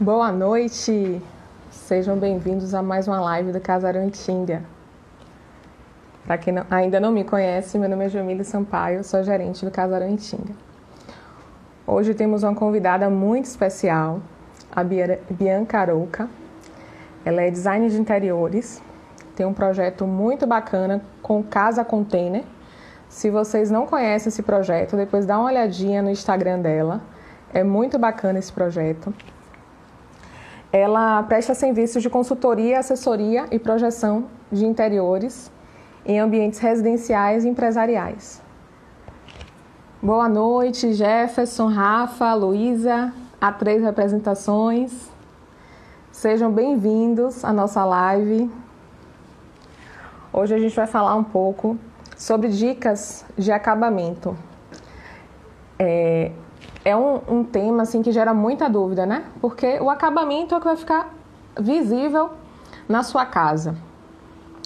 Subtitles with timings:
[0.00, 1.20] Boa noite!
[1.72, 4.62] Sejam bem-vindos a mais uma live do Casarão Itinga.
[6.24, 9.72] Para quem não, ainda não me conhece, meu nome é Jamile Sampaio, sou gerente do
[9.72, 10.54] Casarão Itinga.
[11.84, 14.20] Hoje temos uma convidada muito especial,
[14.70, 16.28] a Bianca Arouca.
[17.24, 18.80] Ela é designer de interiores,
[19.34, 22.44] tem um projeto muito bacana com Casa Container.
[23.08, 27.00] Se vocês não conhecem esse projeto, depois dá uma olhadinha no Instagram dela.
[27.52, 29.12] É muito bacana esse projeto.
[30.72, 35.50] Ela presta serviços de consultoria, assessoria e projeção de interiores
[36.04, 38.42] em ambientes residenciais e empresariais.
[40.02, 44.92] Boa noite, Jefferson, Rafa, Luísa, a três representações.
[46.12, 48.50] Sejam bem-vindos à nossa live.
[50.30, 51.78] Hoje a gente vai falar um pouco
[52.14, 54.36] sobre dicas de acabamento.
[55.78, 56.32] É,
[56.88, 59.24] é um, um tema assim que gera muita dúvida, né?
[59.42, 61.14] Porque o acabamento é o que vai ficar
[61.60, 62.30] visível
[62.88, 63.76] na sua casa.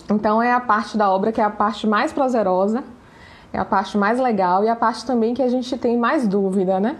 [0.08, 2.84] Então é a parte da obra que é a parte mais prazerosa,
[3.52, 6.78] é a parte mais legal e a parte também que a gente tem mais dúvida,
[6.78, 6.96] né?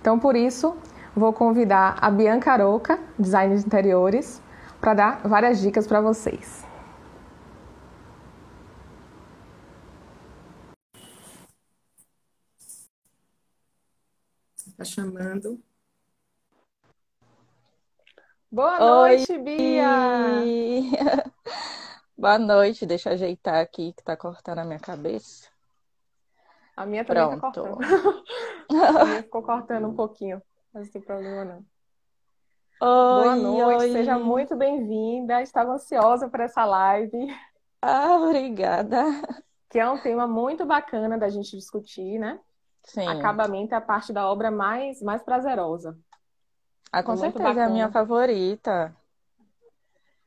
[0.00, 0.76] Então por isso
[1.16, 4.40] vou convidar a Bianca Aroca, designer de interiores,
[4.80, 6.63] para dar várias dicas para vocês.
[14.76, 15.62] Tá chamando.
[18.50, 19.38] Boa noite, Oi.
[19.38, 20.42] Bia!
[22.18, 25.48] Boa noite, deixa eu ajeitar aqui que tá cortando a minha cabeça.
[26.76, 27.62] A minha também tá Pronto.
[27.62, 28.24] tá cortando.
[28.98, 31.64] a minha ficou cortando um pouquinho, mas não tem problema não.
[32.80, 33.92] Oi, Boa noite, oi.
[33.92, 35.40] seja muito bem-vinda.
[35.40, 37.28] Estava ansiosa por essa live.
[37.80, 39.04] Ah, obrigada.
[39.70, 42.40] Que é um tema muito bacana da gente discutir, né?
[42.84, 43.08] Sim.
[43.08, 45.98] Acabamento é a parte da obra mais, mais prazerosa.
[46.92, 48.94] Ah, com certeza é a minha favorita.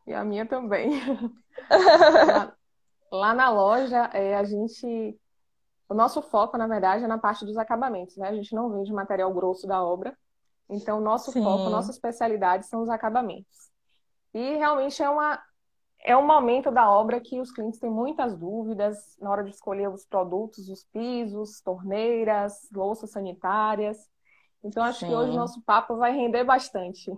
[0.06, 0.92] E a minha também.
[2.28, 2.54] lá,
[3.12, 5.18] lá, na loja, é, a gente.
[5.90, 8.28] O nosso foco, na verdade, é na parte dos acabamentos, né?
[8.28, 10.18] A gente não vende material grosso da obra.
[10.70, 11.44] Então, nosso Sim.
[11.44, 13.70] foco, nossa especialidade são os acabamentos.
[14.34, 15.42] E realmente é uma,
[16.08, 19.90] é um momento da obra que os clientes têm muitas dúvidas na hora de escolher
[19.90, 23.98] os produtos, os pisos, torneiras, louças sanitárias.
[24.64, 25.08] Então, acho Sim.
[25.08, 27.12] que hoje o nosso papo vai render bastante.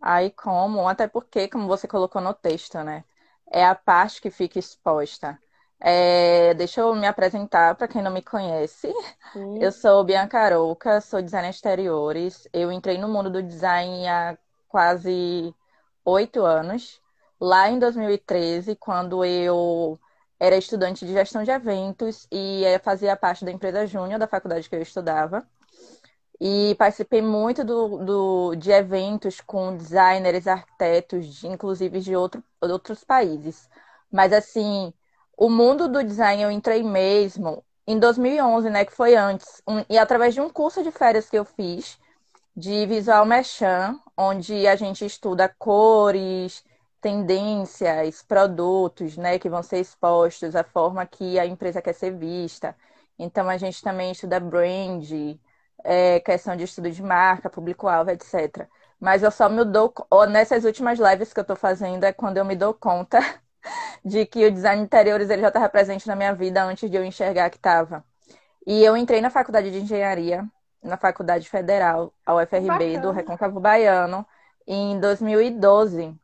[0.00, 0.88] Aí como?
[0.88, 3.04] Até porque, como você colocou no texto, né?
[3.52, 5.38] É a parte que fica exposta.
[5.78, 8.90] É, deixa eu me apresentar para quem não me conhece.
[9.34, 9.62] Sim.
[9.62, 12.48] Eu sou Bianca Arouca, sou designer exteriores.
[12.50, 14.38] Eu entrei no mundo do design há
[14.68, 15.54] quase
[16.02, 16.98] oito anos
[17.40, 19.98] lá em 2013, quando eu
[20.38, 24.68] era estudante de gestão de eventos e eh, fazia parte da empresa Júnior da faculdade
[24.68, 25.46] que eu estudava.
[26.40, 33.68] E participei muito do, do, de eventos com designers, arquitetos, inclusive de outro, outros países.
[34.10, 34.92] Mas, assim,
[35.36, 39.98] o mundo do design eu entrei mesmo em 2011, né, que foi antes, um, e
[39.98, 41.98] através de um curso de férias que eu fiz
[42.56, 46.64] de visual merchan, onde a gente estuda cores,
[47.00, 52.76] tendências, produtos, né, que vão ser expostos, a forma que a empresa quer ser vista.
[53.18, 55.04] Então, a gente também estuda brand,
[55.84, 58.68] é, questão de estudo de marca, público-alvo, etc.
[59.00, 59.92] Mas eu só me dou,
[60.28, 63.18] nessas últimas lives que eu estou fazendo, é quando eu me dou conta
[64.04, 66.96] de que o design de interiores ele já estava presente na minha vida antes de
[66.96, 68.04] eu enxergar que estava.
[68.66, 70.46] E eu entrei na faculdade de engenharia,
[70.82, 73.00] na Faculdade Federal, a UFRB, Bacana.
[73.00, 74.26] do Recôncavo Baiano,
[74.66, 76.14] em 2012.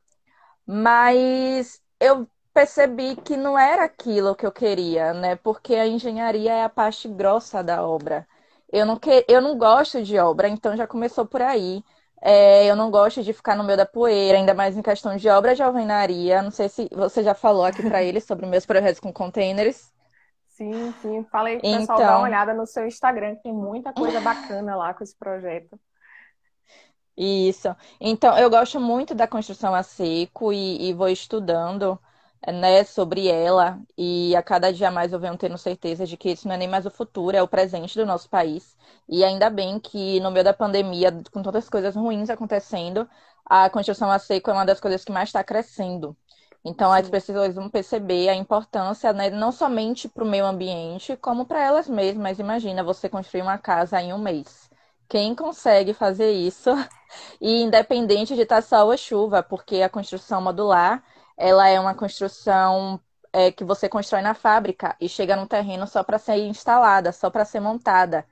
[0.67, 5.37] Mas eu percebi que não era aquilo que eu queria, né?
[5.37, 8.27] Porque a engenharia é a parte grossa da obra.
[8.73, 9.25] Eu não, que...
[9.29, 11.85] eu não gosto de obra, então já começou por aí.
[12.23, 15.29] É, eu não gosto de ficar no meio da poeira, ainda mais em questão de
[15.29, 16.43] obra de alvenaria.
[16.43, 19.93] Não sei se você já falou aqui para eles sobre meus projetos com containers.
[20.49, 21.25] Sim, sim.
[21.31, 21.99] Falei pro pessoal então...
[21.99, 25.79] dar uma olhada no seu Instagram, que tem muita coisa bacana lá com esse projeto.
[27.17, 27.75] Isso.
[28.01, 31.99] Então, eu gosto muito da construção a seco e, e vou estudando,
[32.47, 33.81] né, sobre ela.
[33.97, 36.69] E a cada dia mais eu venho tendo certeza de que isso não é nem
[36.69, 38.77] mais o futuro, é o presente do nosso país.
[39.09, 43.09] E ainda bem que no meio da pandemia, com tantas coisas ruins acontecendo,
[43.47, 46.15] a construção a seco é uma das coisas que mais está crescendo.
[46.65, 46.99] Então, Sim.
[47.01, 51.63] as pessoas vão perceber a importância, né, não somente para o meio ambiente, como para
[51.63, 52.39] elas mesmas.
[52.39, 54.69] Imagina você construir uma casa em um mês.
[55.09, 56.71] Quem consegue fazer isso,
[57.41, 61.03] e independente de estar sol ou chuva, porque a construção modular,
[61.37, 63.01] ela é uma construção
[63.33, 67.31] é, que você constrói na fábrica e chega no terreno só para ser instalada, só
[67.31, 68.27] para ser montada.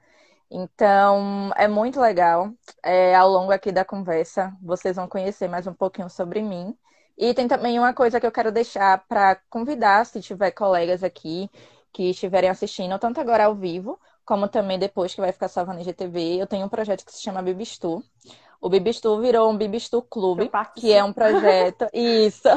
[0.50, 2.53] Então, é muito legal.
[2.82, 6.76] é, ao longo aqui da conversa, vocês vão conhecer mais um pouquinho sobre mim.
[7.19, 11.50] E tem também uma coisa que eu quero deixar para convidar, se tiver colegas aqui
[11.93, 15.81] que estiverem assistindo, tanto agora ao vivo, como também depois que vai ficar salvo na
[15.81, 16.41] IGTV.
[16.41, 18.03] Eu tenho um projeto que se chama Bibistu.
[18.61, 21.87] O Bibistu virou um Bibistu Clube, que é um projeto.
[21.93, 22.49] Isso.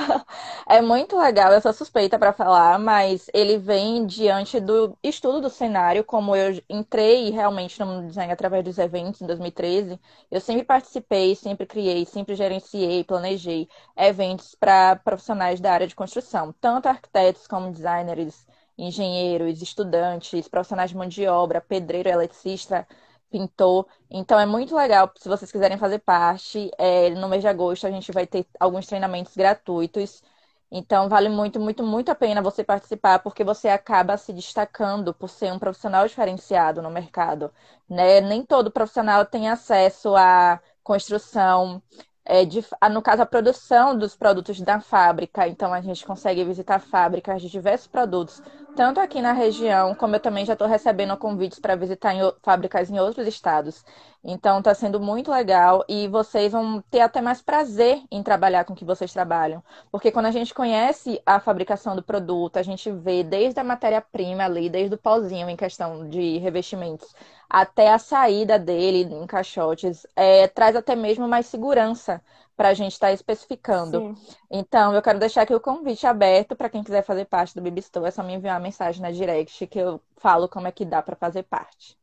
[0.65, 5.49] É muito legal, eu sou suspeita para falar, mas ele vem diante do estudo do
[5.49, 9.99] cenário, como eu entrei realmente no design através dos eventos em 2013.
[10.31, 13.67] Eu sempre participei, sempre criei, sempre gerenciei, planejei
[13.97, 18.45] eventos para profissionais da área de construção, tanto arquitetos como designers,
[18.77, 22.87] engenheiros, estudantes, profissionais de mão de obra, pedreiro, eletricista
[23.29, 23.87] pintor.
[24.09, 26.71] Então é muito legal, se vocês quiserem fazer parte.
[26.77, 30.23] É, no mês de agosto a gente vai ter alguns treinamentos gratuitos.
[30.71, 35.29] Então vale muito, muito, muito a pena você participar, porque você acaba se destacando por
[35.29, 37.51] ser um profissional diferenciado no mercado.
[37.89, 38.21] Né?
[38.21, 41.81] Nem todo profissional tem acesso à construção,
[42.25, 45.47] é, de, no caso, a produção dos produtos da fábrica.
[45.47, 48.41] Então, a gente consegue visitar fábricas de diversos produtos,
[48.77, 52.91] tanto aqui na região, como eu também já estou recebendo convites para visitar em, fábricas
[52.91, 53.83] em outros estados.
[54.23, 58.73] Então, está sendo muito legal e vocês vão ter até mais prazer em trabalhar com
[58.73, 59.63] o que vocês trabalham.
[59.91, 64.43] Porque quando a gente conhece a fabricação do produto, a gente vê desde a matéria-prima
[64.43, 67.15] ali, desde o pozinho em questão de revestimentos,
[67.49, 72.21] até a saída dele em caixotes, é, traz até mesmo mais segurança
[72.57, 73.99] para a gente estar tá especificando.
[73.99, 74.35] Sim.
[74.51, 78.07] Então, eu quero deixar aqui o convite aberto para quem quiser fazer parte do Bibistore.
[78.07, 81.01] É só me enviar uma mensagem na direct que eu falo como é que dá
[81.01, 81.97] para fazer parte.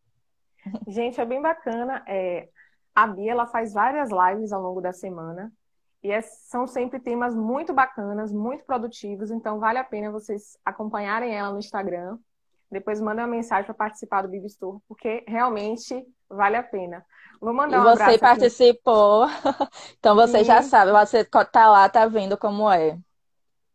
[0.87, 2.03] Gente, é bem bacana.
[2.07, 2.49] É,
[2.95, 5.53] a Bia ela faz várias lives ao longo da semana.
[6.03, 9.33] E é, são sempre temas muito bacanas, muito produtivos.
[9.33, 12.17] Então, vale a pena vocês acompanharem ela no Instagram
[12.75, 17.07] depois manda uma mensagem para participar do Bibi Store, porque realmente vale a pena.
[17.41, 19.27] Vou mandar um e você participou,
[19.99, 20.45] então você Sim.
[20.45, 22.99] já sabe, você tá lá, tá vendo como é.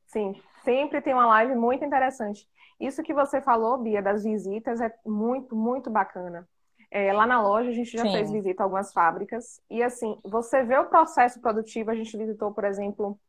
[0.08, 0.34] Sim,
[0.64, 2.48] sempre tem uma live muito interessante.
[2.80, 6.48] Isso que você falou, Bia, das visitas é muito, muito bacana.
[6.92, 8.12] É, lá na loja a gente já Sim.
[8.12, 12.52] fez visita a algumas fábricas e assim, você vê o processo produtivo, a gente visitou,
[12.52, 13.20] por exemplo,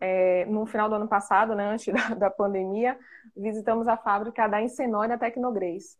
[0.00, 2.98] é, no final do ano passado, né, antes da, da pandemia,
[3.36, 5.98] visitamos a fábrica da Encenó e da Tecnogreis.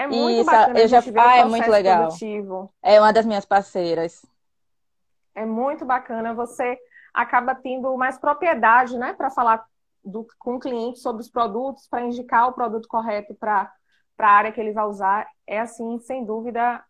[0.00, 0.98] É muito Isso, bacana eu já...
[1.18, 2.04] ah, é muito legal.
[2.04, 2.72] Produtivo.
[2.82, 4.24] É uma das minhas parceiras.
[5.34, 6.32] É muito bacana.
[6.32, 6.78] Você
[7.12, 9.62] acaba tendo mais propriedade, né, para falar
[10.02, 13.70] do, com o cliente sobre os produtos, para indicar o produto correto para
[14.18, 15.28] a área que ele vai usar.
[15.46, 16.82] É assim, sem dúvida,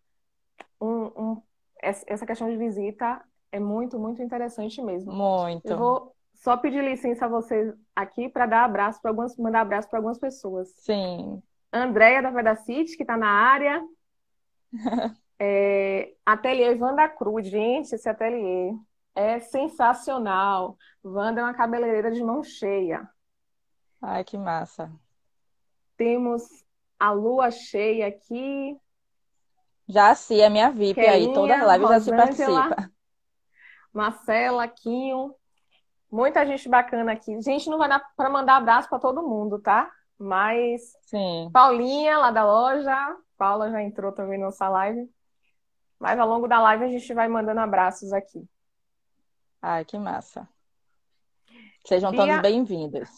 [0.81, 1.43] um, um,
[1.83, 3.21] essa questão de visita
[3.51, 5.13] é muito, muito interessante mesmo.
[5.13, 5.67] Muito.
[5.67, 9.89] Eu vou só pedir licença a vocês aqui para dar abraço para algumas, mandar abraço
[9.89, 10.69] para algumas pessoas.
[10.77, 11.43] Sim.
[11.73, 13.83] Andréia da Vedacity, que está na área.
[15.39, 18.75] é, ateliê Wanda Cruz, gente, esse ateliê
[19.15, 20.77] é sensacional.
[21.05, 23.09] Wanda é uma cabeleireira de mão cheia.
[24.03, 24.91] Ai, que massa.
[25.97, 26.43] Temos
[26.99, 28.77] a lua cheia aqui.
[29.87, 32.91] Já sim, é minha VIP Kelinha, aí, toda a live já se participa.
[33.93, 35.35] Marcela, Quinho,
[36.11, 37.41] Muita gente bacana aqui.
[37.41, 39.91] Gente, não vai dar para mandar abraço para todo mundo, tá?
[40.21, 41.49] Mas Sim.
[41.51, 45.11] Paulinha, lá da loja, Paula já entrou também na nossa live.
[45.99, 48.47] Mas ao longo da live a gente vai mandando abraços aqui.
[49.63, 50.47] Ai, que massa.
[51.87, 52.43] Sejam todos a...
[52.43, 53.09] bem-vindos.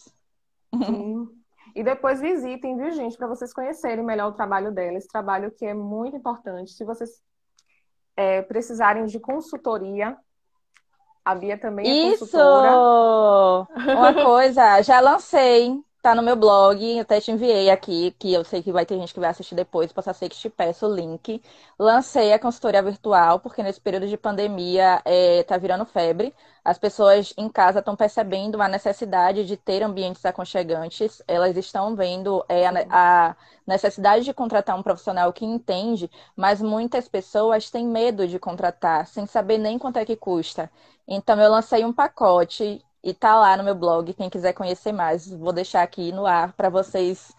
[1.75, 4.99] E depois visitem, viu, gente, para vocês conhecerem melhor o trabalho dela.
[4.99, 6.73] Esse trabalho que é muito importante.
[6.73, 7.23] Se vocês
[8.15, 10.17] é, precisarem de consultoria,
[11.25, 12.27] a Bia também é Isso!
[12.27, 12.77] consultora.
[13.97, 18.61] Uma coisa, já lancei, tá no meu blog, até te enviei aqui, que eu sei
[18.61, 21.41] que vai ter gente que vai assistir depois, possa ser que te peça o link.
[21.79, 26.35] Lancei a consultoria virtual, porque nesse período de pandemia é, tá virando febre.
[26.65, 32.45] As pessoas em casa estão percebendo a necessidade de ter ambientes aconchegantes, elas estão vendo
[32.49, 38.27] é, a, a necessidade de contratar um profissional que entende, mas muitas pessoas têm medo
[38.27, 40.71] de contratar, sem saber nem quanto é que custa.
[41.07, 45.29] Então eu lancei um pacote e tá lá no meu blog, quem quiser conhecer mais,
[45.29, 47.33] vou deixar aqui no ar para vocês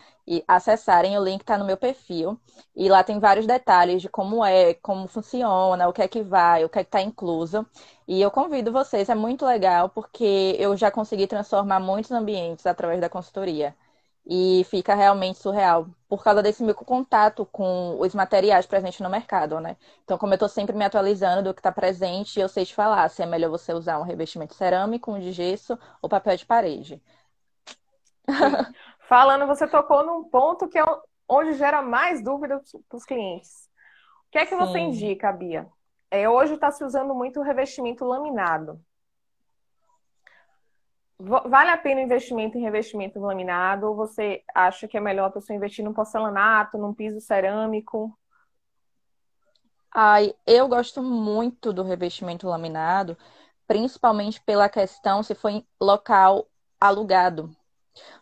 [0.48, 2.40] acessarem, o link está no meu perfil.
[2.76, 6.64] E lá tem vários detalhes de como é, como funciona, o que é que vai,
[6.64, 7.66] o que é que está incluso.
[8.08, 13.00] E eu convido vocês, é muito legal, porque eu já consegui transformar muitos ambientes através
[13.02, 13.76] da consultoria
[14.26, 19.60] e fica realmente surreal por causa desse meu contato com os materiais presentes no mercado,
[19.60, 19.76] né?
[20.04, 23.10] Então, como eu estou sempre me atualizando do que está presente, eu sei te falar
[23.10, 27.02] se é melhor você usar um revestimento cerâmico, um de gesso ou papel de parede.
[29.08, 30.84] Falando, você tocou num ponto que é
[31.28, 33.70] onde gera mais dúvidas para os clientes.
[34.28, 34.58] O que é que Sim.
[34.58, 35.68] você indica, Bia?
[36.10, 38.80] É, hoje está se usando muito o revestimento laminado.
[41.26, 45.56] Vale a pena investimento em revestimento laminado ou você acha que é melhor a pessoa
[45.56, 48.18] investir num porcelanato, num piso cerâmico?
[49.90, 53.18] Ai, eu gosto muito do revestimento laminado,
[53.66, 56.46] principalmente pela questão se for em local
[56.78, 57.56] alugado.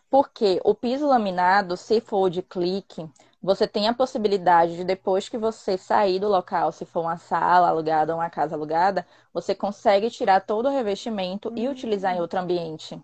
[0.08, 3.10] Porque o piso laminado, se for de clique,
[3.42, 7.68] você tem a possibilidade de, depois que você sair do local, se for uma sala
[7.68, 11.58] alugada ou uma casa alugada, você consegue tirar todo o revestimento uhum.
[11.58, 13.00] e utilizar em outro ambiente.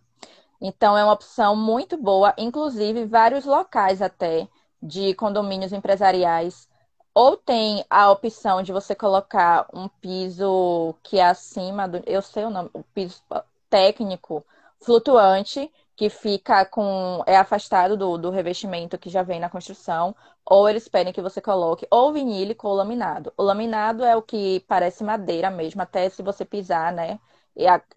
[0.60, 4.48] Então, é uma opção muito boa, inclusive vários locais até
[4.82, 6.68] de condomínios empresariais.
[7.14, 12.02] Ou tem a opção de você colocar um piso que é acima do.
[12.06, 13.20] Eu sei o nome, o piso
[13.68, 14.44] técnico
[14.80, 20.68] flutuante, que fica com é afastado do, do revestimento que já vem na construção, ou
[20.70, 23.32] eles pedem que você coloque ou vinílico ou laminado.
[23.36, 27.20] O laminado é o que parece madeira mesmo, até se você pisar, né?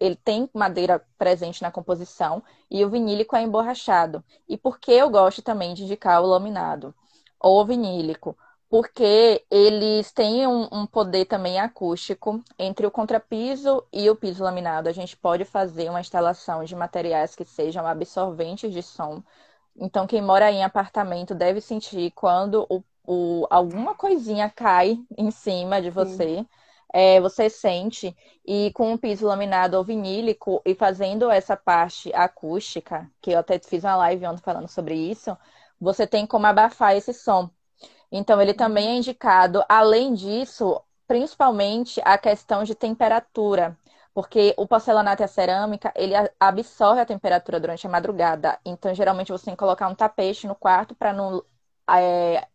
[0.00, 4.24] Ele tem madeira presente na composição e o vinílico é emborrachado.
[4.48, 6.94] E por que eu gosto também de indicar o laminado
[7.40, 8.36] ou vinílico?
[8.72, 14.88] Porque eles têm um, um, poder também acústico entre o contrapiso e o piso laminado.
[14.88, 19.22] A gente pode fazer uma instalação de materiais que sejam absorventes de som.
[19.76, 25.82] Então, quem mora em apartamento deve sentir quando o, o alguma coisinha cai em cima
[25.82, 26.42] de você.
[26.94, 33.10] É, você sente, e com o piso laminado ou vinílico, e fazendo essa parte acústica,
[33.20, 35.36] que eu até fiz uma live ontem falando sobre isso,
[35.80, 37.50] você tem como abafar esse som.
[38.12, 43.76] Então, ele também é indicado, além disso, principalmente a questão de temperatura,
[44.12, 48.58] porque o porcelanato e a cerâmica, ele absorve a temperatura durante a madrugada.
[48.66, 51.42] Então, geralmente, você tem que colocar um tapete no quarto para não
[51.90, 52.46] é,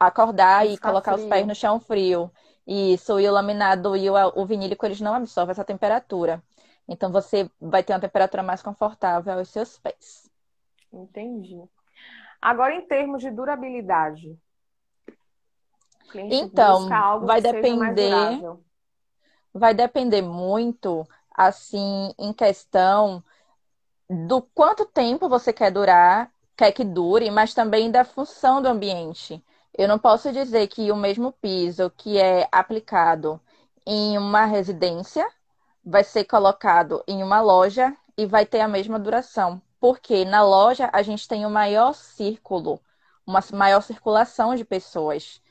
[0.00, 1.24] acordar e colocar frio.
[1.24, 2.30] os pés no chão frio.
[2.66, 6.42] Isso, e o laminado e o, o vinílico, eles não absorvem essa temperatura.
[6.88, 10.30] Então, você vai ter uma temperatura mais confortável aos seus pés.
[10.90, 11.62] Entendi.
[12.40, 14.38] Agora, em termos de durabilidade,
[16.14, 16.88] então,
[17.20, 18.40] vai depender.
[19.54, 23.22] Vai depender muito, assim, em questão
[24.08, 29.42] do quanto tempo você quer durar, quer que dure, mas também da função do ambiente.
[29.76, 33.40] Eu não posso dizer que o mesmo piso que é aplicado
[33.86, 35.26] em uma residência
[35.84, 39.60] vai ser colocado em uma loja e vai ter a mesma duração.
[39.80, 42.80] Porque na loja a gente tem o um maior círculo,
[43.26, 45.41] uma maior circulação de pessoas.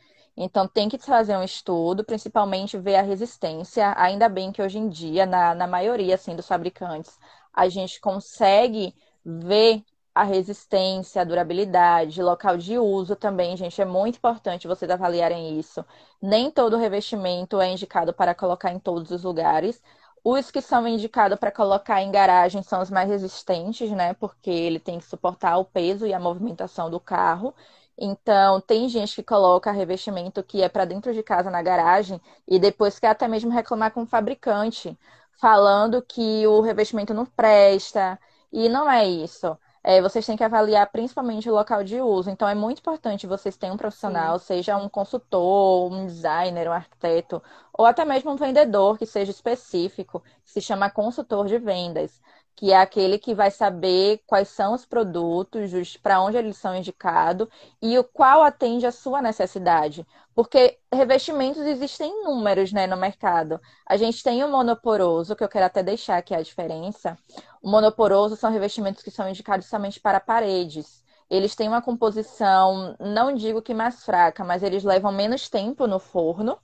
[0.44, 3.94] Então tem que fazer um estudo, principalmente ver a resistência.
[3.98, 7.18] Ainda bem que hoje em dia, na, na maioria assim, dos fabricantes,
[7.54, 9.84] a gente consegue ver
[10.14, 15.86] a resistência, a durabilidade, local de uso também, gente, é muito importante vocês avaliarem isso.
[16.22, 19.82] Nem todo revestimento é indicado para colocar em todos os lugares.
[20.24, 24.14] Os que são indicados para colocar em garagem são os mais resistentes, né?
[24.14, 27.56] Porque ele tem que suportar o peso e a movimentação do carro.
[27.98, 32.58] Então, tem gente que coloca revestimento que é para dentro de casa na garagem e
[32.60, 34.98] depois quer até mesmo reclamar com o fabricante,
[35.40, 38.20] falando que o revestimento não presta.
[38.52, 39.58] E não é isso.
[39.84, 42.30] É, vocês têm que avaliar principalmente o local de uso.
[42.30, 44.46] Então, é muito importante vocês terem um profissional, Sim.
[44.46, 47.42] seja um consultor, um designer, um arquiteto,
[47.74, 52.22] ou até mesmo um vendedor que seja específico, que se chama consultor de vendas
[52.56, 57.48] que é aquele que vai saber quais são os produtos, para onde eles são indicados
[57.82, 60.06] e o qual atende a sua necessidade.
[60.36, 63.60] Porque revestimentos existem inúmeros né, no mercado.
[63.86, 67.18] A gente tem o monoporoso, que eu quero até deixar aqui a diferença.
[67.62, 71.04] O monoporoso são revestimentos que são indicados somente para paredes.
[71.30, 75.98] Eles têm uma composição, não digo que mais fraca, mas eles levam menos tempo no
[75.98, 76.58] forno.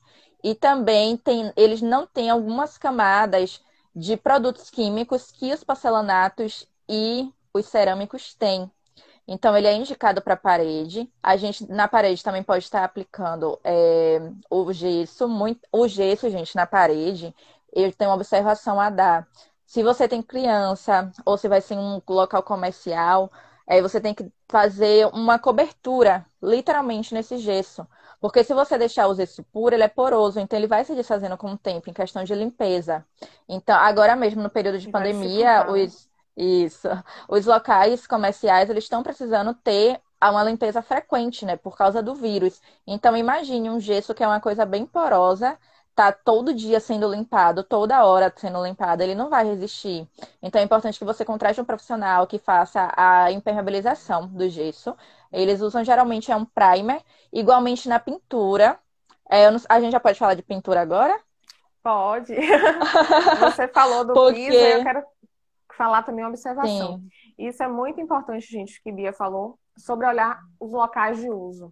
[0.43, 3.61] E também tem, eles não têm algumas camadas
[3.97, 8.71] de produtos químicos que os porcelanatos e os cerâmicos têm.
[9.27, 11.11] Então, ele é indicado para parede.
[11.21, 15.27] A gente, na parede, também pode estar aplicando é, o gesso.
[15.27, 17.35] Muito, o gesso, gente, na parede,
[17.73, 19.27] ele tem uma observação a dar.
[19.65, 23.31] Se você tem criança, ou se vai ser um local comercial,
[23.67, 27.85] aí você tem que fazer uma cobertura, literalmente, nesse gesso.
[28.19, 31.37] Porque se você deixar o gesso puro, ele é poroso, então ele vai se desfazendo
[31.37, 33.05] com o tempo, em questão de limpeza.
[33.47, 36.87] Então, agora mesmo, no período de pandemia, os, isso,
[37.29, 42.59] os locais comerciais, eles estão precisando ter uma limpeza frequente, né, por causa do vírus.
[42.87, 45.57] Então, imagine um gesso que é uma coisa bem porosa,
[45.97, 50.07] tá todo dia sendo limpado, toda hora sendo limpado, ele não vai resistir.
[50.43, 54.95] Então é importante que você contrate um profissional que faça a impermeabilização do gesso.
[55.31, 58.79] Eles usam geralmente é um primer, igualmente na pintura.
[59.29, 61.19] É, não, a gente já pode falar de pintura agora?
[61.83, 62.33] Pode.
[63.39, 64.47] Você falou do Porque...
[64.47, 65.03] piso, eu quero
[65.77, 66.97] falar também uma observação.
[66.97, 67.09] Sim.
[67.37, 71.71] Isso é muito importante, gente, que Bia falou, sobre olhar os locais de uso.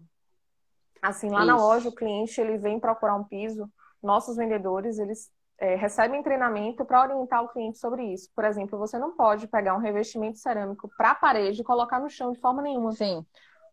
[1.02, 1.46] Assim, lá Isso.
[1.46, 3.68] na loja, o cliente ele vem procurar um piso,
[4.02, 8.30] nossos vendedores, eles é, recebem treinamento para orientar o cliente sobre isso.
[8.34, 12.10] Por exemplo, você não pode pegar um revestimento cerâmico para a parede e colocar no
[12.10, 12.92] chão de forma nenhuma.
[12.92, 13.24] Sim.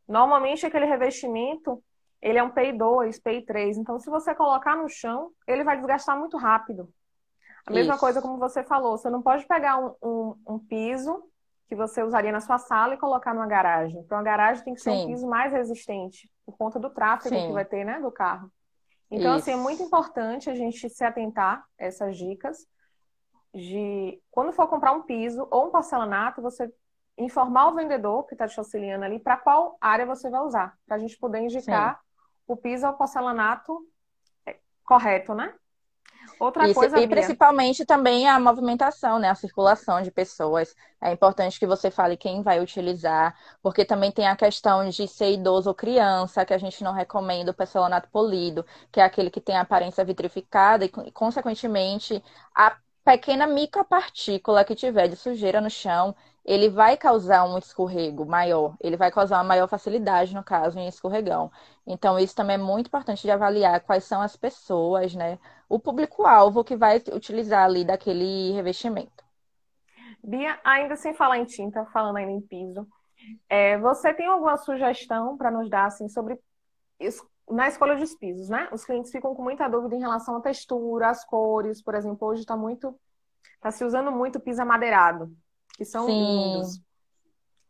[0.08, 1.84] Normalmente, aquele revestimento,
[2.22, 3.78] ele é um PI2, PI3.
[3.78, 6.90] Então, se você colocar no chão, ele vai desgastar muito rápido.
[7.66, 8.00] A mesma isso.
[8.00, 11.24] coisa como você falou, você não pode pegar um, um, um, piso
[11.70, 14.04] que você usaria na sua sala e colocar numa garagem.
[14.04, 15.04] Para uma garagem tem que ser Sim.
[15.04, 17.48] um piso mais resistente, por conta do tráfego Sim.
[17.48, 18.52] que vai ter, né, do carro.
[19.13, 19.43] Então, Isso.
[19.43, 22.67] assim, é muito importante a gente se atentar a essas dicas
[23.53, 26.74] de quando for comprar um piso ou um porcelanato, você
[27.15, 30.96] informar o vendedor que está te auxiliando ali para qual área você vai usar, para
[30.96, 32.01] a gente poder indicar Sim.
[32.48, 33.88] o piso ou porcelanato
[34.48, 35.53] é, correto, né?
[36.39, 37.08] Outra Isso, coisa, e Bia.
[37.08, 39.30] principalmente também a movimentação, né?
[39.30, 40.75] A circulação de pessoas.
[41.01, 45.32] É importante que você fale quem vai utilizar, porque também tem a questão de ser
[45.34, 49.42] idoso ou criança, que a gente não recomenda o porcelanato polido, que é aquele que
[49.42, 52.22] tem a aparência vitrificada e, consequentemente,
[52.56, 56.15] a pequena micropartícula que tiver de sujeira no chão,
[56.46, 60.88] ele vai causar um escorrego maior, ele vai causar uma maior facilidade, no caso, em
[60.88, 61.52] escorregão.
[61.88, 65.40] Então, isso também é muito importante de avaliar quais são as pessoas, né?
[65.70, 69.24] O público-alvo que vai utilizar ali daquele revestimento.
[70.22, 72.88] Bia, ainda sem falar em tinta, falando ainda em piso,
[73.48, 76.38] é, você tem alguma sugestão para nos dar, assim, sobre
[77.50, 78.68] na escolha dos pisos, né?
[78.72, 82.42] Os clientes ficam com muita dúvida em relação à textura, às cores, por exemplo, hoje
[82.42, 82.98] está muito,
[83.56, 85.34] está se usando muito piso amadeirado
[85.77, 86.13] que são Sim.
[86.13, 86.82] lindos.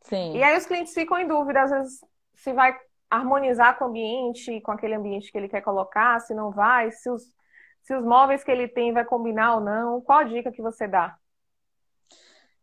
[0.02, 0.38] Sim.
[0.38, 2.00] E aí os clientes ficam em dúvida, às vezes,
[2.36, 2.78] se vai
[3.10, 7.10] harmonizar com o ambiente, com aquele ambiente que ele quer colocar, se não vai, se
[7.10, 7.24] os,
[7.84, 10.02] se os móveis que ele tem vai combinar ou não.
[10.02, 11.16] Qual a dica que você dá?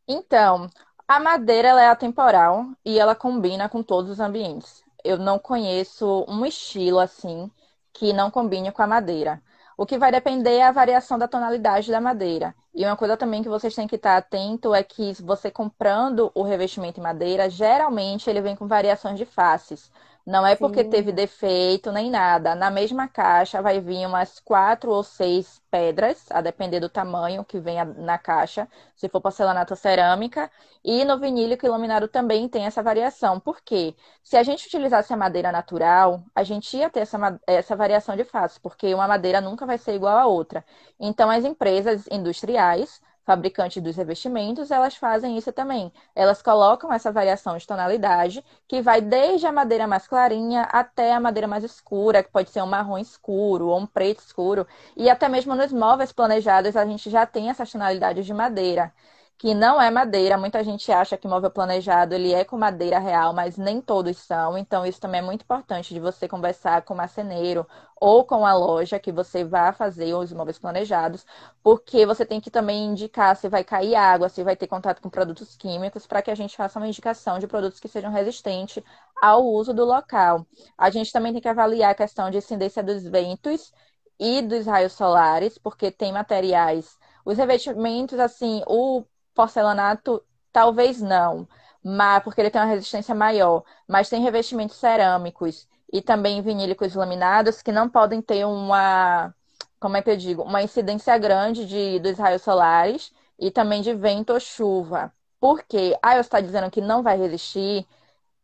[0.06, 0.68] Então,
[1.06, 4.84] a madeira ela é atemporal e ela combina com todos os ambientes.
[5.04, 7.50] Eu não conheço um estilo assim
[7.92, 9.42] que não combine com a madeira.
[9.80, 12.54] O que vai depender é a variação da tonalidade da madeira.
[12.74, 16.42] E uma coisa também que vocês têm que estar atento é que você comprando o
[16.42, 19.90] revestimento em madeira, geralmente ele vem com variações de faces.
[20.30, 20.90] Não é porque Sim.
[20.90, 22.54] teve defeito nem nada.
[22.54, 27.58] Na mesma caixa vai vir umas quatro ou seis pedras, a depender do tamanho que
[27.58, 30.48] vem na caixa, se for porcelanato ou cerâmica.
[30.84, 33.40] E no vinílico iluminado também tem essa variação.
[33.40, 33.92] Por quê?
[34.22, 38.22] Se a gente utilizasse a madeira natural, a gente ia ter essa, essa variação de
[38.22, 40.64] face, porque uma madeira nunca vai ser igual a outra.
[41.00, 45.92] Então, as empresas industriais fabricantes dos revestimentos, elas fazem isso também.
[46.16, 51.20] Elas colocam essa variação de tonalidade, que vai desde a madeira mais clarinha até a
[51.20, 54.66] madeira mais escura, que pode ser um marrom escuro ou um preto escuro.
[54.96, 58.92] E até mesmo nos móveis planejados a gente já tem essas tonalidades de madeira
[59.40, 60.36] que não é madeira.
[60.36, 64.58] Muita gente acha que móvel planejado ele é com madeira real, mas nem todos são.
[64.58, 67.66] Então isso também é muito importante de você conversar com o marceneiro
[67.98, 71.24] ou com a loja que você vai fazer os móveis planejados,
[71.62, 75.08] porque você tem que também indicar se vai cair água, se vai ter contato com
[75.08, 78.82] produtos químicos, para que a gente faça uma indicação de produtos que sejam resistentes
[79.22, 80.46] ao uso do local.
[80.76, 83.72] A gente também tem que avaliar a questão de incidência dos ventos
[84.18, 91.48] e dos raios solares, porque tem materiais os revestimentos, assim, o porcelanato, talvez não,
[91.82, 93.64] mas porque ele tem uma resistência maior.
[93.88, 99.34] Mas tem revestimentos cerâmicos e também vinílicos laminados que não podem ter uma,
[99.80, 103.94] como é que eu digo, uma incidência grande de, dos raios solares e também de
[103.94, 105.12] vento ou chuva.
[105.40, 105.96] Por quê?
[106.02, 107.86] Ah, eu está dizendo que não vai resistir?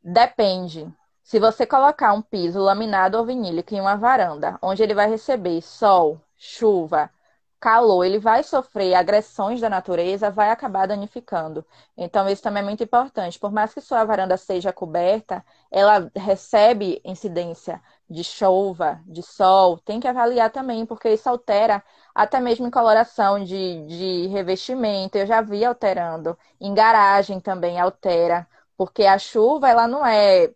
[0.03, 0.89] Depende.
[1.23, 5.61] Se você colocar um piso laminado ou vinílico em uma varanda, onde ele vai receber
[5.61, 7.11] sol, chuva,
[7.61, 11.65] calor, ele vai sofrer agressões da natureza, vai acabar danificando.
[11.97, 13.39] Então, isso também é muito importante.
[13.39, 19.99] Por mais que sua varanda seja coberta, ela recebe incidência de chuva, de sol, tem
[20.01, 21.83] que avaliar também, porque isso altera
[22.15, 25.17] até mesmo em coloração de, de revestimento.
[25.19, 26.39] Eu já vi alterando.
[26.61, 30.53] Em garagem também altera, porque a chuva, ela não é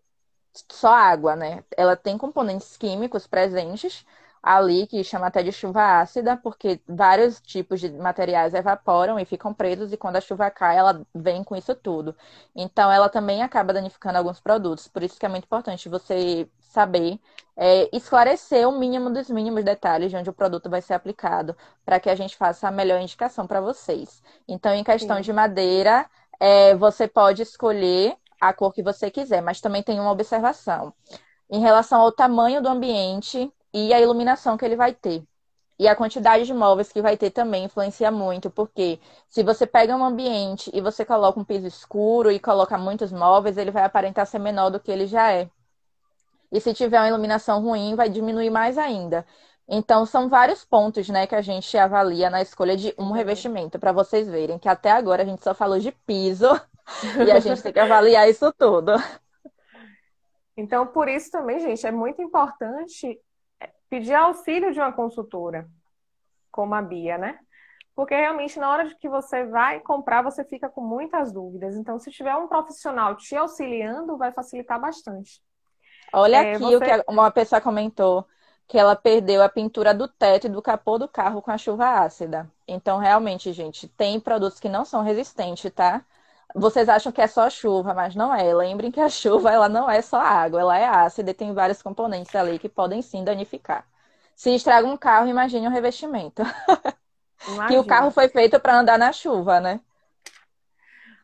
[0.70, 1.64] só água, né?
[1.76, 4.04] Ela tem componentes químicos presentes
[4.42, 9.52] ali, que chama até de chuva ácida, porque vários tipos de materiais evaporam e ficam
[9.52, 12.14] presos, e quando a chuva cai, ela vem com isso tudo.
[12.54, 14.88] Então, ela também acaba danificando alguns produtos.
[14.88, 17.20] Por isso que é muito importante você saber
[17.56, 22.00] é, esclarecer o mínimo dos mínimos detalhes de onde o produto vai ser aplicado, para
[22.00, 24.22] que a gente faça a melhor indicação para vocês.
[24.48, 25.22] Então, em questão Sim.
[25.22, 26.06] de madeira,
[26.40, 30.94] é, você pode escolher a cor que você quiser, mas também tem uma observação.
[31.50, 35.22] Em relação ao tamanho do ambiente, e a iluminação que ele vai ter.
[35.78, 39.96] E a quantidade de móveis que vai ter também influencia muito, porque se você pega
[39.96, 44.26] um ambiente e você coloca um piso escuro e coloca muitos móveis, ele vai aparentar
[44.26, 45.48] ser menor do que ele já é.
[46.52, 49.24] E se tiver uma iluminação ruim, vai diminuir mais ainda.
[49.66, 53.92] Então, são vários pontos, né, que a gente avalia na escolha de um revestimento, para
[53.92, 56.48] vocês verem que até agora a gente só falou de piso
[57.26, 58.92] e a gente tem que avaliar isso tudo.
[60.56, 63.18] Então, por isso também, gente, é muito importante
[63.88, 65.68] pedir auxílio de uma consultora,
[66.50, 67.38] como a Bia, né?
[67.94, 71.76] Porque realmente na hora de que você vai comprar, você fica com muitas dúvidas.
[71.76, 75.42] Então, se tiver um profissional te auxiliando, vai facilitar bastante.
[76.12, 76.76] Olha é, aqui você...
[76.76, 78.26] o que uma pessoa comentou
[78.66, 82.04] que ela perdeu a pintura do teto e do capô do carro com a chuva
[82.04, 82.48] ácida.
[82.66, 86.04] Então, realmente, gente, tem produtos que não são resistentes, tá?
[86.54, 88.52] Vocês acham que é só chuva, mas não é.
[88.52, 91.82] Lembrem que a chuva ela não é só água, ela é ácida e tem vários
[91.82, 93.86] componentes ali que podem sim danificar.
[94.34, 96.42] Se estraga um carro, imagine um revestimento.
[97.68, 99.80] que o carro foi feito para andar na chuva, né?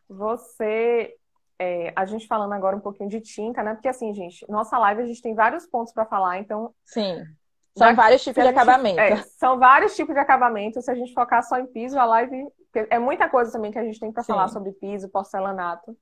[0.09, 1.17] Você
[1.59, 3.73] é, a gente falando agora um pouquinho de tinta, né?
[3.73, 6.73] Porque assim, gente, nossa live a gente tem vários pontos para falar, então.
[6.85, 7.25] Sim.
[7.75, 8.99] São vários tipos de gente, acabamento.
[8.99, 10.81] É, são vários tipos de acabamento.
[10.81, 12.47] Se a gente focar só em piso, a live.
[12.89, 15.95] É muita coisa também que a gente tem para falar sobre piso, porcelanato.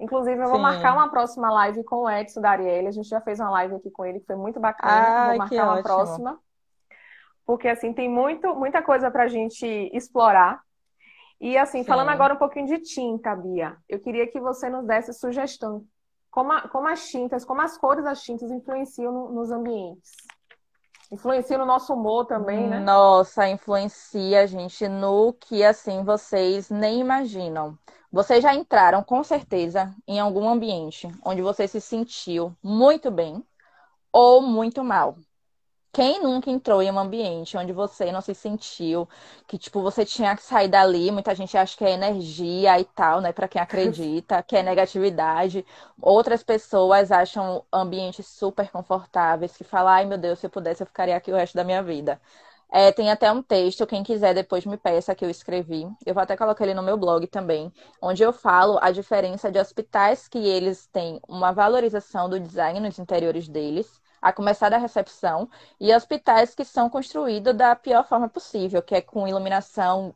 [0.00, 0.62] Inclusive, eu vou Sim.
[0.62, 2.86] marcar uma próxima live com o Edson da Arielle.
[2.86, 4.92] A gente já fez uma live aqui com ele que foi muito bacana.
[4.92, 5.82] Ai, vou marcar uma ótimo.
[5.82, 6.40] próxima.
[7.44, 10.60] Porque, assim, tem muito, muita coisa para a gente explorar.
[11.40, 11.88] E assim, Sim.
[11.88, 15.84] falando agora um pouquinho de tinta, Bia, eu queria que você nos desse sugestão.
[16.30, 20.12] Como, a, como as tintas, como as cores das tintas influenciam no, nos ambientes?
[21.10, 22.86] Influencia no nosso humor também, né?
[22.86, 27.78] Nossa, influencia, gente, no que assim vocês nem imaginam.
[28.10, 33.44] Vocês já entraram, com certeza, em algum ambiente onde você se sentiu muito bem
[34.12, 35.16] ou muito mal.
[35.92, 39.08] Quem nunca entrou em um ambiente onde você não se sentiu,
[39.46, 43.20] que tipo, você tinha que sair dali, muita gente acha que é energia e tal,
[43.20, 45.64] né, para quem acredita, que é negatividade.
[46.00, 50.86] Outras pessoas acham ambientes super confortáveis, que falam, ai meu Deus, se eu pudesse eu
[50.86, 52.20] ficaria aqui o resto da minha vida.
[52.70, 55.86] É, tem até um texto, quem quiser depois me peça que eu escrevi.
[56.04, 59.58] Eu vou até colocar ele no meu blog também, onde eu falo a diferença de
[59.58, 65.48] hospitais que eles têm uma valorização do design nos interiores deles a começar da recepção,
[65.80, 70.14] e hospitais que são construídos da pior forma possível, que é com iluminação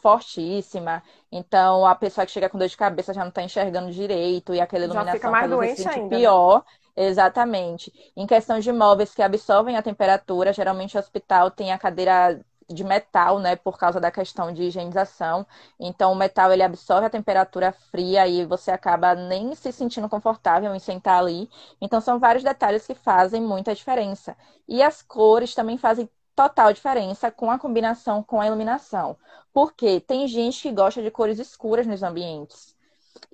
[0.00, 1.02] fortíssima.
[1.32, 4.60] Então, a pessoa que chega com dor de cabeça já não está enxergando direito, e
[4.60, 6.02] aquela iluminação já fica mais doente ainda.
[6.02, 6.16] Né?
[6.18, 6.64] pior.
[7.00, 7.92] Exatamente.
[8.16, 12.84] Em questão de móveis que absorvem a temperatura, geralmente o hospital tem a cadeira de
[12.84, 15.46] metal, né, por causa da questão de higienização.
[15.80, 20.74] Então, o metal ele absorve a temperatura fria e você acaba nem se sentindo confortável
[20.74, 21.48] em sentar ali.
[21.80, 24.36] Então, são vários detalhes que fazem muita diferença.
[24.66, 29.16] E as cores também fazem total diferença com a combinação com a iluminação.
[29.52, 32.76] Porque tem gente que gosta de cores escuras nos ambientes.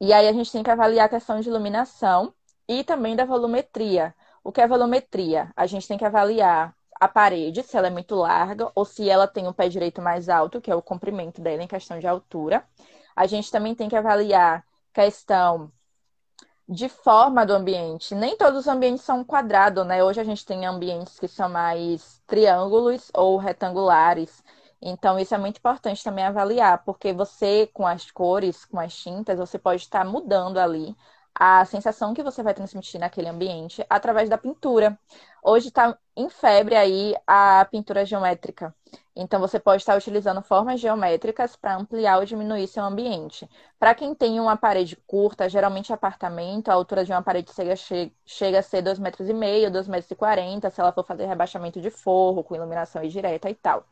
[0.00, 2.32] E aí a gente tem que avaliar a questão de iluminação
[2.68, 4.14] e também da volumetria.
[4.42, 5.52] O que é volumetria?
[5.56, 9.26] A gente tem que avaliar a parede, se ela é muito larga ou se ela
[9.26, 12.64] tem o pé direito mais alto, que é o comprimento dela em questão de altura.
[13.16, 15.70] A gente também tem que avaliar questão
[16.68, 18.14] de forma do ambiente.
[18.14, 20.02] Nem todos os ambientes são quadrados, né?
[20.02, 24.42] Hoje a gente tem ambientes que são mais triângulos ou retangulares.
[24.80, 29.38] Então, isso é muito importante também avaliar, porque você, com as cores, com as tintas,
[29.38, 30.94] você pode estar mudando ali
[31.34, 34.98] a sensação que você vai transmitir naquele ambiente através da pintura.
[35.42, 38.74] Hoje está em febre aí a pintura geométrica.
[39.16, 43.48] Então você pode estar utilizando formas geométricas para ampliar ou diminuir seu ambiente.
[43.78, 47.74] Para quem tem uma parede curta, geralmente apartamento, a altura de uma parede chega,
[48.24, 51.26] chega a ser 2,5 metros, e meio, 2,40 metros, e 40, se ela for fazer
[51.26, 53.84] rebaixamento de forro, com iluminação direta e tal.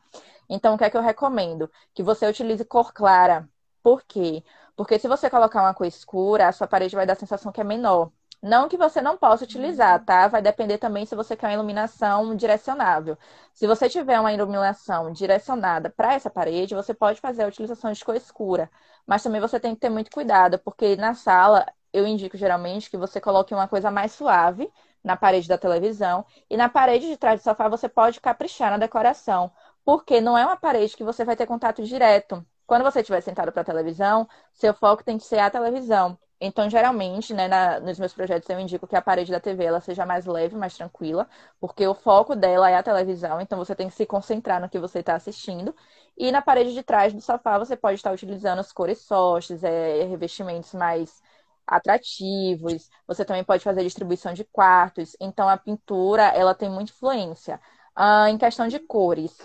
[0.49, 1.69] Então, o que é que eu recomendo?
[1.93, 3.47] Que você utilize cor clara.
[3.81, 4.43] Por quê?
[4.43, 4.62] Porque
[4.99, 7.63] se você colocar uma cor escura, a sua parede vai dar a sensação que é
[7.63, 8.11] menor.
[8.41, 10.05] Não que você não possa utilizar, uhum.
[10.05, 10.27] tá?
[10.27, 13.17] Vai depender também se você quer uma iluminação direcionável.
[13.53, 18.03] Se você tiver uma iluminação direcionada para essa parede, você pode fazer a utilização de
[18.03, 18.69] cor escura.
[19.07, 22.97] Mas também você tem que ter muito cuidado, porque na sala eu indico geralmente que
[22.97, 24.69] você coloque uma coisa mais suave
[25.03, 28.77] na parede da televisão e na parede de trás do sofá você pode caprichar na
[28.77, 29.51] decoração,
[29.85, 32.45] porque não é uma parede que você vai ter contato direto.
[32.65, 36.17] Quando você estiver sentado para a televisão, seu foco tem que ser a televisão.
[36.39, 39.79] Então, geralmente, né, na, nos meus projetos eu indico que a parede da TV ela
[39.79, 41.27] seja mais leve, mais tranquila,
[41.59, 44.77] porque o foco dela é a televisão, então você tem que se concentrar no que
[44.79, 45.73] você está assistindo.
[46.17, 50.03] E na parede de trás do sofá você pode estar utilizando as cores softs, é,
[50.03, 51.21] revestimentos mais
[51.65, 52.89] atrativos.
[53.07, 55.15] Você também pode fazer distribuição de quartos.
[55.19, 57.59] Então, a pintura ela tem muita influência.
[57.95, 59.37] Ah, em questão de cores,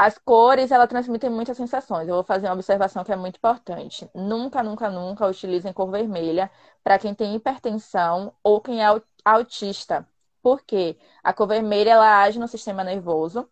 [0.00, 2.06] As cores, ela transmitem muitas sensações.
[2.06, 4.08] Eu vou fazer uma observação que é muito importante.
[4.14, 6.48] Nunca, nunca, nunca utilizem cor vermelha
[6.84, 8.86] para quem tem hipertensão ou quem é
[9.24, 10.06] autista.
[10.40, 10.96] Por quê?
[11.20, 13.50] A cor vermelha ela age no sistema nervoso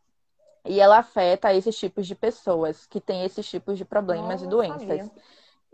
[0.64, 5.11] e ela afeta esses tipos de pessoas que têm esses tipos de problemas e doenças.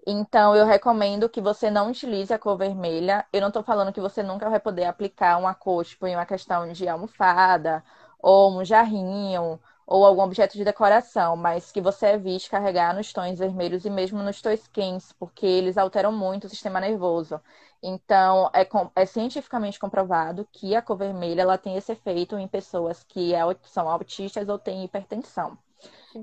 [0.06, 3.26] Então, eu recomendo que você não utilize a cor vermelha.
[3.30, 6.24] Eu não estou falando que você nunca vai poder aplicar uma cor, tipo, em uma
[6.24, 7.84] questão de almofada
[8.18, 13.38] ou um jarrinho ou algum objeto de decoração, mas que você evite carregar nos tons
[13.38, 17.40] vermelhos e mesmo nos tons quentes, porque eles alteram muito o sistema nervoso.
[17.82, 23.02] Então, é, é cientificamente comprovado que a cor vermelha ela tem esse efeito em pessoas
[23.02, 25.58] que é, são autistas ou têm hipertensão.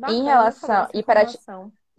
[0.08, 1.38] em relação hiperati...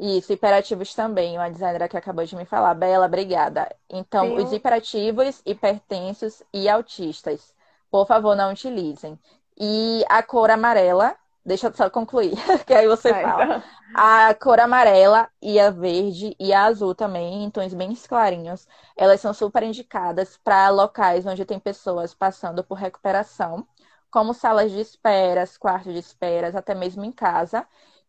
[0.02, 2.72] Isso, hiperativos também, uma designer que acabou de me falar.
[2.72, 3.68] Bela, obrigada.
[3.86, 4.42] Então, Sim.
[4.42, 7.54] os hiperativos, hipertensos e autistas,
[7.90, 9.18] por favor, não utilizem.
[9.58, 12.32] E a cor amarela, Deixa eu só concluir,
[12.66, 13.48] que aí você Vai, fala.
[13.48, 13.62] Então.
[13.92, 19.20] A cor amarela e a verde e a azul também, em tons bem clarinhos, elas
[19.20, 23.66] são super indicadas para locais onde tem pessoas passando por recuperação,
[24.10, 27.66] como salas de esperas, quartos de esperas, até mesmo em casa.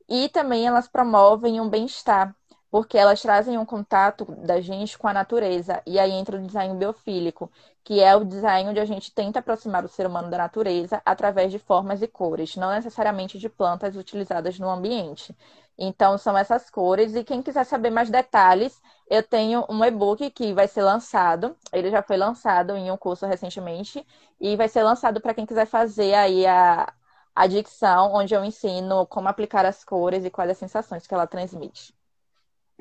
[0.07, 2.35] E também elas promovem um bem-estar,
[2.71, 5.81] porque elas trazem um contato da gente com a natureza.
[5.85, 7.51] E aí entra o design biofílico,
[7.83, 11.51] que é o design onde a gente tenta aproximar o ser humano da natureza através
[11.51, 15.35] de formas e cores, não necessariamente de plantas utilizadas no ambiente.
[15.77, 17.15] Então, são essas cores.
[17.15, 21.55] E quem quiser saber mais detalhes, eu tenho um e-book que vai ser lançado.
[21.73, 24.05] Ele já foi lançado em um curso recentemente.
[24.39, 26.91] E vai ser lançado para quem quiser fazer aí a,
[27.35, 31.27] a dicção, onde eu ensino como aplicar as cores e quais as sensações que ela
[31.27, 31.93] transmite.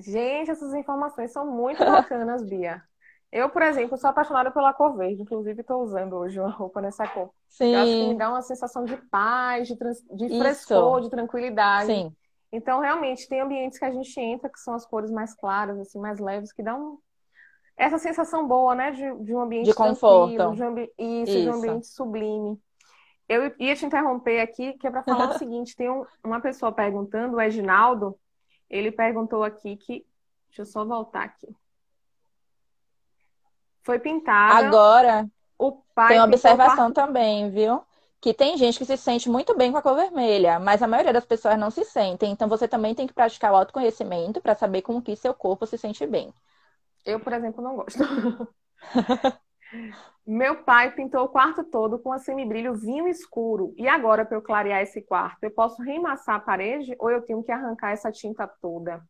[0.01, 2.83] Gente, essas informações são muito bacanas, Bia.
[3.33, 5.23] Eu, por exemplo, sou apaixonada pela cor verde.
[5.23, 7.31] Inclusive, estou usando hoje uma roupa nessa cor.
[7.49, 7.75] Sim.
[7.75, 10.03] Eu acho que me dá uma sensação de paz, de, trans...
[10.11, 11.87] de frescor, de tranquilidade.
[11.87, 12.17] Sim.
[12.53, 16.01] Então, realmente, tem ambientes que a gente entra que são as cores mais claras, assim,
[16.01, 16.99] mais leves, que dão
[17.77, 18.91] essa sensação boa, né?
[18.91, 20.53] De, de um ambiente de conforto.
[20.55, 20.93] De um ambi...
[20.99, 22.61] Isso, Isso, de um ambiente sublime.
[23.29, 26.73] Eu ia te interromper aqui, que é para falar o seguinte: tem um, uma pessoa
[26.73, 28.19] perguntando, o Edinaldo,
[28.71, 30.07] ele perguntou aqui que.
[30.49, 31.49] Deixa eu só voltar aqui.
[33.83, 34.67] Foi pintada.
[34.67, 37.83] Agora, o pai tem uma observação também, viu?
[38.21, 41.13] Que tem gente que se sente muito bem com a cor vermelha, mas a maioria
[41.13, 42.31] das pessoas não se sentem.
[42.31, 45.79] Então você também tem que praticar o autoconhecimento para saber com que seu corpo se
[45.79, 46.33] sente bem.
[47.05, 47.99] Eu, por exemplo, não gosto.
[50.27, 53.75] Meu pai pintou o quarto todo com a semibrilho vinho escuro.
[53.77, 57.43] E agora, para eu clarear esse quarto, eu posso reemassar a parede ou eu tenho
[57.43, 59.03] que arrancar essa tinta toda?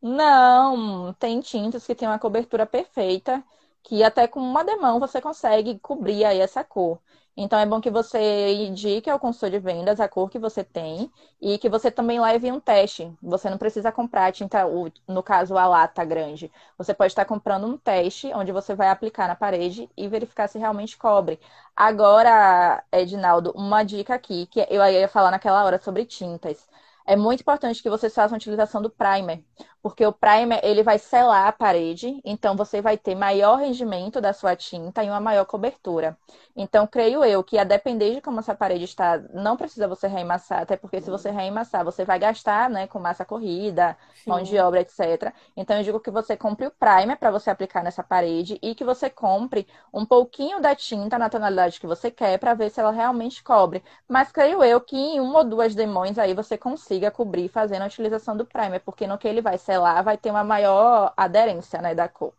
[0.00, 3.42] Não, tem tintas que têm uma cobertura perfeita,
[3.82, 7.00] que até com uma demão você consegue cobrir aí essa cor.
[7.40, 11.08] Então é bom que você indique ao consultor de vendas a cor que você tem
[11.40, 13.12] e que você também leve um teste.
[13.22, 14.64] Você não precisa comprar tinta,
[15.06, 16.50] no caso a lata grande.
[16.76, 20.58] Você pode estar comprando um teste onde você vai aplicar na parede e verificar se
[20.58, 21.38] realmente cobre.
[21.76, 26.68] Agora, Edinaldo, uma dica aqui que eu ia falar naquela hora sobre tintas
[27.06, 29.42] é muito importante que vocês façam a utilização do primer,
[29.82, 34.32] porque o primer ele vai selar a parede, então você vai ter maior rendimento da
[34.32, 36.16] sua tinta e uma maior cobertura.
[36.56, 40.62] Então, creio eu que a depender de como essa parede está, não precisa você reemassar,
[40.62, 44.30] até porque se você reemassar, você vai gastar, né, com massa corrida, Sim.
[44.30, 45.32] mão de obra, etc.
[45.56, 48.84] Então, eu digo que você compre o primer para você aplicar nessa parede e que
[48.84, 52.90] você compre um pouquinho da tinta na tonalidade que você quer para ver se ela
[52.90, 53.82] realmente cobre.
[54.08, 57.82] Mas creio eu que em uma ou duas demões aí você consiga consiga cobrir fazendo
[57.82, 61.82] a utilização do primer, porque no que ele vai selar vai ter uma maior aderência
[61.82, 62.32] né, da cor.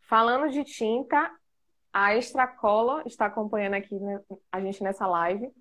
[0.00, 1.30] Falando de tinta,
[1.92, 4.18] a Extracola está acompanhando aqui né,
[4.50, 5.52] a gente nessa live.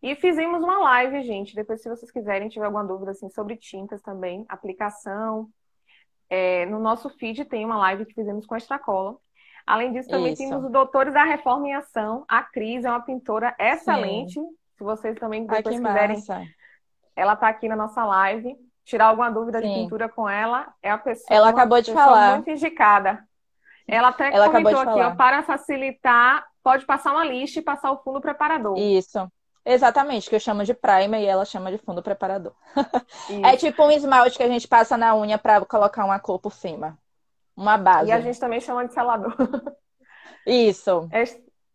[0.00, 1.56] E fizemos uma live, gente.
[1.56, 5.48] Depois, se vocês quiserem, tiver alguma dúvida assim, sobre tintas também, aplicação.
[6.30, 9.16] É, no nosso feed tem uma live que fizemos com a Extracola.
[9.66, 10.42] Além disso, também Isso.
[10.42, 12.24] temos o Doutores da Reforma em Ação.
[12.28, 14.34] A Cris é uma pintora excelente.
[14.34, 14.48] Sim.
[14.76, 16.42] Se vocês também depois Ai, quiserem massa.
[17.14, 18.56] Ela está aqui na nossa live.
[18.84, 19.68] Tirar alguma dúvida Sim.
[19.68, 22.34] de pintura com ela, é a pessoa, ela acabou de falar.
[22.36, 23.24] muito indicada.
[23.86, 28.02] Ela até ela comentou aqui, ó, para facilitar, pode passar uma lista e passar o
[28.02, 28.76] fundo preparador.
[28.78, 29.30] Isso.
[29.64, 32.52] Exatamente, que eu chamo de primer e ela chama de fundo preparador.
[33.44, 36.52] é tipo um esmalte que a gente passa na unha para colocar uma cor por
[36.52, 36.98] cima.
[37.56, 38.08] Uma base.
[38.08, 39.36] E a gente também chama de selador.
[40.46, 41.08] Isso.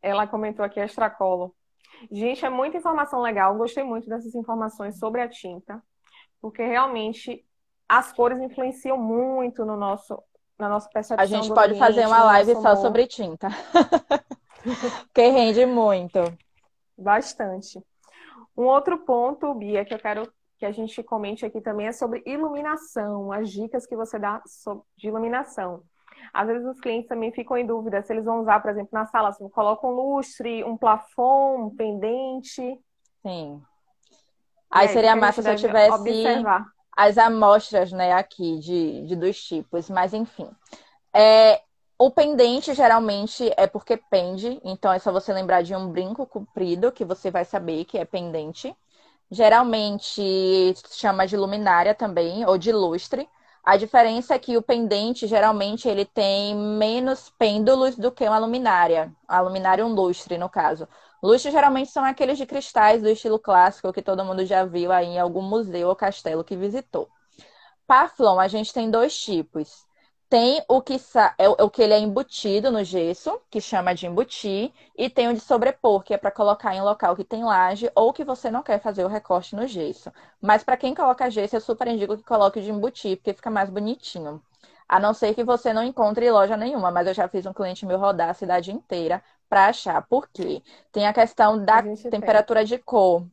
[0.02, 1.56] Ela comentou aqui extracolo.
[2.12, 3.56] Gente, é muita informação legal.
[3.56, 5.82] Gostei muito dessas informações sobre a tinta,
[6.42, 7.46] porque realmente
[7.88, 10.22] as cores influenciam muito no nosso,
[10.58, 11.24] na nossa percepção.
[11.24, 12.78] A gente pode ambiente, fazer uma live só humor.
[12.78, 13.50] sobre tinta,
[15.08, 16.20] porque rende muito.
[16.98, 17.82] Bastante.
[18.56, 22.24] Um outro ponto, Bia, que eu quero que a gente comente aqui também é sobre
[22.26, 24.42] iluminação, as dicas que você dá
[24.98, 25.84] de iluminação.
[26.34, 29.06] Às vezes os clientes também ficam em dúvida se eles vão usar, por exemplo, na
[29.06, 32.80] sala, se colocam um lustre, um plafon, um pendente.
[33.22, 33.62] Sim.
[34.70, 36.66] Aí, aí seria massa se eu tivesse observar.
[36.96, 40.50] as amostras, né, aqui de, de dois tipos, mas enfim.
[41.14, 41.62] É,
[41.98, 46.92] o pendente geralmente é porque pende, então é só você lembrar de um brinco comprido
[46.92, 48.76] que você vai saber que é pendente.
[49.32, 50.22] Geralmente
[50.92, 53.28] chama de luminária também, ou de lustre.
[53.64, 59.12] A diferença é que o pendente, geralmente, ele tem menos pêndulos do que uma luminária.
[59.28, 60.88] A luminária um lustre, no caso.
[61.22, 65.08] Lustres geralmente são aqueles de cristais do estilo clássico que todo mundo já viu aí
[65.08, 67.10] em algum museu ou castelo que visitou.
[67.88, 69.86] Paflon, a gente tem dois tipos.
[70.30, 70.98] Tem o que,
[71.38, 75.34] é o que ele é embutido no gesso, que chama de embutir, e tem o
[75.34, 78.62] de sobrepor, que é para colocar em local que tem laje ou que você não
[78.62, 80.12] quer fazer o recorte no gesso.
[80.42, 83.70] Mas para quem coloca gesso, eu super indico que coloque de embutir, porque fica mais
[83.70, 84.42] bonitinho.
[84.88, 87.86] A não ser que você não encontre loja nenhuma, mas eu já fiz um cliente
[87.86, 90.02] meu rodar a cidade inteira para achar.
[90.08, 90.62] Por quê?
[90.92, 92.68] Tem a questão da a temperatura tem.
[92.68, 93.26] de cor.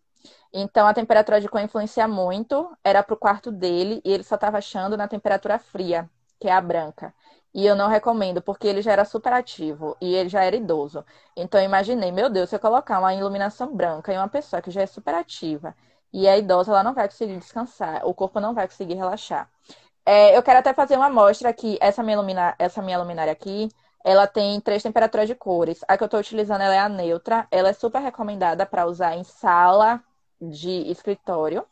[0.53, 2.71] Então, a temperatura de cor influencia muito.
[2.85, 6.09] Era para o quarto dele e ele só estava achando na temperatura fria
[6.41, 7.15] que é a branca.
[7.55, 11.05] E eu não recomendo, porque ele já era super ativo e ele já era idoso.
[11.37, 14.71] Então eu imaginei, meu Deus, se eu colocar uma iluminação branca em uma pessoa que
[14.71, 15.75] já é super ativa
[16.13, 19.49] e é idosa, ela não vai conseguir descansar, o corpo não vai conseguir relaxar.
[20.07, 23.69] É, eu quero até fazer uma amostra aqui, essa minha, lumina, essa minha luminária aqui,
[24.05, 25.81] ela tem três temperaturas de cores.
[25.89, 29.25] A que eu estou utilizando é a neutra, ela é super recomendada para usar em
[29.25, 30.03] sala
[30.41, 31.67] de escritório,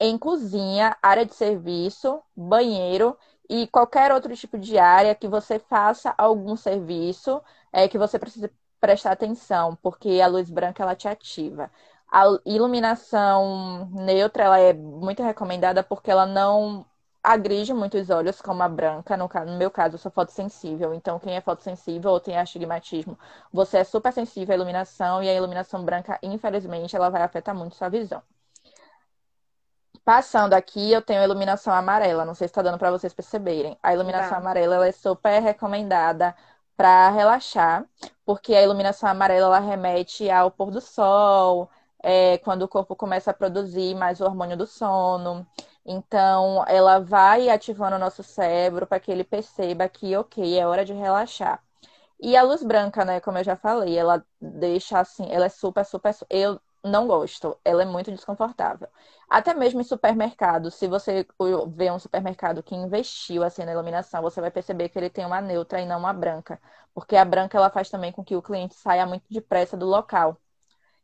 [0.00, 3.16] em cozinha, área de serviço, banheiro
[3.48, 8.50] e qualquer outro tipo de área que você faça algum serviço é que você precisa
[8.80, 11.70] prestar atenção, porque a luz branca ela te ativa.
[12.10, 16.84] A iluminação neutra ela é muito recomendada porque ela não
[17.22, 19.16] agride muito os olhos, como a branca.
[19.16, 20.94] No, no meu caso, eu sou fotossensível.
[20.94, 23.18] Então, quem é fotossensível ou tem astigmatismo,
[23.52, 27.76] você é super sensível à iluminação e a iluminação branca, infelizmente, ela vai afetar muito
[27.76, 28.22] sua visão.
[30.04, 32.24] Passando aqui, eu tenho a iluminação amarela.
[32.24, 33.78] Não sei se está dando para vocês perceberem.
[33.82, 34.36] A iluminação tá.
[34.38, 36.34] amarela ela é super recomendada
[36.76, 37.84] para relaxar,
[38.24, 41.70] porque a iluminação amarela ela remete ao pôr do sol,
[42.02, 45.46] é, quando o corpo começa a produzir mais o hormônio do sono.
[45.84, 50.84] Então, ela vai ativando o nosso cérebro para que ele perceba que, ok, é hora
[50.84, 51.62] de relaxar.
[52.20, 55.84] E a luz branca, né, como eu já falei, ela deixa assim, ela é super,
[55.84, 56.14] super.
[56.30, 58.88] Eu não gosto, ela é muito desconfortável.
[59.28, 61.26] Até mesmo em supermercado, se você
[61.74, 65.40] vê um supermercado que investiu assim na iluminação, você vai perceber que ele tem uma
[65.40, 66.60] neutra e não uma branca,
[66.94, 70.36] porque a branca ela faz também com que o cliente saia muito depressa do local.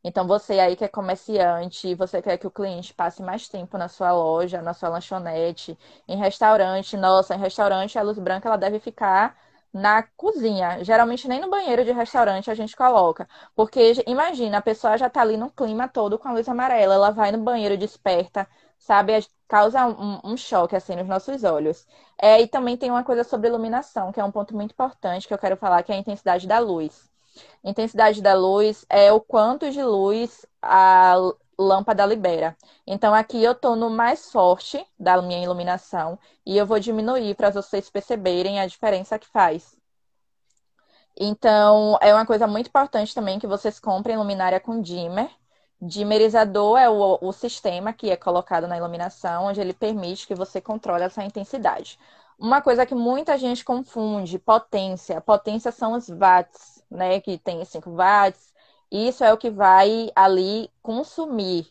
[0.06, 3.88] Então você aí que é comerciante, você quer que o cliente passe mais tempo na
[3.88, 5.76] sua loja, na sua lanchonete,
[6.08, 9.36] em restaurante, nossa, em restaurante a luz branca ela deve ficar
[9.72, 10.82] na cozinha.
[10.84, 13.28] Geralmente nem no banheiro de restaurante a gente coloca.
[13.54, 17.10] Porque imagina, a pessoa já tá ali no clima todo com a luz amarela, ela
[17.10, 18.46] vai no banheiro desperta,
[18.78, 19.12] sabe?
[19.48, 21.86] Causa um, um choque assim nos nossos olhos.
[22.18, 25.34] É, e também tem uma coisa sobre iluminação, que é um ponto muito importante que
[25.34, 27.10] eu quero falar, que é a intensidade da luz.
[27.64, 31.14] Intensidade da luz é o quanto de luz a
[31.58, 32.56] lâmpada libera.
[32.86, 37.50] Então aqui eu estou no mais forte da minha iluminação e eu vou diminuir para
[37.50, 39.76] vocês perceberem a diferença que faz.
[41.18, 45.30] Então é uma coisa muito importante também que vocês comprem luminária com dimmer.
[45.80, 50.60] Dimmerizador é o, o sistema que é colocado na iluminação, onde ele permite que você
[50.60, 51.98] controle essa intensidade.
[52.38, 55.20] Uma coisa que muita gente confunde, potência.
[55.20, 57.20] Potência são os watts, né?
[57.20, 58.52] Que tem 5 watts,
[58.90, 61.66] isso é o que vai ali consumir.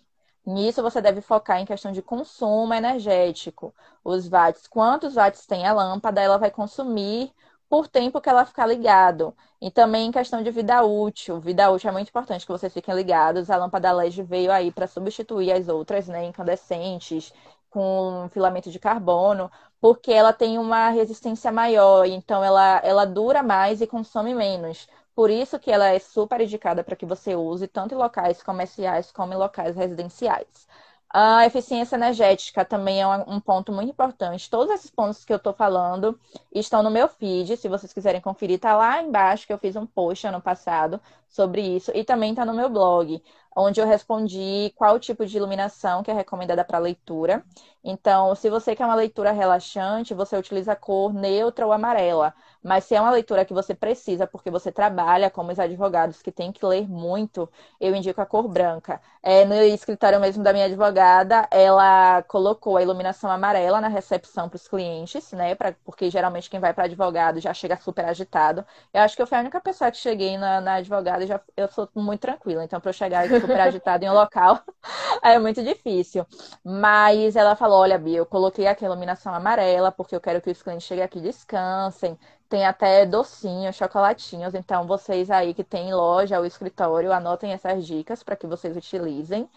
[0.45, 3.73] Nisso você deve focar em questão de consumo energético.
[4.03, 7.33] Os watts, quantos watts tem a lâmpada, ela vai consumir
[7.67, 9.35] por tempo que ela ficar ligado.
[9.59, 11.39] E também em questão de vida útil.
[11.39, 13.49] Vida útil é muito importante que vocês fiquem ligados.
[13.49, 17.33] A lâmpada LED veio aí para substituir as outras, né, incandescentes,
[17.69, 23.81] com filamento de carbono, porque ela tem uma resistência maior, então ela, ela dura mais
[23.81, 24.87] e consome menos.
[25.15, 29.11] Por isso que ela é super indicada para que você use tanto em locais comerciais
[29.11, 30.67] como em locais residenciais.
[31.09, 34.49] A eficiência energética também é um ponto muito importante.
[34.49, 36.19] Todos esses pontos que eu estou falando
[36.53, 37.55] estão no meu feed.
[37.55, 40.99] Se vocês quiserem conferir, está lá embaixo que eu fiz um post ano passado
[41.29, 41.91] sobre isso.
[41.95, 43.23] E também está no meu blog.
[43.55, 47.43] Onde eu respondi qual tipo de iluminação que é recomendada para leitura.
[47.83, 52.33] Então, se você quer uma leitura relaxante, você utiliza a cor neutra ou amarela.
[52.63, 56.31] Mas se é uma leitura que você precisa, porque você trabalha como os advogados que
[56.31, 57.47] tem que ler muito,
[57.79, 58.99] eu indico a cor branca.
[59.21, 64.57] É, no escritório mesmo da minha advogada, ela colocou a iluminação amarela na recepção para
[64.57, 65.53] os clientes, né?
[65.55, 68.65] Pra, porque geralmente quem vai para advogado já chega super agitado.
[68.93, 71.39] Eu acho que eu fui a única pessoa que cheguei na, na advogada e já
[71.55, 72.63] eu sou muito tranquila.
[72.63, 74.59] Então, para eu chegar super agitado em um local,
[75.23, 76.25] é muito difícil.
[76.63, 80.51] Mas ela falou: olha, Bia, eu coloquei aqui a iluminação amarela, porque eu quero que
[80.51, 82.17] os clientes cheguem aqui e descansem
[82.49, 84.53] tem até docinhos, chocolatinhos.
[84.53, 89.49] Então, vocês aí que tem loja ou escritório, anotem essas dicas para que vocês utilizem.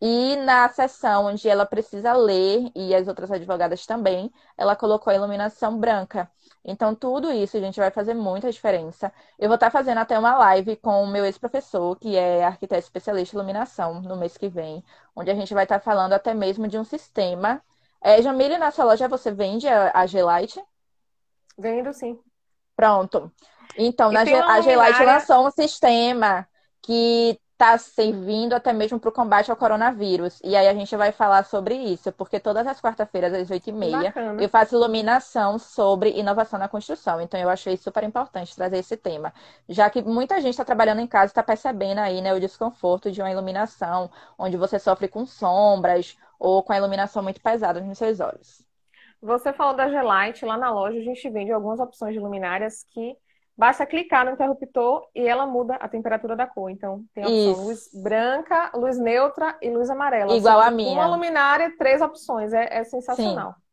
[0.00, 5.16] E na sessão onde ela precisa ler, e as outras advogadas também, ela colocou a
[5.16, 6.30] iluminação branca.
[6.68, 9.12] Então, tudo isso, a gente, vai fazer muita diferença.
[9.38, 13.36] Eu vou estar fazendo até uma live com o meu ex-professor, que é arquiteto especialista
[13.36, 16.76] em iluminação, no mês que vem, onde a gente vai estar falando até mesmo de
[16.76, 17.62] um sistema.
[18.02, 20.60] É, Jamile, na sua loja você vende a, a G-Light?
[21.56, 22.18] Vendo, sim.
[22.74, 23.32] Pronto.
[23.76, 26.46] Então, na, a Gelite lançou um sistema
[26.82, 30.38] que está servindo até mesmo para o combate ao coronavírus.
[30.44, 34.48] E aí a gente vai falar sobre isso, porque todas as quarta-feiras, às 8h30, eu
[34.50, 37.18] faço iluminação sobre inovação na construção.
[37.18, 39.32] Então eu achei super importante trazer esse tema.
[39.66, 43.10] Já que muita gente está trabalhando em casa e está percebendo aí né, o desconforto
[43.10, 47.96] de uma iluminação, onde você sofre com sombras ou com a iluminação muito pesada nos
[47.96, 48.62] seus olhos.
[49.22, 53.16] Você falou da G-Light, lá na loja a gente vende algumas opções de luminárias que
[53.56, 56.70] basta clicar no interruptor e ela muda a temperatura da cor.
[56.70, 57.62] Então tem a opção Isso.
[57.62, 60.36] luz branca, luz neutra e luz amarela.
[60.36, 60.92] Igual a minha.
[60.92, 62.52] Uma luminária, três opções.
[62.52, 63.52] É, é sensacional.
[63.52, 63.66] Sim.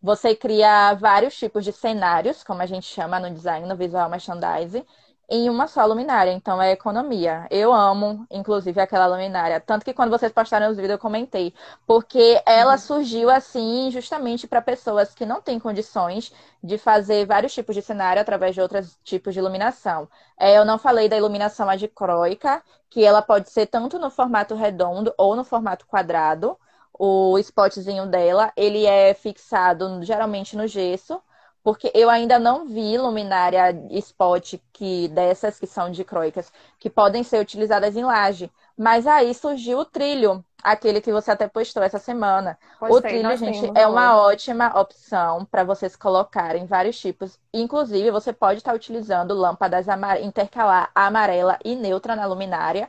[0.00, 4.86] Você cria vários tipos de cenários, como a gente chama no design, no visual merchandising,
[5.30, 7.46] em uma só luminária, então é economia.
[7.50, 9.60] Eu amo, inclusive, aquela luminária.
[9.60, 11.52] Tanto que quando vocês postaram os vídeos, eu comentei.
[11.86, 12.78] Porque ela uhum.
[12.78, 16.32] surgiu assim, justamente para pessoas que não têm condições
[16.64, 20.08] de fazer vários tipos de cenário através de outros tipos de iluminação.
[20.38, 25.12] É, eu não falei da iluminação adicróica, que ela pode ser tanto no formato redondo
[25.18, 26.58] ou no formato quadrado.
[26.98, 31.22] O spotzinho dela, ele é fixado geralmente no gesso
[31.62, 37.40] porque eu ainda não vi luminária spot que dessas que são dicróicas que podem ser
[37.40, 38.50] utilizadas em laje.
[38.76, 42.56] Mas aí surgiu o trilho, aquele que você até postou essa semana.
[42.78, 47.38] Postei, o trilho, gente, é uma ótima opção para vocês colocarem vários tipos.
[47.52, 52.88] Inclusive, você pode estar utilizando lâmpadas amar intercalar amarela e neutra na luminária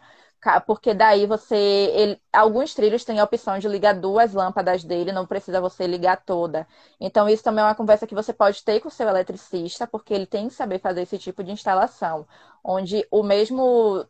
[0.65, 1.55] porque daí você.
[1.55, 6.17] Ele, alguns trilhos têm a opção de ligar duas lâmpadas dele, não precisa você ligar
[6.25, 6.67] toda.
[6.99, 10.13] Então, isso também é uma conversa que você pode ter com o seu eletricista, porque
[10.13, 12.25] ele tem que saber fazer esse tipo de instalação,
[12.63, 14.05] onde o mesmo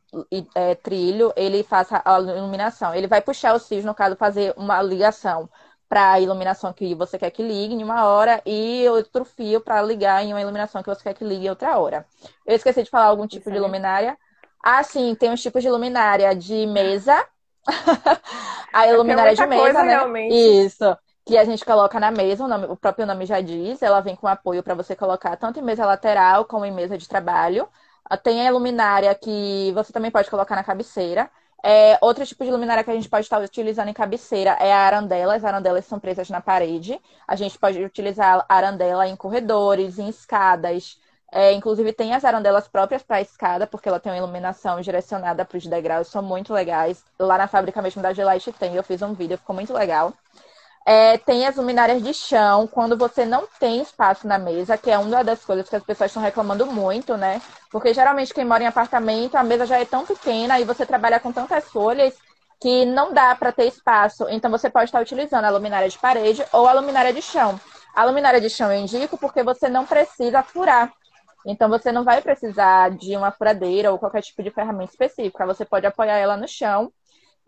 [0.56, 2.94] é, trilho ele faça a iluminação.
[2.94, 5.50] Ele vai puxar os fios, no caso, fazer uma ligação
[5.88, 9.82] para a iluminação que você quer que ligue em uma hora e outro fio para
[9.82, 12.06] ligar em uma iluminação que você quer que ligue em outra hora.
[12.46, 14.18] Eu esqueci de falar algum tipo de luminária.
[14.64, 17.26] Ah, sim, tem uns tipos de luminária de mesa.
[18.74, 19.96] a é luminária de mesa, coisa, né?
[19.96, 20.34] Realmente.
[20.34, 20.98] Isso.
[21.26, 24.16] Que a gente coloca na mesa, o, nome, o próprio nome já diz, ela vem
[24.16, 27.68] com apoio para você colocar tanto em mesa lateral como em mesa de trabalho.
[28.10, 31.30] Ah, tem a luminária que você também pode colocar na cabeceira.
[31.64, 34.80] É, outro tipo de luminária que a gente pode estar utilizando em cabeceira é a
[34.80, 35.36] arandela.
[35.36, 37.00] As arandelas são presas na parede.
[37.28, 40.98] A gente pode utilizar a arandela em corredores, em escadas,
[41.32, 45.46] é, inclusive tem as arandelas próprias para a escada, porque ela tem uma iluminação direcionada
[45.46, 47.04] para os degraus, são muito legais.
[47.20, 50.14] Lá na fábrica mesmo da Gelite tem, eu fiz um vídeo, ficou muito legal.
[50.86, 54.98] É, tem as luminárias de chão, quando você não tem espaço na mesa, que é
[54.98, 57.40] uma das coisas que as pessoas estão reclamando muito, né?
[57.72, 61.20] Porque geralmente quem mora em apartamento, a mesa já é tão pequena e você trabalha
[61.20, 62.16] com tantas folhas
[62.60, 64.28] que não dá para ter espaço.
[64.30, 67.60] Então você pode estar utilizando a luminária de parede ou a luminária de chão.
[67.96, 70.92] A luminária de chão eu indico porque você não precisa furar.
[71.46, 75.46] Então você não vai precisar de uma furadeira ou qualquer tipo de ferramenta específica.
[75.46, 76.92] Você pode apoiar ela no chão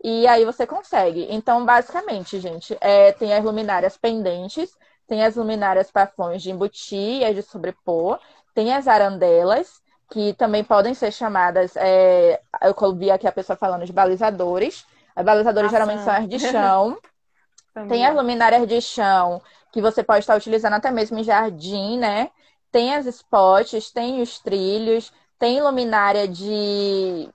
[0.02, 1.26] e aí você consegue.
[1.30, 4.76] Então, basicamente, gente, é, tem as luminárias pendentes,
[5.06, 8.18] tem as luminárias pafões de embutir e as de sobrepor,
[8.54, 9.80] tem as arandelas,
[10.10, 14.84] que também podem ser chamadas, é, eu vi aqui a pessoa falando de balizadores.
[15.14, 15.84] As balizadores Nossa.
[15.84, 16.98] geralmente são as de chão.
[17.88, 19.40] tem as luminárias de chão,
[19.72, 22.30] que você pode estar utilizando até mesmo em jardim, né?
[22.72, 27.30] Tem as spots, tem os trilhos, tem luminária de,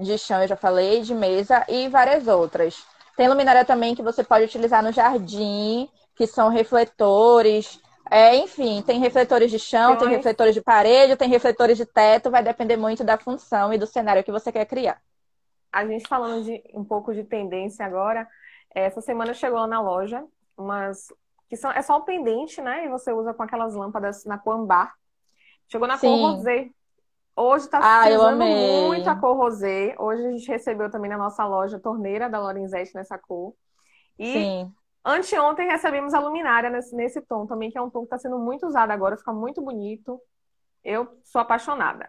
[0.00, 2.86] de chão, eu já falei, de mesa e várias outras.
[3.16, 7.80] Tem luminária também que você pode utilizar no jardim, que são refletores.
[8.10, 12.42] É, enfim, tem refletores de chão, tem refletores de parede, tem refletores de teto, vai
[12.42, 15.00] depender muito da função e do cenário que você quer criar.
[15.72, 18.28] a gente falando de um pouco de tendência agora,
[18.74, 20.24] essa semana chegou na loja
[20.56, 21.12] umas
[21.48, 22.86] que são é só o pendente, né?
[22.86, 24.94] E você usa com aquelas lâmpadas na cor ambar.
[25.68, 26.08] Chegou na Sim.
[26.08, 26.70] cor rosé.
[27.36, 29.94] Hoje está ah, usando muito a cor rosé.
[29.98, 33.54] Hoje a gente recebeu também na nossa loja torneira da Lorenzetti nessa cor.
[34.18, 34.72] E Sim.
[35.04, 38.38] anteontem recebemos a luminária nesse, nesse tom também, que é um tom que está sendo
[38.38, 40.20] muito usado agora, fica muito bonito.
[40.84, 42.08] Eu sou apaixonada.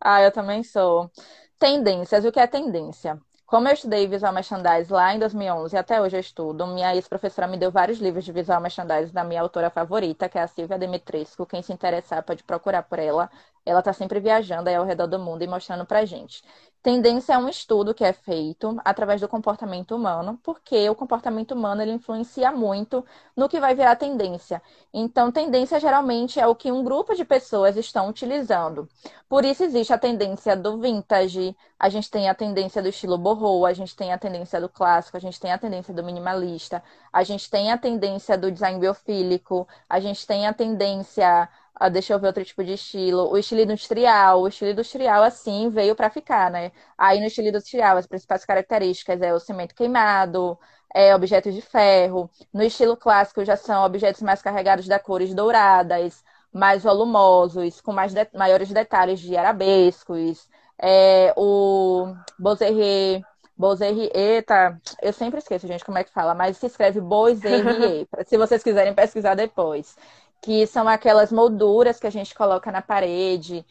[0.00, 1.10] Ah, eu também sou.
[1.58, 3.20] Tendências, o que é tendência?
[3.46, 7.46] Como eu estudei visual merchandising lá em 2011 e até hoje eu estudo, minha ex-professora
[7.46, 10.78] me deu vários livros de visual merchandising da minha autora favorita, que é a Silvia
[10.78, 11.46] Demetrescu.
[11.46, 13.30] Quem se interessar pode procurar por ela.
[13.64, 16.42] Ela está sempre viajando aí ao redor do mundo e mostrando pra gente.
[16.84, 21.80] Tendência é um estudo que é feito através do comportamento humano, porque o comportamento humano
[21.80, 23.02] ele influencia muito
[23.34, 24.60] no que vai virar tendência.
[24.92, 28.86] Então, tendência geralmente é o que um grupo de pessoas estão utilizando.
[29.26, 33.64] Por isso existe a tendência do vintage, a gente tem a tendência do estilo boho,
[33.64, 37.24] a gente tem a tendência do clássico, a gente tem a tendência do minimalista, a
[37.24, 42.20] gente tem a tendência do design biofílico, a gente tem a tendência ah, deixa eu
[42.20, 43.30] ver outro tipo de estilo.
[43.30, 44.42] O estilo industrial.
[44.42, 46.70] O estilo industrial, assim, veio para ficar, né?
[46.96, 50.58] Aí no estilo industrial, as principais características é o cimento queimado,
[50.94, 52.30] é objetos de ferro.
[52.52, 58.14] No estilo clássico, já são objetos mais carregados de cores douradas, mais volumosos, com mais
[58.14, 58.26] de...
[58.32, 60.48] maiores detalhes de arabescos.
[60.80, 63.22] É, o Bozerrier.
[63.56, 68.36] Bozerrier, eita, eu sempre esqueço, gente, como é que fala, mas se escreve Bozerrier, se
[68.36, 69.96] vocês quiserem pesquisar depois
[70.44, 73.64] que são aquelas molduras que a gente coloca na parede.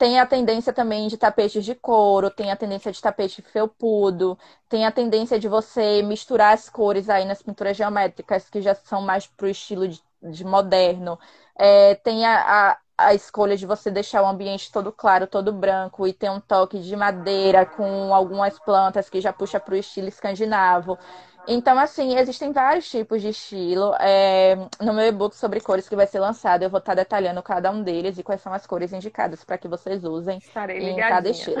[0.00, 4.86] Tem a tendência também de tapetes de couro, tem a tendência de tapete felpudo, tem
[4.86, 9.26] a tendência de você misturar as cores aí nas pinturas geométricas, que já são mais
[9.26, 11.18] para o estilo de, de moderno.
[11.54, 16.06] É, tem a, a, a, escolha de você deixar o ambiente todo claro, todo branco,
[16.06, 20.08] e ter um toque de madeira com algumas plantas que já puxa para o estilo
[20.08, 20.98] escandinavo.
[21.46, 23.94] Então, assim, existem vários tipos de estilo.
[24.00, 27.70] É, no meu e-book sobre cores que vai ser lançado, eu vou estar detalhando cada
[27.70, 31.08] um deles e quais são as cores indicadas para que vocês usem Estarei em ligadinha.
[31.08, 31.60] cada estilo.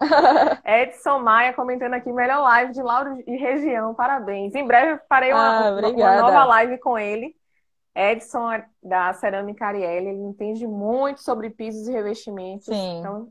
[0.66, 4.54] Edson Maia comentando aqui, melhor live de Lauro e região, parabéns.
[4.54, 7.36] Em breve farei uma, ah, uma nova live com ele.
[7.94, 8.48] Edson
[8.82, 12.66] da Cerâmica Ariel, ele entende muito sobre pisos e revestimentos.
[12.66, 12.98] Sim.
[12.98, 13.28] Então,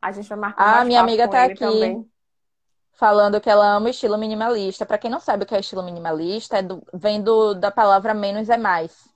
[0.00, 1.56] a gente vai marcar Ah, minha amiga está aqui.
[1.56, 2.08] Também
[2.94, 4.86] falando que ela ama o estilo minimalista.
[4.86, 8.14] Para quem não sabe o que é estilo minimalista, é do, vem do, da palavra
[8.14, 9.12] menos é mais.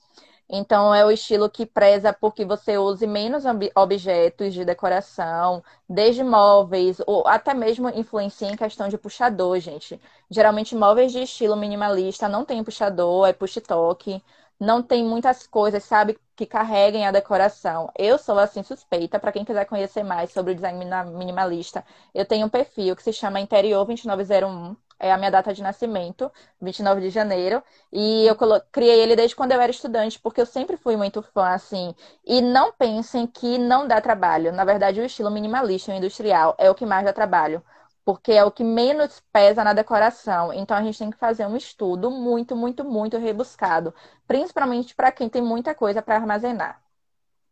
[0.51, 6.25] Então, é o estilo que preza por que você use menos objetos de decoração, desde
[6.25, 10.01] móveis, ou até mesmo influencia em questão de puxador, gente.
[10.31, 14.23] Geralmente, móveis de estilo minimalista não tem puxador, é push-toque
[14.59, 17.91] não tem muitas coisas, sabe, que carreguem a decoração.
[17.97, 20.85] Eu sou assim suspeita, para quem quiser conhecer mais sobre o design
[21.17, 21.85] minimalista,
[22.15, 24.77] eu tenho um perfil que se chama Interior 2901.
[25.01, 26.31] É a minha data de nascimento,
[26.61, 27.63] 29 de janeiro.
[27.93, 28.37] E eu
[28.73, 31.95] criei ele desde quando eu era estudante, porque eu sempre fui muito fã, assim.
[32.25, 34.53] E não pensem que não dá trabalho.
[34.53, 37.63] Na verdade, o estilo minimalista, o industrial, é o que mais dá trabalho
[38.09, 40.51] porque é o que menos pesa na decoração.
[40.51, 43.95] Então a gente tem que fazer um estudo muito, muito, muito rebuscado,
[44.27, 46.83] principalmente para quem tem muita coisa para armazenar.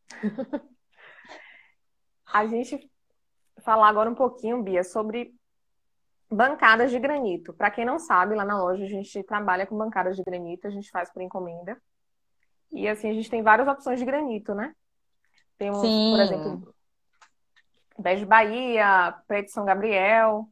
[2.32, 2.90] a gente
[3.58, 5.34] falar agora um pouquinho, Bia, sobre
[6.30, 7.52] bancadas de granito.
[7.52, 10.70] Para quem não sabe, lá na loja a gente trabalha com bancadas de granito, a
[10.70, 11.76] gente faz por encomenda.
[12.72, 14.74] E assim, a gente tem várias opções de granito, né?
[15.58, 16.12] Temos, Sim.
[16.12, 16.74] por exemplo,
[17.98, 20.48] Beijo Bahia, Preto São Gabriel.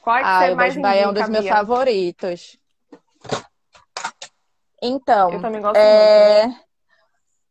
[0.00, 2.58] Qual é que ah, você mais Beijo Bahia é um dos meus favoritos.
[4.82, 6.46] Então, eu também gosto é...
[6.46, 6.58] muito.
[6.58, 6.64] Né?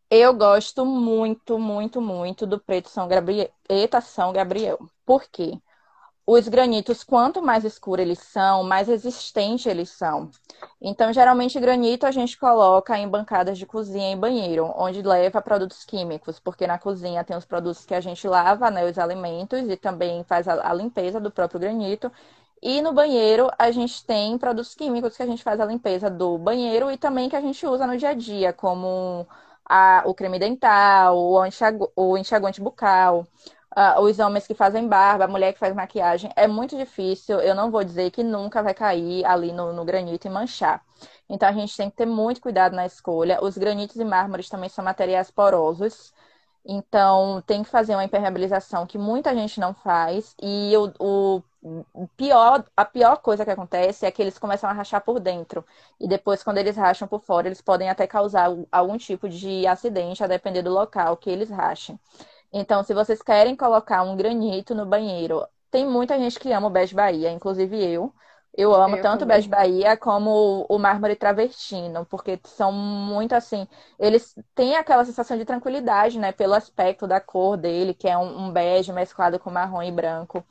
[0.09, 3.49] Eu gosto muito, muito, muito do Preto São Gabriel.
[3.67, 4.79] Eita, São Gabriel.
[5.05, 5.59] Por quê?
[6.29, 10.29] Os granitos, quanto mais escuros eles são, mais resistentes eles são.
[10.81, 15.85] Então, geralmente, granito a gente coloca em bancadas de cozinha e banheiro, onde leva produtos
[15.85, 19.77] químicos, porque na cozinha tem os produtos que a gente lava, né, os alimentos, e
[19.77, 22.11] também faz a, a limpeza do próprio granito.
[22.61, 26.37] E no banheiro a gente tem produtos químicos que a gente faz a limpeza do
[26.37, 29.25] banheiro e também que a gente usa no dia a dia, como
[29.65, 31.39] a, o creme dental, o,
[31.95, 33.25] o enxaguante bucal
[33.77, 37.39] uh, os homens que fazem barba, a mulher que faz maquiagem, é muito difícil.
[37.39, 40.83] Eu não vou dizer que nunca vai cair ali no, no granito e manchar.
[41.29, 43.43] Então a gente tem que ter muito cuidado na escolha.
[43.43, 46.13] Os granitos e mármores também são materiais porosos.
[46.69, 50.35] Então, tem que fazer uma impermeabilização que muita gente não faz.
[50.41, 51.41] E o,
[51.93, 55.65] o, pior, a pior coisa que acontece é que eles começam a rachar por dentro.
[55.99, 60.23] E depois, quando eles racham por fora, eles podem até causar algum tipo de acidente,
[60.23, 61.97] a depender do local que eles rachem.
[62.51, 66.69] Então, se vocês querem colocar um granito no banheiro, tem muita gente que ama o
[66.69, 68.13] Bege Bahia, inclusive eu.
[68.53, 73.67] Eu amo eu tanto o Bege Bahia como o mármore travertino, porque são muito assim.
[73.99, 76.31] Eles têm aquela sensação de tranquilidade, né?
[76.31, 80.43] Pelo aspecto da cor dele, que é um, um bege mesclado com marrom e branco.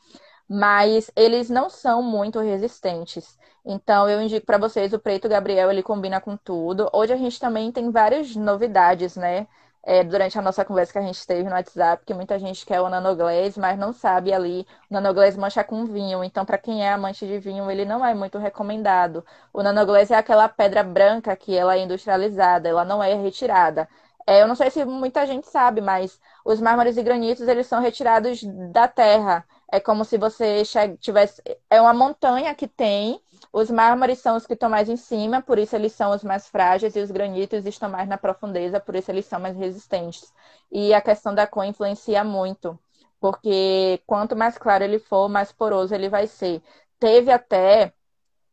[0.49, 3.39] Mas eles não são muito resistentes.
[3.65, 6.89] Então, eu indico para vocês o preto Gabriel, ele combina com tudo.
[6.93, 9.49] Hoje a gente também tem várias novidades, né?
[9.87, 12.81] É, durante a nossa conversa que a gente teve no WhatsApp, que muita gente quer
[12.81, 16.25] o nanoglaze, mas não sabe ali o nanoglaze mancha com vinho.
[16.25, 19.25] Então, para quem é amante de vinho, ele não é muito recomendado.
[19.53, 23.89] O nanoglaze é aquela pedra branca que ela é industrializada, ela não é retirada.
[24.27, 27.81] É, eu não sei se muita gente sabe, mas os mármores e granitos, eles são
[27.81, 29.45] retirados da terra.
[29.77, 30.63] É como se você
[30.99, 31.43] tivesse...
[31.69, 33.21] É uma montanha que tem
[33.53, 36.49] os mármores são os que estão mais em cima, por isso eles são os mais
[36.49, 40.33] frágeis, e os granitos estão mais na profundeza, por isso eles são mais resistentes.
[40.71, 42.79] E a questão da cor influencia muito,
[43.21, 46.63] porque quanto mais claro ele for, mais poroso ele vai ser.
[46.99, 47.93] Teve até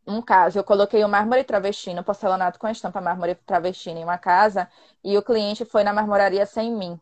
[0.07, 4.69] um caso, eu coloquei o mármore travestino, porcelanato com estampa mármore travestino em uma casa,
[5.03, 6.99] e o cliente foi na marmoraria sem mim.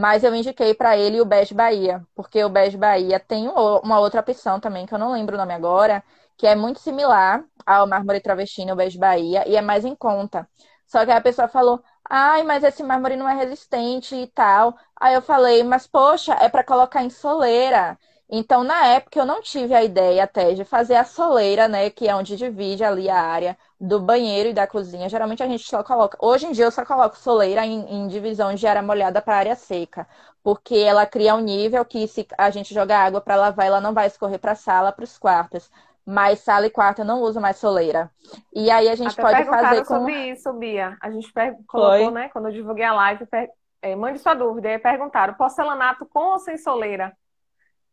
[0.00, 4.20] Mas eu indiquei para ele o Bege Bahia, porque o Bege Bahia tem uma outra
[4.20, 6.02] opção também, que eu não lembro o nome agora,
[6.38, 10.48] que é muito similar ao mármore travestino, o Beijo Bahia, e é mais em conta.
[10.86, 14.74] Só que a pessoa falou, ai, mas esse mármore não é resistente e tal.
[14.96, 17.98] Aí eu falei, mas poxa, é para colocar em soleira.
[18.32, 21.90] Então, na época, eu não tive a ideia até de fazer a soleira, né?
[21.90, 25.08] Que é onde divide ali a área do banheiro e da cozinha.
[25.08, 26.16] Geralmente a gente só coloca.
[26.20, 29.56] Hoje em dia eu só coloco soleira em, em divisão de área molhada para área
[29.56, 30.06] seca.
[30.44, 33.92] Porque ela cria um nível que se a gente jogar água para lavar, ela não
[33.92, 35.68] vai escorrer para a sala, para os quartos
[36.10, 38.10] mas sala e quarto eu não uso mais soleira.
[38.52, 39.94] E aí a gente Até pode fazer com...
[39.94, 40.96] sobre isso, Bia.
[41.00, 41.32] A gente
[41.66, 42.10] colocou, Foi.
[42.10, 43.48] né, quando eu divulguei a live, per...
[43.80, 44.68] é, mande sua dúvida.
[44.68, 47.16] E aí perguntaram, porcelanato com ou sem soleira?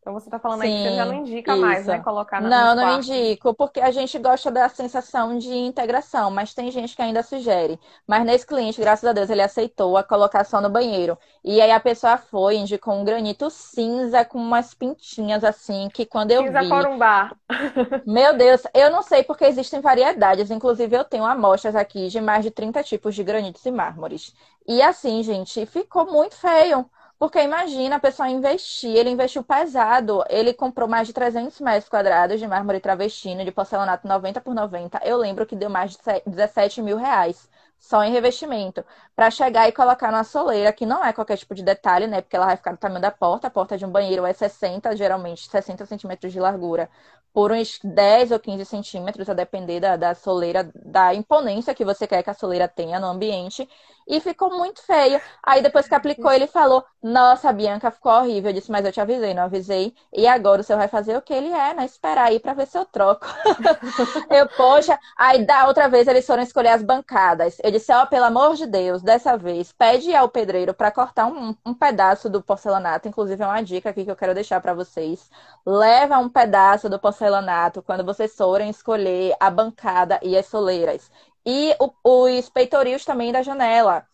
[0.08, 1.60] Então você está falando Sim, aí que você já não indica isso.
[1.60, 1.98] mais, né?
[1.98, 6.70] Colocar na Não, não indico, porque a gente gosta da sensação de integração, mas tem
[6.70, 7.78] gente que ainda sugere.
[8.06, 11.18] Mas nesse cliente, graças a Deus, ele aceitou a colocação no banheiro.
[11.44, 16.30] E aí a pessoa foi, indicou um granito cinza com umas pintinhas assim, que quando
[16.30, 16.68] eu cinza vi.
[16.70, 17.36] Corumbá.
[18.04, 20.50] Meu Deus, eu não sei porque existem variedades.
[20.50, 24.34] Inclusive, eu tenho amostras aqui de mais de 30 tipos de granitos e mármores.
[24.66, 26.88] E assim, gente, ficou muito feio.
[27.18, 32.38] Porque imagina a pessoa investir, ele investiu pesado, ele comprou mais de 300 metros quadrados
[32.38, 35.00] de mármore travestino, de porcelanato 90 por 90.
[35.04, 39.72] Eu lembro que deu mais de 17 mil reais só em revestimento, para chegar e
[39.72, 42.20] colocar na soleira, que não é qualquer tipo de detalhe, né?
[42.20, 43.46] Porque ela vai ficar do tamanho da porta.
[43.46, 46.88] A porta de um banheiro é 60, geralmente 60 centímetros de largura,
[47.32, 52.06] por uns 10 ou 15 centímetros, a depender da, da soleira, da imponência que você
[52.06, 53.68] quer que a soleira tenha no ambiente.
[54.08, 55.20] E ficou muito feio.
[55.42, 58.50] Aí depois que aplicou, ele falou: Nossa, Bianca, ficou horrível.
[58.50, 59.94] Eu disse, mas eu te avisei, não avisei.
[60.12, 61.84] E agora o senhor vai fazer o que ele é, né?
[61.84, 63.26] Esperar aí para ver se eu troco.
[64.30, 67.58] eu, poxa, aí da outra vez eles foram escolher as bancadas.
[67.62, 71.26] Eu disse, ó, oh, pelo amor de Deus, dessa vez, pede ao pedreiro para cortar
[71.26, 73.08] um, um, pedaço do porcelanato.
[73.08, 75.30] Inclusive, é uma dica aqui que eu quero deixar para vocês.
[75.66, 81.10] Leva um pedaço do porcelanato quando vocês forem escolher a bancada e as soleiras.
[81.48, 84.06] E o, os peitorios também da janela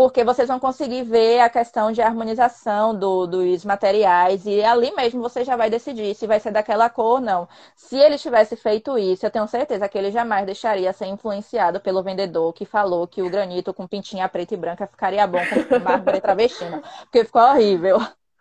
[0.00, 5.20] porque vocês vão conseguir ver a questão de harmonização do, dos materiais e ali mesmo
[5.20, 7.46] você já vai decidir se vai ser daquela cor ou não.
[7.76, 12.02] Se ele tivesse feito isso, eu tenho certeza que ele jamais deixaria ser influenciado pelo
[12.02, 16.18] vendedor que falou que o granito com pintinha preta e branca ficaria bom com mármore
[16.22, 17.98] travestina, porque ficou horrível.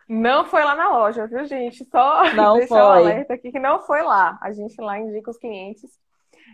[0.07, 1.85] Não foi lá na loja, viu, gente?
[1.91, 2.85] Só não deixar foi.
[2.85, 4.39] um alerta aqui que não foi lá.
[4.41, 5.91] A gente lá indica os clientes.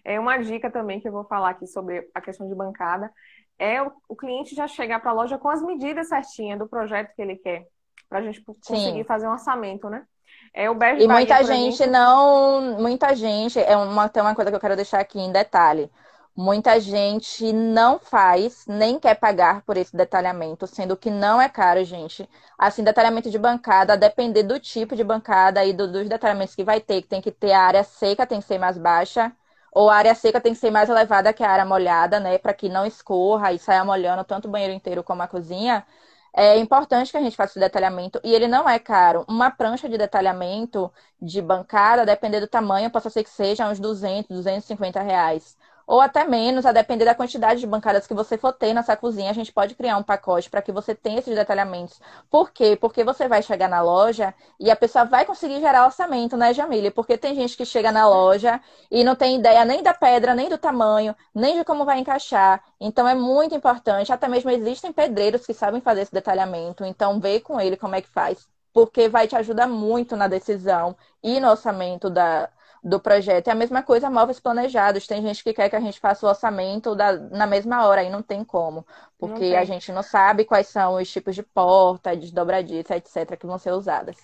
[0.06, 3.12] É uma dica também que eu vou falar aqui sobre a questão de bancada
[3.58, 7.14] é o, o cliente já chegar para a loja com as medidas certinhas do projeto
[7.16, 7.66] que ele quer,
[8.10, 9.04] para a gente conseguir Sim.
[9.06, 10.06] fazer um orçamento, né?
[10.54, 11.88] É o Bege E Bahia, muita gente exemplo.
[11.88, 15.92] não, muita gente, é uma, tem uma coisa que eu quero deixar aqui em detalhe.
[16.36, 21.84] Muita gente não faz, nem quer pagar por esse detalhamento, sendo que não é caro,
[21.86, 22.30] gente.
[22.58, 26.64] Assim, detalhamento de bancada, a depender do tipo de bancada e do, dos detalhamentos que
[26.64, 29.32] vai ter, que tem que ter a área seca, tem que ser mais baixa,
[29.76, 32.40] ou a área seca tem que ser mais elevada que a área molhada, né?
[32.40, 35.86] Para que não escorra e saia molhando tanto o banheiro inteiro como a cozinha.
[36.34, 39.26] É importante que a gente faça o detalhamento e ele não é caro.
[39.28, 44.30] Uma prancha de detalhamento de bancada, dependendo do tamanho, possa ser que seja uns 200,
[44.30, 45.58] 250 reais.
[45.88, 49.30] Ou até menos, a depender da quantidade de bancadas que você for ter nessa cozinha,
[49.30, 52.00] a gente pode criar um pacote para que você tenha esses detalhamentos.
[52.30, 52.76] Por quê?
[52.76, 56.92] Porque você vai chegar na loja e a pessoa vai conseguir gerar orçamento, né, Jamile?
[56.92, 58.60] Porque tem gente que chega na loja
[58.90, 62.64] e não tem ideia nem da pedra, nem do tamanho, nem de como vai encaixar.
[62.80, 67.40] Então é muito importante, até mesmo existem pedreiros que sabem fazer esse detalhamento, então vê
[67.40, 71.50] com ele como é que faz, porque vai te ajudar muito na decisão e no
[71.50, 72.50] orçamento da,
[72.86, 73.48] do projeto.
[73.48, 75.08] É a mesma coisa móveis planejados.
[75.08, 78.12] Tem gente que quer que a gente faça o orçamento da, na mesma hora, e
[78.12, 78.86] não tem como.
[79.18, 79.58] Porque tem.
[79.58, 83.58] a gente não sabe quais são os tipos de porta, de dobradiça, etc., que vão
[83.58, 84.16] ser usadas.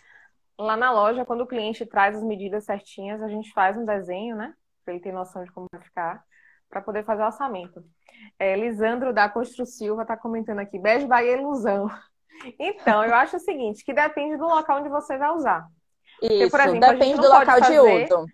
[0.59, 4.36] Lá na loja, quando o cliente traz as medidas certinhas, a gente faz um desenho,
[4.36, 4.53] né?
[4.86, 6.24] Para ele ter noção de como vai ficar,
[6.70, 7.84] para poder fazer o orçamento.
[8.38, 11.88] É, Lisandro da Constru Silva está comentando aqui, Beijo Bahia Ilusão.
[12.57, 15.64] Então, eu acho o seguinte, que depende do local onde você vai usar.
[16.20, 17.72] Isso, Porque, por exemplo, depende do local fazer...
[17.72, 18.26] de uso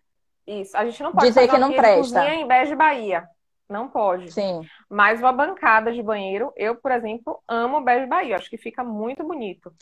[0.47, 0.75] isso.
[0.77, 2.21] A gente não pode dizer que não presta.
[2.21, 3.27] Cozinha em Bege Bahia.
[3.69, 4.31] Não pode.
[4.31, 4.61] Sim.
[4.89, 8.37] Mas uma bancada de banheiro, eu, por exemplo, amo Bege Bahia.
[8.37, 9.73] Acho que fica muito bonito.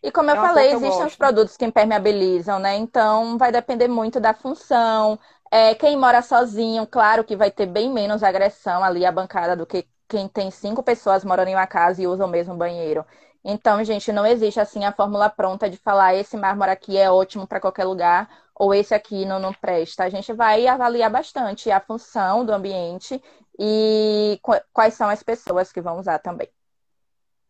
[0.00, 2.76] E como eu é falei, existem os produtos que impermeabilizam, né?
[2.76, 5.18] Então vai depender muito da função.
[5.50, 9.66] É, quem mora sozinho, claro que vai ter bem menos agressão ali a bancada do
[9.66, 13.04] que quem tem cinco pessoas morando em uma casa e usa o mesmo banheiro.
[13.44, 17.46] Então, gente, não existe assim a fórmula pronta de falar esse mármore aqui é ótimo
[17.46, 18.28] para qualquer lugar
[18.58, 20.04] ou esse aqui não, não presta.
[20.04, 23.22] A gente vai avaliar bastante a função do ambiente
[23.58, 24.40] e
[24.72, 26.48] quais são as pessoas que vão usar também.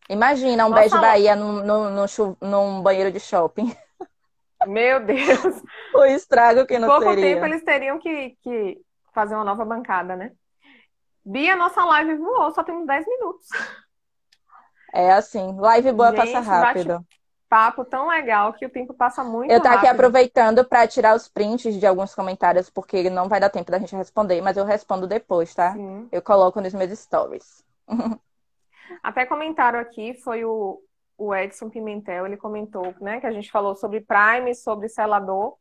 [0.08, 2.06] Imagina um beijo Bahia num, num,
[2.40, 3.74] num, banheiro de shopping.
[4.66, 5.62] Meu Deus!
[5.94, 7.34] o estrago que não Pouco seria.
[7.34, 8.80] tempo eles teriam que, que
[9.14, 10.32] fazer uma nova bancada, né?
[11.24, 13.46] Bia, nossa live voou, só temos 10 minutos.
[14.94, 16.94] É assim, live boa Gente, passa rápido.
[16.94, 17.17] Bate,
[17.48, 19.78] papo tão legal que o tempo passa muito Eu tô rápido.
[19.78, 23.78] aqui aproveitando para tirar os prints de alguns comentários, porque não vai dar tempo da
[23.78, 25.72] gente responder, mas eu respondo depois, tá?
[25.72, 26.08] Sim.
[26.12, 27.64] Eu coloco nos meus stories.
[29.02, 30.82] Até comentário aqui foi o,
[31.16, 35.56] o Edson Pimentel, ele comentou, né, que a gente falou sobre Prime, sobre selador,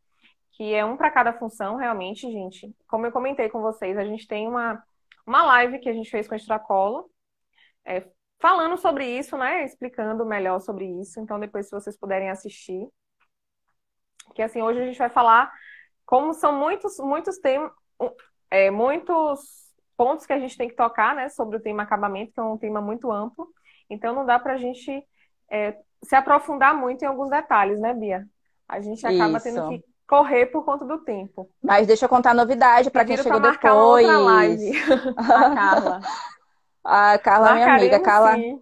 [0.53, 2.75] que é um para cada função, realmente, gente.
[2.87, 4.81] Como eu comentei com vocês, a gente tem uma,
[5.25, 7.09] uma live que a gente fez com a Extracolo,
[7.85, 8.03] é,
[8.39, 9.63] falando sobre isso, né?
[9.63, 11.19] Explicando melhor sobre isso.
[11.19, 12.87] Então, depois, se vocês puderem assistir.
[14.35, 15.51] Que assim, hoje a gente vai falar
[16.05, 17.71] como são muitos, muitos temas,
[18.51, 21.29] é, muitos pontos que a gente tem que tocar, né?
[21.29, 23.47] Sobre o tema acabamento, que é um tema muito amplo.
[23.89, 25.03] Então, não dá para a gente
[25.49, 28.27] é, se aprofundar muito em alguns detalhes, né, Bia?
[28.67, 29.43] A gente acaba isso.
[29.43, 31.49] tendo que correr por conta do tempo.
[31.61, 33.73] Mas deixa eu contar a novidade para quem chegou depois.
[33.73, 34.71] Outra live.
[35.17, 36.01] a Carla.
[36.89, 37.99] A Carla, minha amiga.
[37.99, 38.35] Carla.
[38.35, 38.61] Sim.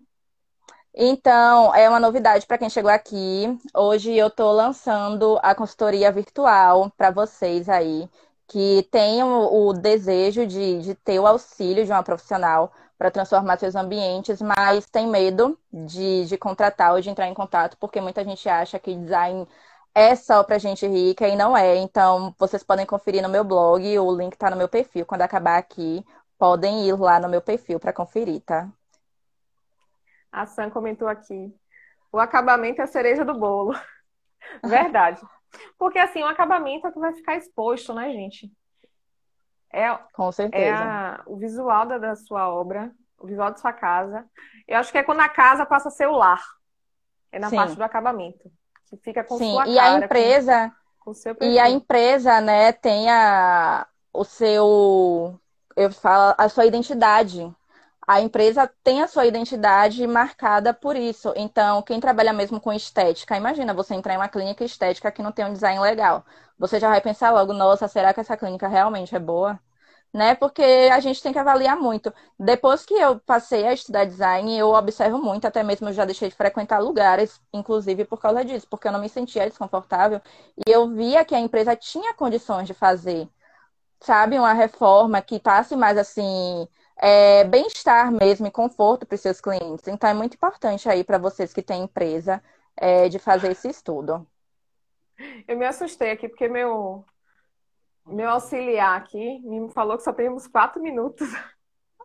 [0.95, 3.55] Então, é uma novidade para quem chegou aqui.
[3.71, 8.09] Hoje eu estou lançando a consultoria virtual para vocês aí
[8.47, 13.75] que tenham o desejo de, de ter o auxílio de uma profissional para transformar seus
[13.75, 18.49] ambientes, mas tem medo de, de contratar ou de entrar em contato, porque muita gente
[18.49, 19.47] acha que design
[19.93, 21.75] é só para gente rica e não é.
[21.75, 25.57] Então, vocês podem conferir no meu blog, o link está no meu perfil quando acabar
[25.57, 26.03] aqui
[26.37, 28.69] podem ir lá no meu perfil para conferir, tá?
[30.31, 31.53] A Sam comentou aqui.
[32.11, 33.73] O acabamento é a cereja do bolo.
[34.63, 35.21] Verdade.
[35.77, 38.51] Porque assim, o acabamento é que vai ficar exposto, né, gente?
[39.71, 40.65] É, Com certeza.
[40.65, 44.25] É a, o visual da, da, sua obra, o visual da sua casa.
[44.67, 46.41] Eu acho que é quando a casa passa a ser o lar.
[47.31, 47.57] É na Sim.
[47.57, 48.51] parte do acabamento.
[48.89, 49.51] Que fica com Sim.
[49.51, 49.95] sua e cara.
[49.95, 55.39] A empresa, com, com e a empresa, né, tem a, o seu
[55.75, 57.53] eu falo a sua identidade.
[58.07, 61.33] A empresa tem a sua identidade marcada por isso.
[61.35, 65.31] Então, quem trabalha mesmo com estética, imagina você entrar em uma clínica estética que não
[65.31, 66.23] tem um design legal.
[66.57, 69.59] Você já vai pensar logo, nossa, será que essa clínica realmente é boa?
[70.13, 70.33] Né?
[70.35, 70.61] Porque
[70.93, 72.13] a gente tem que avaliar muito.
[72.39, 76.29] Depois que eu passei a estudar design, eu observo muito, até mesmo eu já deixei
[76.29, 80.21] de frequentar lugares, inclusive por causa disso, porque eu não me sentia desconfortável.
[80.65, 83.27] E eu via que a empresa tinha condições de fazer
[83.99, 86.67] sabe, uma reforma que passe mais assim
[86.97, 89.87] é, bem-estar mesmo e conforto para os seus clientes.
[89.87, 92.41] Então é muito importante aí para vocês que têm empresa
[92.75, 94.25] é, de fazer esse estudo.
[95.47, 97.05] Eu me assustei aqui porque meu
[98.05, 101.27] meu auxiliar aqui me falou que só temos quatro minutos.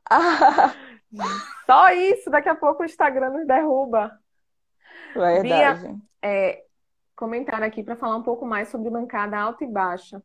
[1.67, 4.17] Só isso, daqui a pouco o Instagram nos derruba.
[5.13, 5.43] Verdade.
[5.43, 6.65] Bia, é,
[7.17, 10.23] comentário aqui para falar um pouco mais sobre bancada alta e baixa.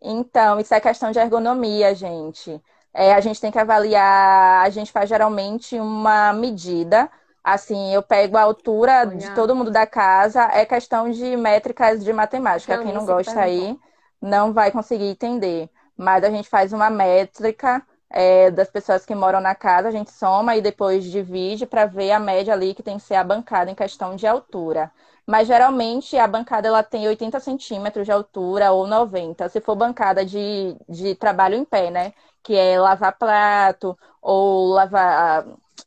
[0.00, 2.62] Então, isso é questão de ergonomia, gente.
[2.92, 7.10] É, a gente tem que avaliar, a gente faz geralmente uma medida.
[7.42, 9.16] Assim, eu pego a altura Olha.
[9.16, 12.78] de todo mundo da casa, é questão de métricas de matemática.
[12.78, 13.78] Quem não gosta aí
[14.20, 15.70] não vai conseguir entender.
[15.96, 20.10] mas a gente faz uma métrica é, das pessoas que moram na casa, a gente
[20.12, 23.70] soma e depois divide para ver a média ali que tem que ser a bancada
[23.70, 24.92] em questão de altura.
[25.26, 30.24] Mas geralmente a bancada ela tem 80 centímetros de altura ou 90, se for bancada
[30.24, 32.12] de, de trabalho em pé, né?
[32.42, 35.44] Que é lavar prato ou lavar,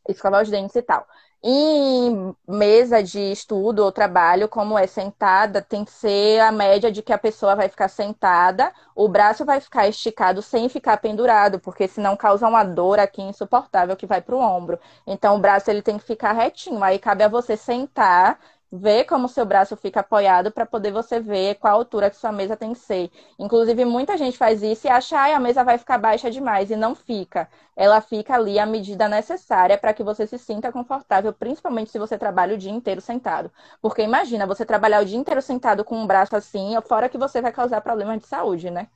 [0.08, 1.06] escovar os dentes e tal.
[1.42, 7.02] Em mesa de estudo ou trabalho, como é sentada, tem que ser a média de
[7.02, 11.88] que a pessoa vai ficar sentada, o braço vai ficar esticado sem ficar pendurado, porque
[11.88, 14.78] senão causa uma dor aqui insuportável que vai para o ombro.
[15.08, 16.84] Então o braço ele tem que ficar retinho.
[16.84, 18.38] Aí cabe a você sentar
[18.72, 22.56] ver como seu braço fica apoiado para poder você ver qual altura que sua mesa
[22.56, 23.12] tem que ser.
[23.38, 26.76] Inclusive, muita gente faz isso e acha que a mesa vai ficar baixa demais e
[26.76, 27.50] não fica.
[27.76, 32.18] Ela fica ali a medida necessária para que você se sinta confortável, principalmente se você
[32.18, 33.52] trabalha o dia inteiro sentado.
[33.82, 37.42] Porque imagina, você trabalhar o dia inteiro sentado com um braço assim, fora que você
[37.42, 38.88] vai causar problemas de saúde, né?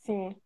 [0.00, 0.36] Sim.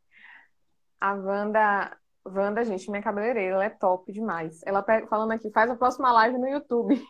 [1.01, 4.61] A Wanda, Wanda, gente, minha cabeleireira, ela é top demais.
[4.65, 7.03] Ela falando aqui, faz a próxima live no YouTube.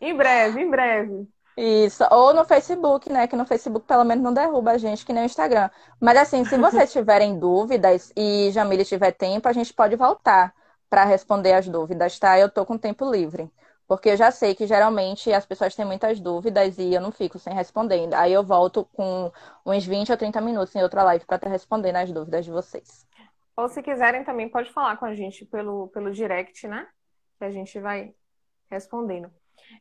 [0.00, 1.28] Em breve, em breve.
[1.56, 3.26] Isso, ou no Facebook, né?
[3.26, 5.68] Que no Facebook pelo menos não derruba a gente, que nem o Instagram.
[6.00, 10.54] Mas assim, se vocês tiverem dúvidas e Jamile tiver tempo, a gente pode voltar
[10.88, 12.38] para responder as dúvidas, tá?
[12.38, 13.50] Eu tô com tempo livre.
[13.86, 17.38] Porque eu já sei que geralmente as pessoas têm muitas dúvidas e eu não fico
[17.38, 18.08] sem responder.
[18.14, 19.30] Aí eu volto com
[19.66, 23.06] uns 20 ou 30 minutos em outra live para estar respondendo as dúvidas de vocês.
[23.54, 26.88] Ou se quiserem também pode falar com a gente pelo, pelo direct, né?
[27.38, 28.14] Que a gente vai
[28.70, 29.30] respondendo.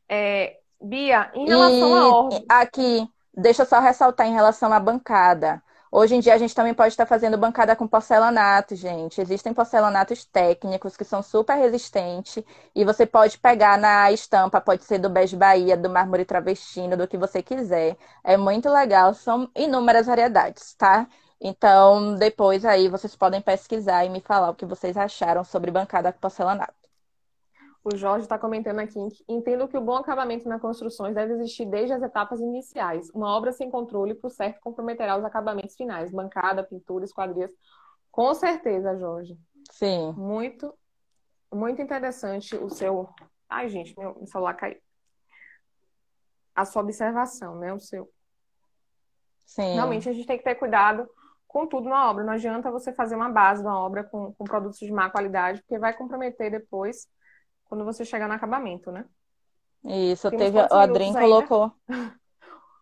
[0.07, 2.45] É, Bia, em relação e, à ordem.
[2.49, 5.61] Aqui, deixa eu só ressaltar em relação à bancada.
[5.93, 9.19] Hoje em dia a gente também pode estar fazendo bancada com porcelanato, gente.
[9.19, 12.41] Existem porcelanatos técnicos que são super resistentes
[12.73, 17.07] e você pode pegar na estampa, pode ser do bege Bahia, do mármore travestino, do
[17.07, 17.97] que você quiser.
[18.23, 21.07] É muito legal, são inúmeras variedades, tá?
[21.41, 26.13] Então, depois aí vocês podem pesquisar e me falar o que vocês acharam sobre bancada
[26.13, 26.80] com porcelanato.
[27.83, 31.93] O Jorge está comentando aqui: entendo que o bom acabamento nas construções deve existir desde
[31.93, 33.09] as etapas iniciais.
[33.09, 37.51] Uma obra sem controle, por certo, comprometerá os acabamentos finais, bancada, pintura, esquadrias.
[38.11, 39.35] Com certeza, Jorge.
[39.71, 40.13] Sim.
[40.13, 40.73] Muito,
[41.51, 43.09] muito interessante o seu.
[43.49, 44.77] Ai, gente, meu, celular caiu.
[46.53, 47.73] A sua observação, né?
[47.73, 48.11] O seu.
[49.45, 49.73] Sim.
[49.73, 51.09] Realmente, a gente tem que ter cuidado
[51.47, 52.23] com tudo na obra.
[52.23, 55.79] Não adianta você fazer uma base da obra com, com produtos de má qualidade, porque
[55.79, 57.07] vai comprometer depois
[57.71, 59.05] quando você chegar no acabamento, né?
[59.85, 60.59] Isso, Temos teve.
[60.59, 61.71] O Adrim colocou.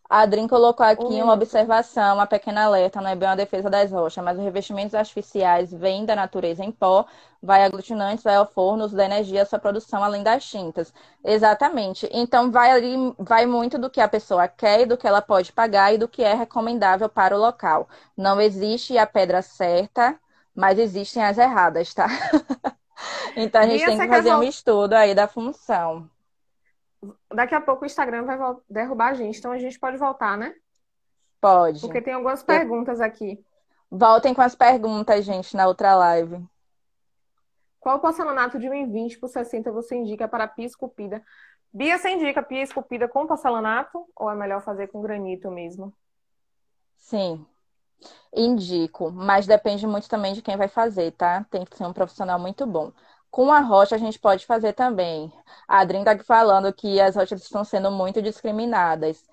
[0.10, 3.70] A Adrim colocou aqui um uma observação, uma pequena alerta, não é bem uma defesa
[3.70, 7.06] das rochas, mas os revestimentos artificiais vêm da natureza em pó,
[7.40, 10.92] vai aglutinantes, vai ao forno, uso da energia, sua produção além das tintas.
[11.24, 12.10] Exatamente.
[12.12, 15.54] Então vai ali, vai muito do que a pessoa quer e do que ela pode
[15.54, 17.88] pagar e do que é recomendável para o local.
[18.18, 20.20] Não existe a pedra certa,
[20.56, 22.08] mas existem as erradas, tá?
[23.36, 26.10] Então a gente tem que fazer um estudo aí da função.
[27.34, 28.38] Daqui a pouco o Instagram vai
[28.70, 30.54] derrubar a gente, então a gente pode voltar, né?
[31.40, 31.80] Pode.
[31.82, 33.44] Porque tem algumas perguntas aqui.
[33.90, 36.46] Voltem com as perguntas, gente, na outra live.
[37.80, 41.24] Qual porcelanato de 1,20 por 60 você indica para pia esculpida?
[41.72, 45.94] Bia, você indica pia esculpida com porcelanato ou é melhor fazer com granito mesmo?
[46.98, 47.46] Sim,
[48.34, 51.44] Indico, mas depende muito também de quem vai fazer, tá?
[51.50, 52.92] Tem que ser um profissional muito bom.
[53.32, 55.32] Com a rocha a gente pode fazer também.
[55.68, 59.24] A Adrin tá aqui falando que as rochas estão sendo muito discriminadas.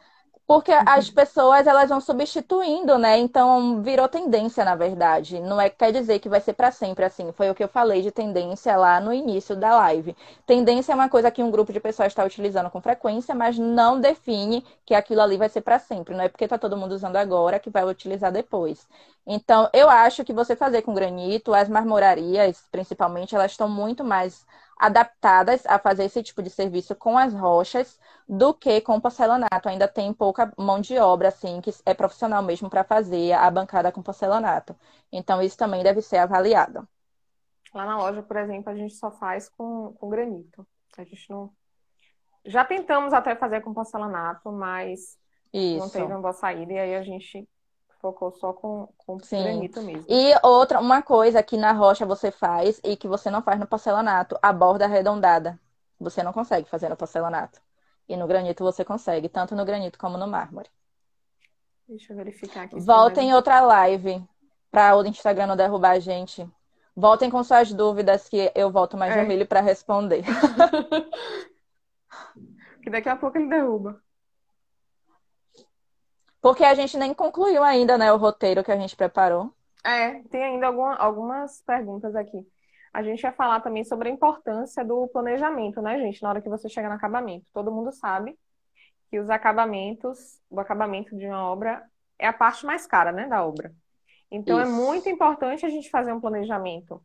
[0.46, 3.18] Porque as pessoas elas vão substituindo, né?
[3.18, 5.40] Então virou tendência, na verdade.
[5.40, 7.32] Não é quer dizer que vai ser para sempre assim.
[7.32, 10.16] Foi o que eu falei de tendência lá no início da live.
[10.46, 14.00] Tendência é uma coisa que um grupo de pessoas está utilizando com frequência, mas não
[14.00, 16.14] define que aquilo ali vai ser para sempre.
[16.14, 18.86] Não é porque tá todo mundo usando agora que vai utilizar depois.
[19.26, 24.46] Então, eu acho que você fazer com granito, as marmorarias, principalmente, elas estão muito mais
[24.76, 27.98] adaptadas a fazer esse tipo de serviço com as rochas
[28.28, 29.68] do que com o porcelanato.
[29.68, 33.90] Ainda tem pouca mão de obra, assim, que é profissional mesmo para fazer a bancada
[33.90, 34.76] com porcelanato.
[35.10, 36.86] Então, isso também deve ser avaliado.
[37.72, 40.66] Lá na loja, por exemplo, a gente só faz com, com granito.
[40.96, 41.50] A gente não.
[42.44, 45.18] Já tentamos até fazer com porcelanato, mas
[45.52, 45.78] isso.
[45.78, 47.48] não teve uma boa saída, e aí a gente
[48.06, 50.04] focou só com, com granito mesmo.
[50.08, 53.66] E outra, uma coisa que na rocha você faz e que você não faz no
[53.66, 55.58] porcelanato, a borda arredondada.
[55.98, 57.60] Você não consegue fazer no porcelanato.
[58.08, 60.70] E no granito você consegue, tanto no granito como no mármore.
[61.88, 62.78] Deixa eu verificar aqui.
[62.78, 64.22] Voltem em outra live
[64.70, 66.48] para o Instagram não derrubar a gente.
[66.94, 69.22] Voltem com suas dúvidas que eu volto mais é.
[69.22, 70.22] humilde para responder.
[72.82, 74.00] que daqui a pouco ele derruba.
[76.46, 79.52] Porque a gente nem concluiu ainda, né, o roteiro que a gente preparou.
[79.84, 82.46] É, tem ainda alguma, algumas perguntas aqui.
[82.94, 86.48] A gente vai falar também sobre a importância do planejamento, né, gente, na hora que
[86.48, 87.44] você chega no acabamento.
[87.52, 88.38] Todo mundo sabe
[89.10, 91.82] que os acabamentos, o acabamento de uma obra
[92.16, 93.74] é a parte mais cara, né, da obra.
[94.30, 94.70] Então é Isso.
[94.70, 97.02] é muito importante a gente fazer um planejamento.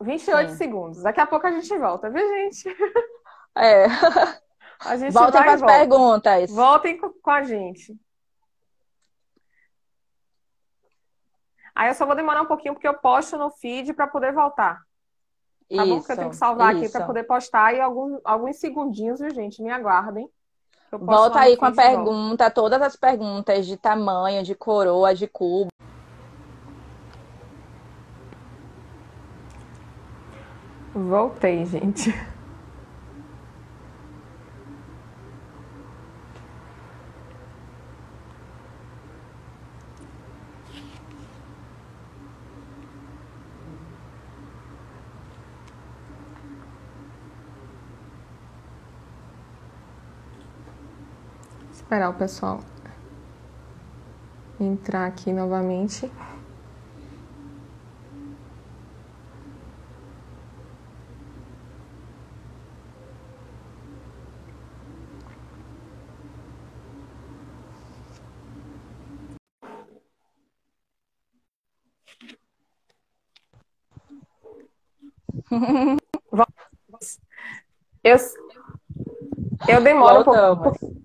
[0.00, 0.56] 28 Sim.
[0.56, 1.02] segundos.
[1.02, 2.74] Daqui a pouco a gente volta, viu, gente?
[3.54, 3.84] É.
[4.80, 5.74] A gente Voltem com as volta.
[5.78, 6.50] perguntas.
[6.50, 7.96] Voltem co- com a gente.
[11.74, 14.80] Aí eu só vou demorar um pouquinho porque eu posto no feed para poder voltar.
[15.74, 15.98] Tá bom?
[15.98, 16.92] Porque eu tenho que salvar aqui isso.
[16.92, 19.62] para poder postar e alguns, alguns segundinhos, viu, gente?
[19.62, 20.28] Me aguardem.
[20.92, 25.68] Volta aí com a pergunta, todas as perguntas de tamanho, de coroa, de cubo.
[30.94, 32.10] Voltei, gente.
[51.86, 52.58] Esperar o pessoal
[54.58, 56.10] entrar aqui novamente.
[78.02, 78.16] Eu,
[79.68, 80.95] eu demoro um pouco.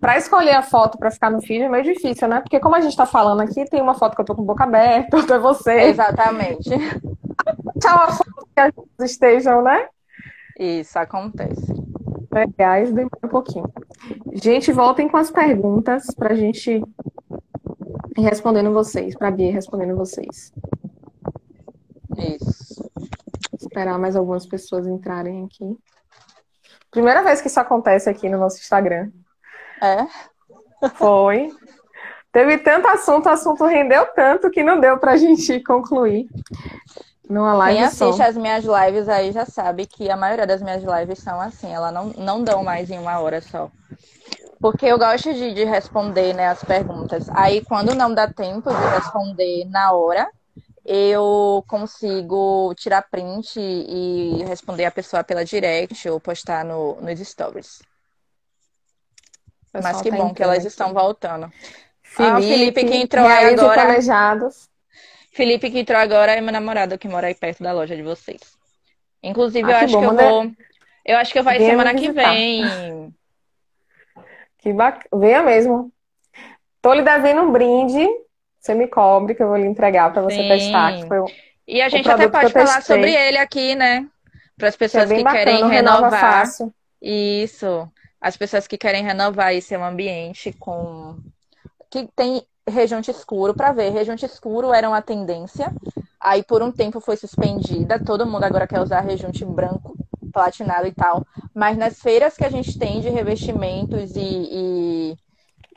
[0.00, 2.40] Pra escolher a foto pra ficar no feed é meio difícil, né?
[2.40, 4.64] Porque como a gente tá falando aqui, tem uma foto que eu tô com boca
[4.64, 5.72] aberta, outra é você.
[5.72, 6.70] Exatamente.
[7.80, 9.88] Tchau, a foto que as estejam, né?
[10.58, 11.74] Isso acontece.
[12.32, 13.70] Legais, demora um pouquinho.
[14.32, 16.82] Gente, voltem com as perguntas pra gente
[18.16, 20.52] ir respondendo vocês, pra Bia ir respondendo vocês.
[22.16, 22.90] Isso.
[23.58, 25.76] Esperar mais algumas pessoas entrarem aqui.
[26.90, 29.10] Primeira vez que isso acontece aqui no nosso Instagram.
[29.80, 30.88] É?
[30.94, 31.50] Foi.
[32.32, 36.28] Teve tanto assunto, o assunto rendeu tanto que não deu pra gente concluir
[37.30, 38.08] numa live Quem só.
[38.08, 41.72] assiste as minhas lives aí já sabe que a maioria das minhas lives são assim,
[41.72, 43.70] elas não, não dão mais em uma hora só.
[44.60, 47.30] Porque eu gosto de, de responder né, as perguntas.
[47.30, 50.28] Aí, quando não dá tempo de responder na hora,
[50.84, 57.80] eu consigo tirar print e responder a pessoa pela direct ou postar no, nos stories.
[59.70, 60.66] O pessoal Mas que tá bom que elas aqui.
[60.68, 61.52] estão voltando.
[62.18, 63.74] Ah, o Felipe que entrou aí agora.
[63.74, 64.68] planejados.
[65.32, 68.40] Felipe que entrou agora é meu namorado que mora aí perto da loja de vocês.
[69.22, 70.50] Inclusive, Ah, eu que acho bom, que eu manda- vou.
[71.04, 73.14] Eu acho que eu vou semana que vem.
[74.58, 75.04] Que bacana.
[75.14, 75.92] Venha mesmo.
[76.82, 78.06] Tô lhe devendo um brinde.
[78.58, 80.48] Você me cobre que eu vou lhe entregar pra você Sim.
[80.48, 80.92] testar.
[80.94, 81.24] Um-
[81.66, 84.06] E a gente até pode falar sobre ele aqui, né?
[84.58, 85.32] Para as que é pessoas que bacana.
[85.44, 86.20] querem o Renova renovar.
[86.20, 86.74] Fácil.
[87.00, 87.88] Isso.
[88.20, 91.16] As pessoas que querem renovar esse ambiente com.
[91.90, 93.90] Que tem rejunte escuro para ver.
[93.90, 95.72] Rejunte escuro era uma tendência.
[96.20, 97.98] Aí por um tempo foi suspendida.
[97.98, 99.96] Todo mundo agora quer usar rejunte branco,
[100.32, 101.26] platinado e tal.
[101.54, 105.16] Mas nas feiras que a gente tem de revestimentos e, e,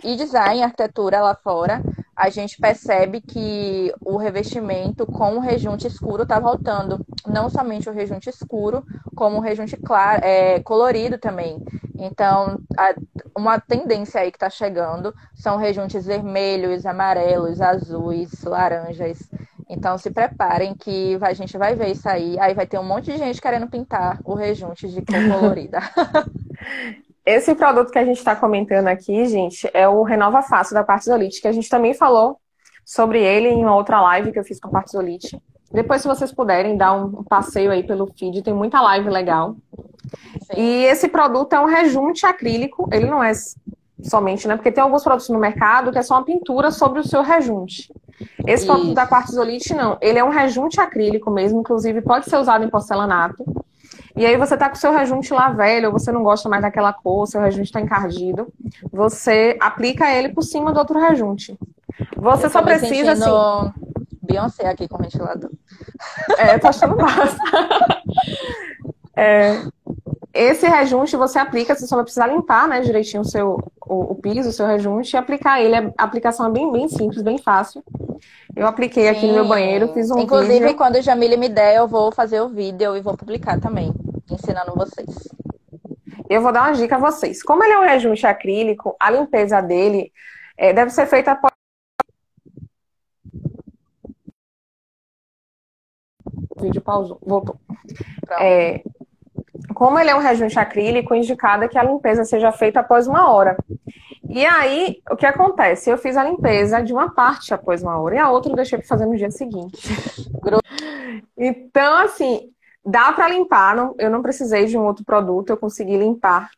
[0.04, 1.82] e design, arquitetura lá fora,
[2.16, 7.02] a gente percebe que o revestimento com o rejunte escuro está voltando.
[7.26, 8.84] Não somente o rejunte escuro,
[9.16, 11.62] como o rejunte claro, é, colorido também.
[11.98, 12.96] Então, a-
[13.38, 19.30] uma tendência aí que está chegando são rejuntes vermelhos, amarelos, azuis, laranjas.
[19.70, 22.38] Então, se preparem que a gente vai ver isso aí.
[22.40, 25.80] Aí vai ter um monte de gente querendo pintar o rejunte de cor colorida.
[27.26, 31.42] Esse produto que a gente está comentando aqui, gente, é o Renova Fácil da Partizolite,
[31.42, 32.38] que a gente também falou
[32.86, 35.42] sobre ele em uma outra live que eu fiz com a Partizolite.
[35.72, 39.56] Depois, se vocês puderem, dar um passeio aí pelo feed, tem muita live legal.
[40.44, 40.54] Sim.
[40.62, 43.32] E esse produto é um rejunte acrílico, ele não é
[44.04, 44.56] somente, né?
[44.56, 47.92] Porque tem alguns produtos no mercado que é só uma pintura sobre o seu rejunte.
[48.46, 48.96] Esse produto Isso.
[48.96, 49.98] da Quartzolite, não.
[50.02, 53.44] Ele é um rejunte acrílico mesmo, inclusive pode ser usado em porcelanato.
[54.16, 56.62] E aí você tá com o seu rejunte lá velho, ou você não gosta mais
[56.62, 58.48] daquela cor, seu rejunte tá encardido,
[58.92, 61.58] você aplica ele por cima do outro rejunte.
[62.16, 63.74] Você Eu só precisa, assim, sentindo
[64.22, 65.52] Beyoncé aqui com o ventilador.
[66.38, 67.38] É, tô achando massa.
[69.16, 69.62] É,
[70.34, 74.16] esse rejunte você aplica, você só vai precisar limpar, né, direitinho o seu o, o
[74.16, 75.76] piso, o seu rejunte e aplicar ele.
[75.76, 77.84] A aplicação é bem, bem simples, bem fácil.
[78.56, 80.78] Eu apliquei aqui no meu banheiro, fiz um Inclusive, vídeo.
[80.78, 83.92] quando o Jamile me der, eu vou fazer o vídeo e vou publicar também,
[84.30, 85.10] ensinando vocês.
[86.30, 87.42] Eu vou dar uma dica a vocês.
[87.42, 90.12] Como ele é um rejunte acrílico, a limpeza dele
[90.58, 91.52] é, deve ser feita após.
[96.56, 97.60] O vídeo pausou, voltou.
[98.40, 98.84] É,
[99.74, 103.32] como ele é um rejunte acrílico, indicado é que a limpeza seja feita após uma
[103.32, 103.56] hora.
[104.28, 105.90] E aí, o que acontece?
[105.90, 108.80] Eu fiz a limpeza de uma parte após uma hora e a outra eu deixei
[108.80, 109.78] para fazer no dia seguinte.
[111.38, 112.52] então, assim,
[112.84, 113.76] dá para limpar.
[113.76, 116.50] Não, eu não precisei de um outro produto, eu consegui limpar.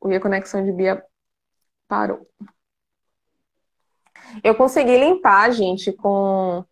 [0.00, 1.04] O a conexão de Bia
[1.86, 2.26] parou.
[4.42, 6.64] Eu consegui limpar, gente, com,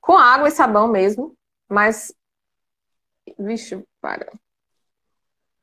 [0.00, 1.36] com água e sabão mesmo,
[1.68, 2.12] mas.
[3.38, 4.32] Vixe, parou.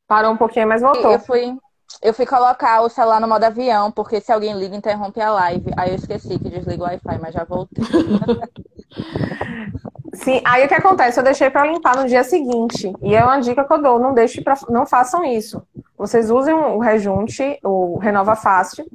[0.08, 1.12] Parou um pouquinho, mas voltou.
[1.12, 1.58] Eu fui,
[2.02, 5.72] eu fui colocar o celular no modo avião, porque se alguém liga, interrompe a live.
[5.78, 7.84] Aí eu esqueci que desliga o Wi-Fi, mas já voltei.
[10.14, 11.20] Sim, aí o que acontece?
[11.20, 12.94] Eu deixei para limpar no dia seguinte.
[13.02, 15.62] E é uma dica que eu dou: não deixe pra, não façam isso.
[15.98, 18.86] Vocês usem o rejunte, o Renova Fácil,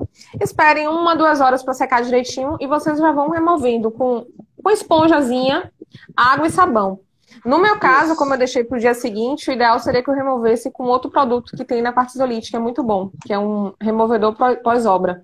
[0.41, 4.27] esperem uma, duas horas para secar direitinho e vocês já vão removendo com,
[4.63, 5.73] com esponjazinha,
[6.17, 7.01] água e sabão.
[7.45, 10.15] No meu caso, como eu deixei para o dia seguinte, o ideal seria que eu
[10.15, 13.73] removesse com outro produto que tem na Partizolite, que é muito bom, que é um
[13.81, 15.23] removedor pós-obra.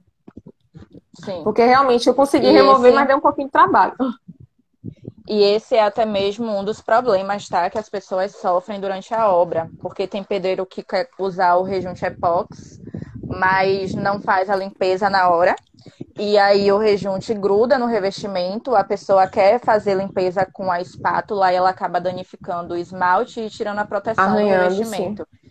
[1.24, 1.42] Sim.
[1.44, 2.94] Porque realmente eu consegui e remover, esse...
[2.94, 3.94] mas deu um pouquinho de trabalho.
[5.26, 7.70] E esse é até mesmo um dos problemas, tá?
[7.70, 9.70] Que as pessoas sofrem durante a obra.
[9.80, 12.78] Porque tem pedreiro que quer usar o rejunte epox,
[13.26, 15.54] mas não faz a limpeza na hora.
[16.18, 21.52] E aí o rejunte gruda no revestimento, a pessoa quer fazer limpeza com a espátula
[21.52, 25.26] e ela acaba danificando o esmalte e tirando a proteção Arranhando, do revestimento.
[25.30, 25.43] Sim.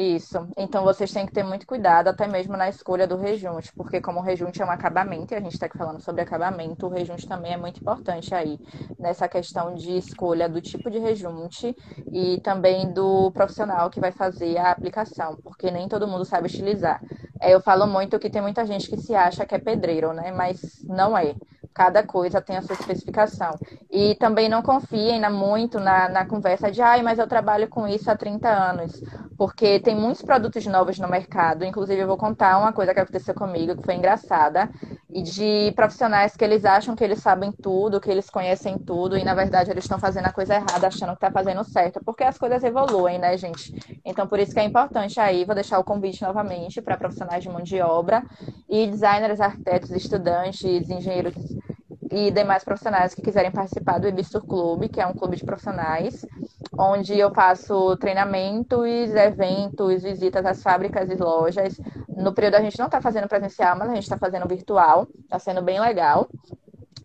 [0.00, 0.46] Isso.
[0.56, 4.20] Então vocês têm que ter muito cuidado, até mesmo na escolha do rejunte, porque como
[4.20, 7.52] o rejunte é um acabamento, e a gente está falando sobre acabamento, o rejunte também
[7.54, 8.60] é muito importante aí
[8.96, 11.74] nessa questão de escolha do tipo de rejunte
[12.12, 17.02] e também do profissional que vai fazer a aplicação, porque nem todo mundo sabe utilizar.
[17.40, 20.30] É, eu falo muito que tem muita gente que se acha que é pedreiro, né?
[20.32, 21.34] Mas não é.
[21.74, 23.56] Cada coisa tem a sua especificação.
[23.90, 27.86] E também não confiem na, muito na, na conversa de, ai, mas eu trabalho com
[27.86, 29.00] isso há 30 anos.
[29.36, 31.64] Porque tem muitos produtos novos no mercado.
[31.64, 34.70] Inclusive, eu vou contar uma coisa que aconteceu comigo, que foi engraçada.
[35.08, 39.16] E de profissionais que eles acham que eles sabem tudo, que eles conhecem tudo.
[39.16, 42.04] E, na verdade, eles estão fazendo a coisa errada, achando que está fazendo certo.
[42.04, 43.72] Porque as coisas evoluem, né, gente?
[44.04, 47.48] Então, por isso que é importante aí, vou deixar o convite novamente para profissionais de
[47.48, 48.22] mão de obra
[48.68, 51.32] e designers, arquitetos, estudantes, engenheiros
[52.10, 56.24] e demais profissionais que quiserem participar do Ibistur Clube, que é um clube de profissionais,
[56.78, 61.80] onde eu faço treinamentos, eventos, visitas às fábricas e lojas.
[62.08, 65.38] No período a gente não está fazendo presencial, mas a gente está fazendo virtual, está
[65.38, 66.28] sendo bem legal.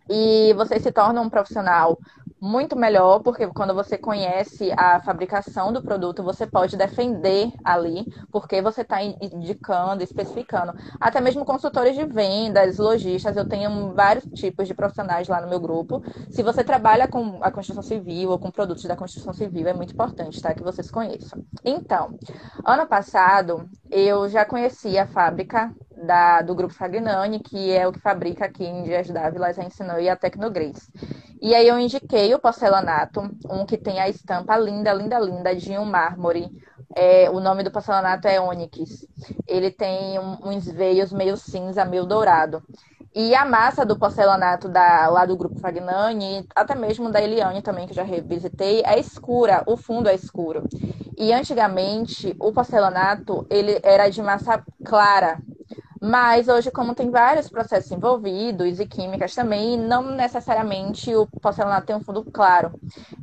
[0.10, 1.98] E você se torna um profissional
[2.44, 8.62] muito melhor, porque quando você conhece a fabricação do produto, você pode defender ali, porque
[8.62, 10.74] você está indicando, especificando.
[11.00, 15.60] Até mesmo consultores de vendas, lojistas, eu tenho vários tipos de profissionais lá no meu
[15.60, 16.04] grupo.
[16.30, 19.94] Se você trabalha com a construção civil ou com produtos da construção civil, é muito
[19.94, 20.54] importante, tá?
[20.54, 21.42] Que vocês conheçam.
[21.64, 22.20] Então,
[22.66, 25.74] ano passado, eu já conheci a fábrica
[26.04, 30.00] da, do grupo Fagnani, que é o que fabrica aqui em Dias Dávila, a ensinou
[30.00, 30.92] e a Tecnograce.
[31.44, 33.20] E aí eu indiquei o porcelanato,
[33.50, 36.50] um que tem a estampa linda, linda, linda de um mármore.
[36.96, 39.06] É, o nome do porcelanato é Onyx.
[39.46, 42.64] Ele tem um, uns veios meio cinza, meio dourado.
[43.14, 47.88] E a massa do porcelanato da, lá do grupo Fagnani, até mesmo da Eliane também,
[47.88, 50.64] que já revisitei, é escura, o fundo é escuro.
[51.18, 55.40] E antigamente, o porcelanato, ele era de massa clara,
[56.06, 61.96] mas hoje, como tem vários processos envolvidos e químicas também, não necessariamente o porcelanato tem
[61.96, 62.74] um fundo claro.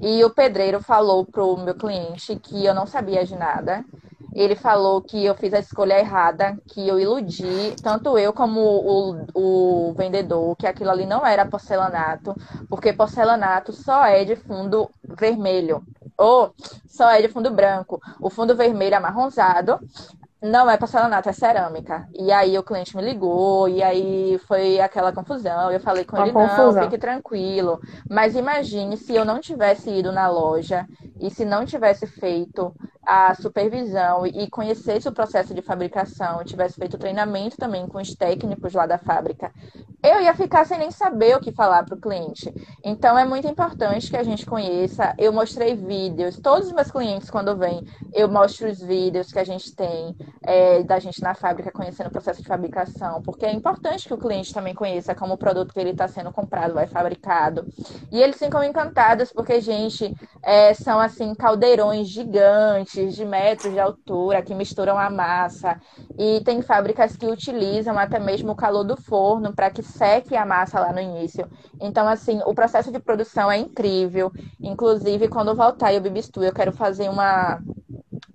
[0.01, 3.85] E o pedreiro falou pro meu cliente que eu não sabia de nada.
[4.33, 9.27] Ele falou que eu fiz a escolha errada, que eu iludi, tanto eu como o,
[9.35, 12.35] o vendedor, que aquilo ali não era porcelanato,
[12.67, 15.85] porque porcelanato só é de fundo vermelho
[16.17, 16.55] ou
[16.89, 18.01] só é de fundo branco.
[18.19, 19.79] O fundo vermelho amarronzado
[20.43, 22.09] não é porcelanato, é cerâmica.
[22.15, 25.71] E aí o cliente me ligou, e aí foi aquela confusão.
[25.71, 26.73] Eu falei com Uma ele, confusão.
[26.73, 27.81] não, fique tranquilo.
[28.09, 30.87] Mas imagine se eu não tivesse ido na loja
[31.21, 36.99] e se não tivesse feito a supervisão e conhecesse o processo de fabricação, tivesse feito
[36.99, 39.53] treinamento também com os técnicos lá da fábrica,
[40.03, 42.53] eu ia ficar sem nem saber o que falar para o cliente.
[42.83, 45.15] Então é muito importante que a gente conheça.
[45.19, 49.45] Eu mostrei vídeos, todos os meus clientes, quando vêm, eu mostro os vídeos que a
[49.45, 54.07] gente tem é, da gente na fábrica, conhecendo o processo de fabricação, porque é importante
[54.07, 57.67] que o cliente também conheça como o produto que ele está sendo comprado vai fabricado.
[58.11, 64.43] E eles ficam encantados, porque, gente, é, são assim caldeirões gigantes de metros de altura
[64.43, 65.81] que misturam a massa.
[66.19, 70.45] E tem fábricas que utilizam até mesmo o calor do forno para que seque a
[70.45, 71.49] massa lá no início.
[71.81, 74.33] Então, assim, o processo de produção é incrível.
[74.61, 77.61] Inclusive, quando voltar o Bibistu, eu quero fazer uma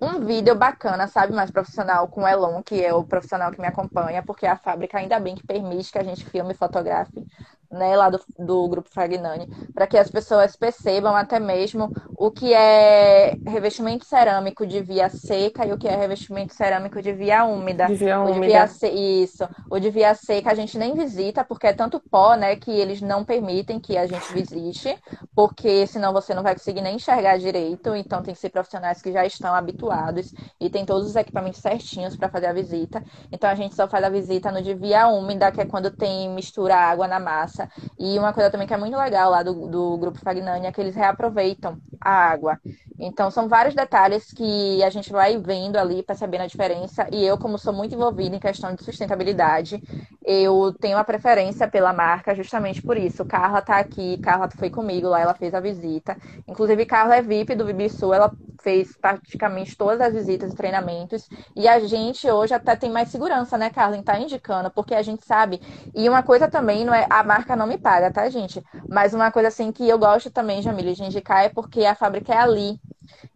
[0.00, 3.66] um vídeo bacana, sabe, mais profissional com o Elon, que é o profissional que me
[3.66, 7.24] acompanha, porque a fábrica ainda bem que permite que a gente filme e fotografe
[7.70, 12.52] né, lá do, do grupo Fragnani, para que as pessoas percebam até mesmo o que
[12.54, 17.86] é revestimento cerâmico de via seca e o que é revestimento cerâmico de via úmida.
[17.86, 18.40] De via úmida.
[18.40, 18.88] De via se...
[18.88, 19.48] Isso.
[19.70, 23.00] O de via seca a gente nem visita, porque é tanto pó, né, que eles
[23.00, 24.96] não permitem que a gente visite,
[25.34, 27.94] porque senão você não vai conseguir nem enxergar direito.
[27.94, 32.16] Então tem que ser profissionais que já estão habituados e tem todos os equipamentos certinhos
[32.16, 33.02] para fazer a visita.
[33.30, 36.28] Então a gente só faz a visita no de via úmida, que é quando tem
[36.30, 37.55] mistura água na massa
[37.98, 40.80] e uma coisa também que é muito legal lá do, do Grupo Fagnani é que
[40.80, 42.58] eles reaproveitam a água.
[42.98, 47.06] Então, são vários detalhes que a gente vai vendo ali, percebendo a diferença.
[47.12, 49.82] E eu, como sou muito envolvida em questão de sustentabilidade,
[50.24, 53.24] eu tenho uma preferência pela marca justamente por isso.
[53.24, 56.16] Carla tá aqui, Carla foi comigo lá, ela fez a visita.
[56.48, 61.28] Inclusive, Carla é VIP do Bibisul, ela fez praticamente todas as visitas e treinamentos.
[61.54, 64.94] E a gente hoje até tem mais segurança, né, Carla, em estar tá indicando, porque
[64.94, 65.60] a gente sabe.
[65.94, 68.62] E uma coisa também, não é a marca não me paga, tá, gente?
[68.90, 72.32] Mas uma coisa assim que eu gosto também, Jamile, de indicar é porque a fábrica
[72.34, 72.80] é ali.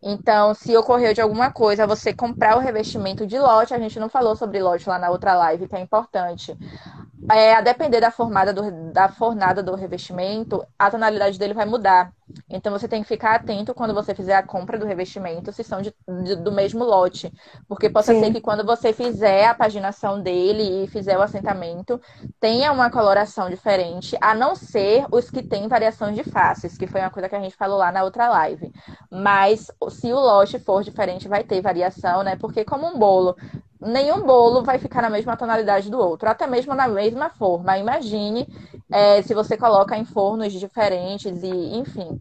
[0.03, 4.09] Então, se ocorreu de alguma coisa, você comprar o revestimento de lote, a gente não
[4.09, 6.57] falou sobre lote lá na outra live, que é importante.
[7.29, 12.13] É, a depender da formada do, da fornada do revestimento, a tonalidade dele vai mudar.
[12.49, 15.83] Então você tem que ficar atento quando você fizer a compra do revestimento, se são
[15.83, 15.93] de,
[16.25, 17.33] de, do mesmo lote.
[17.69, 22.01] Porque pode ser que quando você fizer a paginação dele e fizer o assentamento,
[22.41, 27.01] tenha uma coloração diferente, a não ser os que têm variação de faces, que foi
[27.01, 28.73] uma coisa que a gente falou lá na outra live.
[29.11, 32.37] Mas se o lote for diferente, vai ter variação, né?
[32.37, 33.37] Porque como um bolo,
[33.81, 37.79] nenhum bolo vai ficar na mesma tonalidade do outro, até mesmo na mesma forma.
[37.79, 38.47] Imagine
[38.91, 42.21] é, se você coloca em fornos diferentes e, enfim.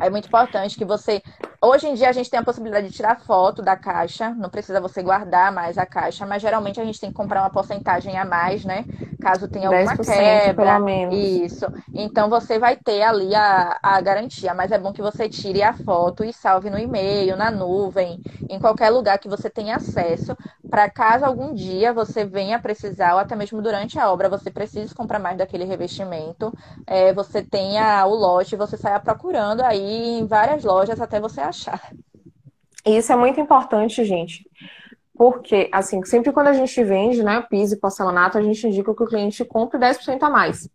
[0.00, 1.22] É muito importante que você.
[1.66, 4.80] Hoje em dia a gente tem a possibilidade de tirar foto da caixa, não precisa
[4.80, 8.24] você guardar mais a caixa, mas geralmente a gente tem que comprar uma porcentagem a
[8.24, 8.84] mais, né?
[9.18, 10.52] Caso tenha alguma quebra.
[10.54, 11.42] Pelo menos.
[11.46, 11.70] Isso.
[11.94, 15.72] Então você vai ter ali a, a garantia, mas é bom que você tire a
[15.72, 20.36] foto e salve no e-mail, na nuvem, em qualquer lugar que você tenha acesso,
[20.68, 24.94] para caso algum dia você venha precisar, ou até mesmo durante a obra, você precise
[24.94, 26.52] comprar mais daquele revestimento,
[26.86, 29.80] é, você tenha o lote, você saia procurando aí
[30.18, 31.53] em várias lojas até você achar.
[32.84, 34.44] Isso é muito importante, gente.
[35.16, 39.02] Porque, assim, sempre quando a gente vende, né, piso e porcelanato, a gente indica que
[39.02, 40.68] o cliente compre 10% a mais.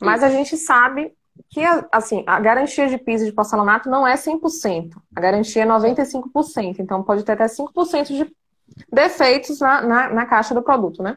[0.00, 1.12] Mas a gente sabe
[1.50, 1.60] que,
[1.92, 4.96] assim, a garantia de piso de porcelanato não é 100%.
[5.14, 6.76] A garantia é 95%.
[6.78, 8.34] Então, pode ter até 5% de
[8.90, 11.16] defeitos na, na, na, caixa do produto, né?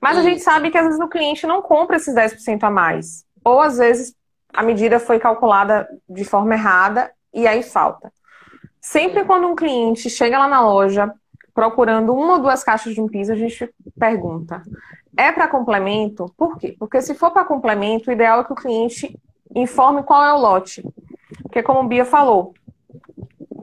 [0.00, 3.24] Mas a gente sabe que, às vezes, o cliente não compra esses 10% a mais.
[3.42, 4.14] Ou, às vezes,
[4.52, 8.12] a medida foi calculada de forma errada e aí falta.
[8.84, 11.10] Sempre quando um cliente chega lá na loja
[11.54, 14.60] procurando uma ou duas caixas de um piso, a gente pergunta:
[15.16, 16.26] é para complemento?
[16.36, 16.76] Por quê?
[16.78, 19.18] Porque se for para complemento, o ideal é que o cliente
[19.54, 20.84] informe qual é o lote.
[21.42, 22.52] Porque, como o Bia falou,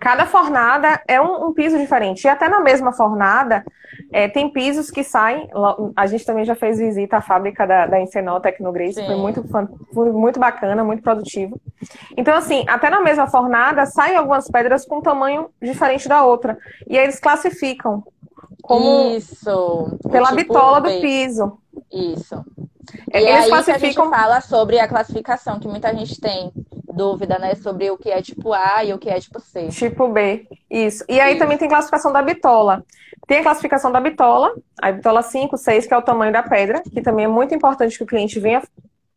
[0.02, 2.26] cada fornada é um, um, piso diferente.
[2.26, 3.64] E até na mesma fornada,
[4.12, 5.48] é, tem pisos que saem.
[5.96, 9.46] A gente também já fez visita à fábrica da, da Encenol Tecnograce, foi muito,
[9.94, 11.62] foi muito bacana, muito produtivo.
[12.18, 16.58] Então, assim, até na mesma fornada, saem algumas pedras com tamanho diferente da outra.
[16.88, 18.04] E aí eles classificam
[18.64, 19.16] como.
[19.16, 20.00] Isso!
[20.12, 21.60] Pela tipo bitola do piso.
[21.92, 22.44] Isso.
[23.14, 23.80] E eles aí classificam...
[23.80, 26.52] que a gente fala sobre a classificação, que muita gente tem
[26.92, 29.68] dúvida, né, sobre o que é tipo A e o que é tipo C.
[29.70, 31.04] Tipo B, isso.
[31.08, 31.40] E aí isso.
[31.40, 32.84] também tem classificação da bitola.
[33.28, 36.82] Tem a classificação da bitola, a bitola 5, 6, que é o tamanho da pedra,
[36.82, 38.62] que também é muito importante que o cliente venha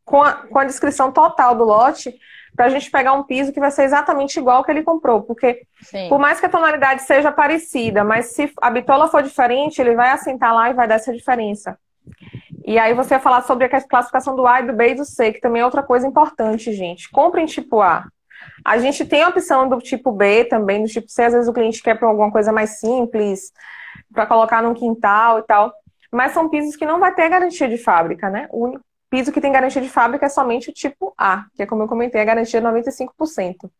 [0.05, 2.15] com a, com a descrição total do lote,
[2.55, 5.23] para a gente pegar um piso que vai ser exatamente igual ao que ele comprou.
[5.23, 6.09] Porque, Sim.
[6.09, 10.11] por mais que a tonalidade seja parecida, mas se a bitola for diferente, ele vai
[10.11, 11.77] assentar lá e vai dar essa diferença.
[12.65, 15.33] E aí você ia falar sobre a classificação do A, do B e do C,
[15.33, 17.11] que também é outra coisa importante, gente.
[17.11, 18.07] Compre em tipo A.
[18.65, 21.53] A gente tem a opção do tipo B também, do tipo C, às vezes o
[21.53, 23.53] cliente quer para alguma coisa mais simples,
[24.13, 25.73] para colocar num quintal e tal.
[26.11, 28.49] Mas são pisos que não vai ter garantia de fábrica, né?
[28.51, 28.79] O
[29.11, 31.89] piso que tem garantia de fábrica é somente o tipo A, que é como eu
[31.89, 33.71] comentei, a garantia é 95%.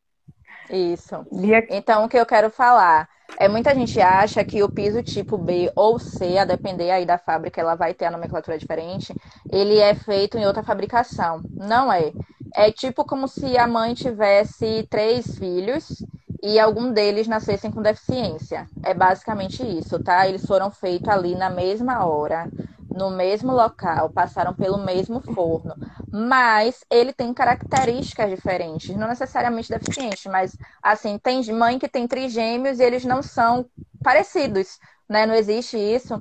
[0.71, 1.27] Isso.
[1.71, 3.09] Então, o que eu quero falar
[3.39, 7.19] é muita gente acha que o piso tipo B ou C, a depender aí da
[7.19, 9.15] fábrica, ela vai ter a nomenclatura diferente,
[9.51, 11.43] ele é feito em outra fabricação.
[11.51, 12.13] Não é.
[12.55, 15.89] É tipo como se a mãe tivesse três filhos
[16.43, 18.69] e algum deles nascessem com deficiência.
[18.83, 20.27] É basicamente isso, tá?
[20.29, 22.51] Eles foram feitos ali na mesma hora,
[22.93, 25.77] no mesmo local, passaram pelo mesmo forno,
[26.13, 32.79] mas ele tem características diferentes, não necessariamente deficiente, mas assim, tem mãe que tem trigêmeos
[32.79, 33.69] e eles não são
[34.03, 34.79] parecidos,
[35.09, 35.27] né?
[35.27, 36.15] Não existe isso.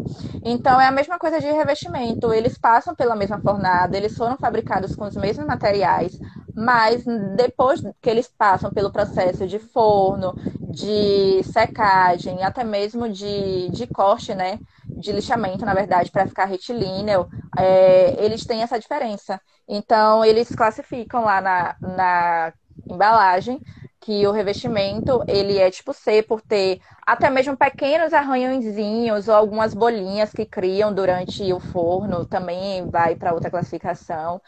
[0.43, 4.95] Então é a mesma coisa de revestimento, eles passam pela mesma fornada, eles foram fabricados
[4.95, 6.17] com os mesmos materiais,
[6.55, 7.03] mas
[7.35, 10.33] depois que eles passam pelo processo de forno,
[10.71, 14.59] de secagem, até mesmo de, de corte, né?
[14.85, 17.27] De lixamento, na verdade, para ficar retilíneo,
[17.57, 19.39] é, eles têm essa diferença.
[19.67, 22.53] Então, eles classificam lá na, na
[22.89, 23.59] embalagem
[24.03, 29.73] que o revestimento ele é tipo C por ter até mesmo pequenos arranhõezinhos ou algumas
[29.73, 34.41] bolinhas que criam durante o forno, também vai para outra classificação.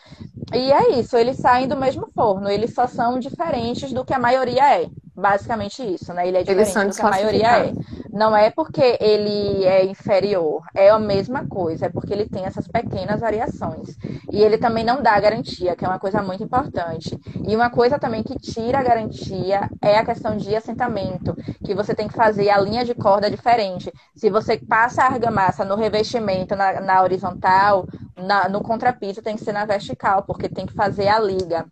[0.53, 4.19] E é isso, eles saem do mesmo forno, eles só são diferentes do que a
[4.19, 4.91] maioria é.
[5.15, 6.27] Basicamente isso, né?
[6.27, 7.73] Ele é diferente do que a maioria é.
[8.11, 12.67] Não é porque ele é inferior, é a mesma coisa, é porque ele tem essas
[12.67, 13.95] pequenas variações.
[14.31, 17.17] E ele também não dá garantia, que é uma coisa muito importante.
[17.47, 21.33] E uma coisa também que tira a garantia é a questão de assentamento,
[21.63, 23.91] que você tem que fazer a linha de corda diferente.
[24.15, 27.85] Se você passa a argamassa no revestimento na, na horizontal,
[28.17, 31.65] na, no contrapiso tem que ser na vertical, porque tem que fazer a liga.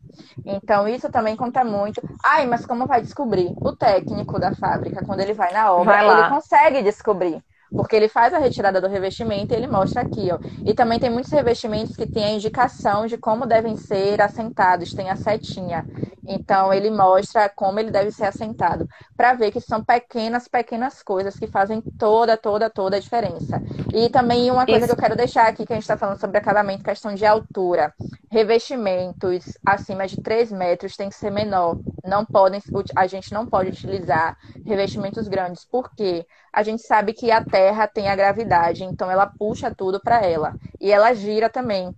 [0.45, 2.01] Então, isso também conta muito.
[2.23, 3.32] Ai, mas como vai descobrir?
[3.61, 7.43] O técnico da fábrica, quando ele vai na obra, vai ele consegue descobrir.
[7.75, 10.39] Porque ele faz a retirada do revestimento e ele mostra aqui, ó.
[10.65, 15.09] E também tem muitos revestimentos que têm a indicação de como devem ser assentados, tem
[15.09, 15.85] a setinha.
[16.25, 21.37] Então ele mostra como ele deve ser assentado, para ver que são pequenas, pequenas coisas
[21.37, 23.61] que fazem toda, toda, toda a diferença.
[23.93, 24.87] E também uma coisa Isso.
[24.87, 27.93] que eu quero deixar aqui, que a gente está falando sobre acabamento, questão de altura.
[28.31, 31.77] Revestimentos acima de 3 metros tem que ser menor.
[32.05, 32.61] Não podem,
[32.95, 35.65] a gente não pode utilizar revestimentos grandes.
[35.65, 36.25] Por quê?
[36.53, 40.55] A gente sabe que a Terra tem a gravidade, então ela puxa tudo para ela.
[40.79, 41.93] E ela gira também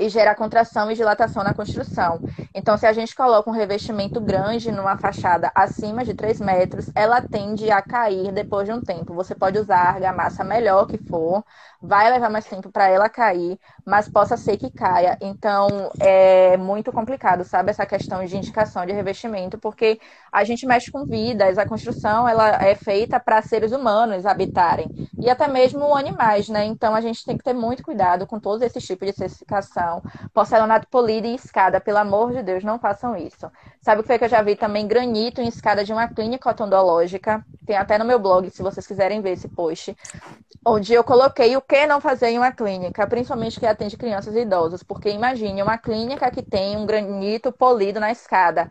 [0.00, 2.20] e gera contração e dilatação na construção.
[2.54, 7.20] Então, se a gente coloca um revestimento grande numa fachada acima de 3 metros, ela
[7.20, 9.14] tende a cair depois de um tempo.
[9.14, 11.44] Você pode usar a argamassa melhor que for,
[11.80, 15.16] vai levar mais tempo para ela cair, mas possa ser que caia.
[15.20, 15.68] Então,
[15.98, 20.00] é muito complicado, sabe, essa questão de indicação de revestimento, porque
[20.32, 24.90] a gente mexe com vidas, a construção ela é feita para seres humanos habitarem
[25.20, 26.64] e até mesmo animais, né?
[26.64, 29.89] Então, a gente tem que ter muito cuidado com todos esses tipos de certificação.
[30.32, 33.50] Porcelanato polido e escada, pelo amor de Deus, não façam isso.
[33.82, 34.86] Sabe o que foi que eu já vi também?
[34.86, 37.44] Granito em escada de uma clínica odontológica.
[37.66, 39.96] Tem até no meu blog, se vocês quiserem ver esse post.
[40.64, 44.40] Onde eu coloquei o que não fazer em uma clínica, principalmente que atende crianças e
[44.40, 44.82] idosos.
[44.82, 48.70] Porque imagine uma clínica que tem um granito polido na escada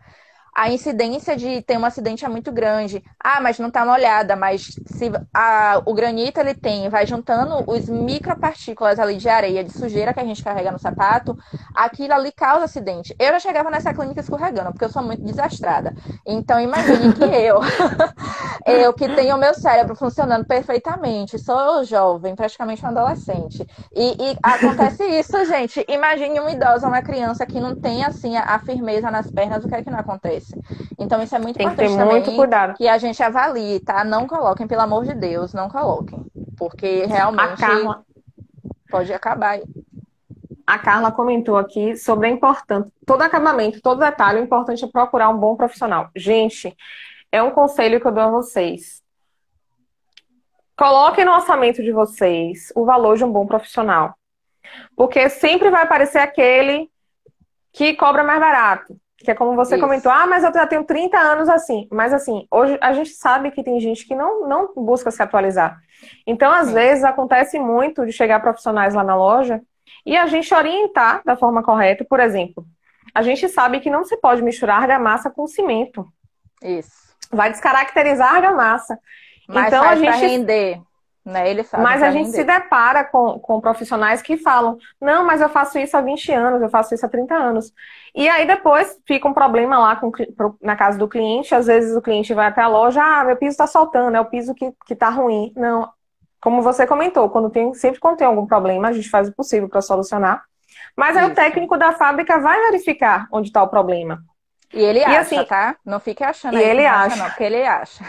[0.54, 3.02] a incidência de ter um acidente é muito grande.
[3.22, 7.88] Ah, mas não está molhada, mas se a, o granito ele tem, vai juntando os
[7.88, 11.36] micropartículas ali de areia, de sujeira que a gente carrega no sapato,
[11.74, 13.14] aquilo ali causa acidente.
[13.18, 15.94] Eu já chegava nessa clínica escorregando, porque eu sou muito desastrada.
[16.26, 17.60] Então imagine que eu,
[18.66, 23.66] eu que tenho o meu cérebro funcionando perfeitamente, sou jovem, praticamente um adolescente.
[23.94, 25.84] E, e acontece isso, gente.
[25.88, 29.68] Imagine um idoso, uma criança que não tem assim a, a firmeza nas pernas, o
[29.68, 30.39] que é que não acontece?
[30.98, 32.74] Então isso é muito Tem importante que ter muito cuidado.
[32.76, 34.04] que a gente avalie, tá?
[34.04, 36.24] Não coloquem, pelo amor de Deus, não coloquem.
[36.56, 38.04] Porque realmente Carla...
[38.90, 39.58] pode acabar.
[40.66, 45.28] A Carla comentou aqui sobre a importância, todo acabamento, todo detalhe, o importante é procurar
[45.28, 46.08] um bom profissional.
[46.14, 46.76] Gente,
[47.32, 49.02] é um conselho que eu dou a vocês.
[50.76, 54.14] Coloquem no orçamento de vocês o valor de um bom profissional.
[54.96, 56.90] Porque sempre vai aparecer aquele
[57.72, 58.96] que cobra mais barato.
[59.22, 59.84] Que é como você Isso.
[59.84, 61.86] comentou, ah, mas eu já tenho 30 anos assim.
[61.92, 65.78] Mas assim, hoje a gente sabe que tem gente que não, não busca se atualizar.
[66.26, 66.74] Então, às Sim.
[66.74, 69.60] vezes, acontece muito de chegar profissionais lá na loja
[70.06, 72.04] e a gente orientar da forma correta.
[72.04, 72.64] Por exemplo,
[73.14, 76.06] a gente sabe que não se pode misturar argamassa com cimento.
[76.62, 77.14] Isso.
[77.30, 78.98] Vai descaracterizar a argamassa.
[79.46, 80.80] Mas então, a gente render.
[81.24, 81.50] Né?
[81.50, 85.78] Ele mas a gente se depara com, com profissionais que falam: não, mas eu faço
[85.78, 87.72] isso há 20 anos, eu faço isso há 30 anos.
[88.14, 90.10] E aí depois fica um problema lá com,
[90.62, 91.54] na casa do cliente.
[91.54, 94.24] Às vezes o cliente vai até a loja: ah, meu piso está soltando, é o
[94.24, 95.52] piso que está ruim.
[95.54, 95.90] Não,
[96.40, 99.68] como você comentou, quando tem, sempre quando tem algum problema, a gente faz o possível
[99.68, 100.42] para solucionar.
[100.96, 104.22] Mas aí o técnico da fábrica vai verificar onde está o problema.
[104.72, 105.76] E ele e acha, assim, tá?
[105.84, 108.04] Não fique achando e ele acha, não, porque ele acha.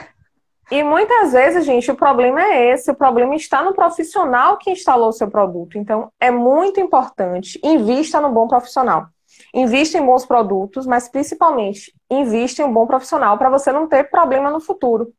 [0.72, 5.10] E muitas vezes, gente, o problema é esse, o problema está no profissional que instalou
[5.10, 5.77] o seu produto.
[5.77, 9.07] Então, é muito importante, invista no bom profissional.
[9.53, 14.10] Invista em bons produtos, mas principalmente, invista em um bom profissional para você não ter
[14.10, 15.11] problema no futuro.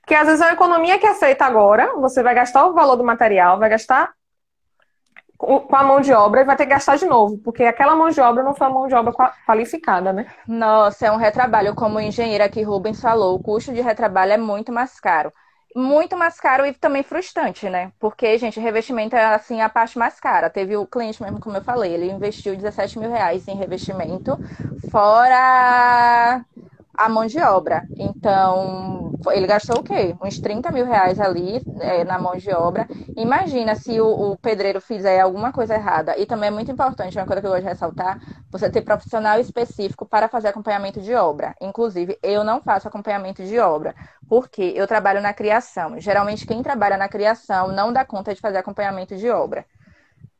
[0.00, 3.02] Porque às vezes a economia que é feita agora, você vai gastar o valor do
[3.02, 4.12] material, vai gastar
[5.42, 8.10] com a mão de obra e vai ter que gastar de novo, porque aquela mão
[8.10, 9.12] de obra não foi uma mão de obra
[9.44, 10.26] qualificada, né?
[10.46, 11.74] Nossa, é um retrabalho.
[11.74, 15.32] Como o engenheiro aqui Rubens falou, o custo de retrabalho é muito mais caro.
[15.74, 17.92] Muito mais caro e também frustrante, né?
[17.98, 20.50] Porque, gente, revestimento é assim a parte mais cara.
[20.50, 24.38] Teve o cliente mesmo, como eu falei, ele investiu 17 mil reais em revestimento,
[24.90, 26.44] fora
[26.94, 27.86] a mão de obra.
[27.96, 30.14] Então, ele gastou o quê?
[30.22, 32.86] Uns 30 mil reais ali é, na mão de obra.
[33.16, 36.16] Imagina se o, o, pedreiro fizer alguma coisa errada.
[36.18, 38.20] E também é muito importante, uma coisa que eu gosto de ressaltar,
[38.50, 41.54] você ter profissional específico para fazer acompanhamento de obra.
[41.60, 43.94] Inclusive, eu não faço acompanhamento de obra,
[44.28, 45.98] porque eu trabalho na criação.
[46.00, 49.64] Geralmente, quem trabalha na criação não dá conta de fazer acompanhamento de obra.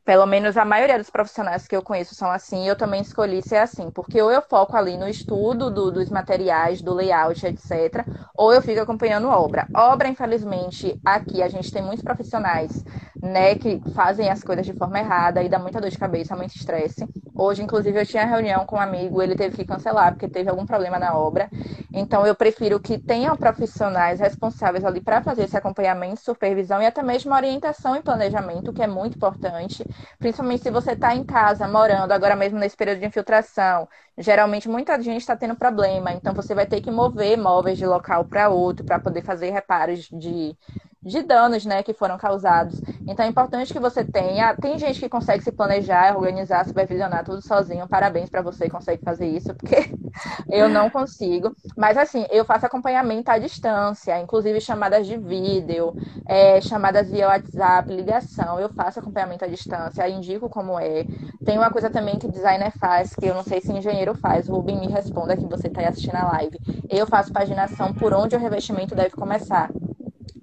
[0.05, 3.41] Pelo menos a maioria dos profissionais que eu conheço são assim, e eu também escolhi
[3.41, 8.05] ser assim, porque ou eu foco ali no estudo do, dos materiais, do layout, etc.,
[8.35, 9.69] ou eu fico acompanhando obra.
[9.73, 12.83] Obra, infelizmente, aqui a gente tem muitos profissionais,
[13.21, 16.53] né, que fazem as coisas de forma errada e dá muita dor de cabeça, muito
[16.53, 17.07] estresse.
[17.33, 20.65] Hoje, inclusive, eu tinha reunião com um amigo, ele teve que cancelar porque teve algum
[20.65, 21.49] problema na obra.
[21.91, 27.01] Então, eu prefiro que tenham profissionais responsáveis ali para fazer esse acompanhamento, supervisão e até
[27.01, 29.85] mesmo orientação e planejamento, que é muito importante
[30.19, 33.87] Principalmente se você está em casa, morando, agora mesmo nesse período de infiltração.
[34.17, 38.25] Geralmente muita gente está tendo problema, então você vai ter que mover móveis de local
[38.25, 40.57] para outro para poder fazer reparos de,
[41.03, 42.81] de danos né, que foram causados.
[43.07, 44.55] Então é importante que você tenha.
[44.55, 47.87] Tem gente que consegue se planejar, organizar, supervisionar tudo sozinho.
[47.87, 49.93] Parabéns para você que consegue fazer isso, porque
[50.49, 51.55] eu não consigo.
[51.77, 55.93] Mas assim, eu faço acompanhamento à distância, inclusive chamadas de vídeo,
[56.27, 58.59] é, chamadas via WhatsApp, ligação.
[58.59, 61.05] Eu faço acompanhamento à distância, indico como é.
[61.45, 64.47] Tem uma coisa também que o designer faz, que eu não sei se engenheiro faz.
[64.47, 66.57] Rubem me responda que você está assistindo a live.
[66.89, 69.69] Eu faço paginação por onde o revestimento deve começar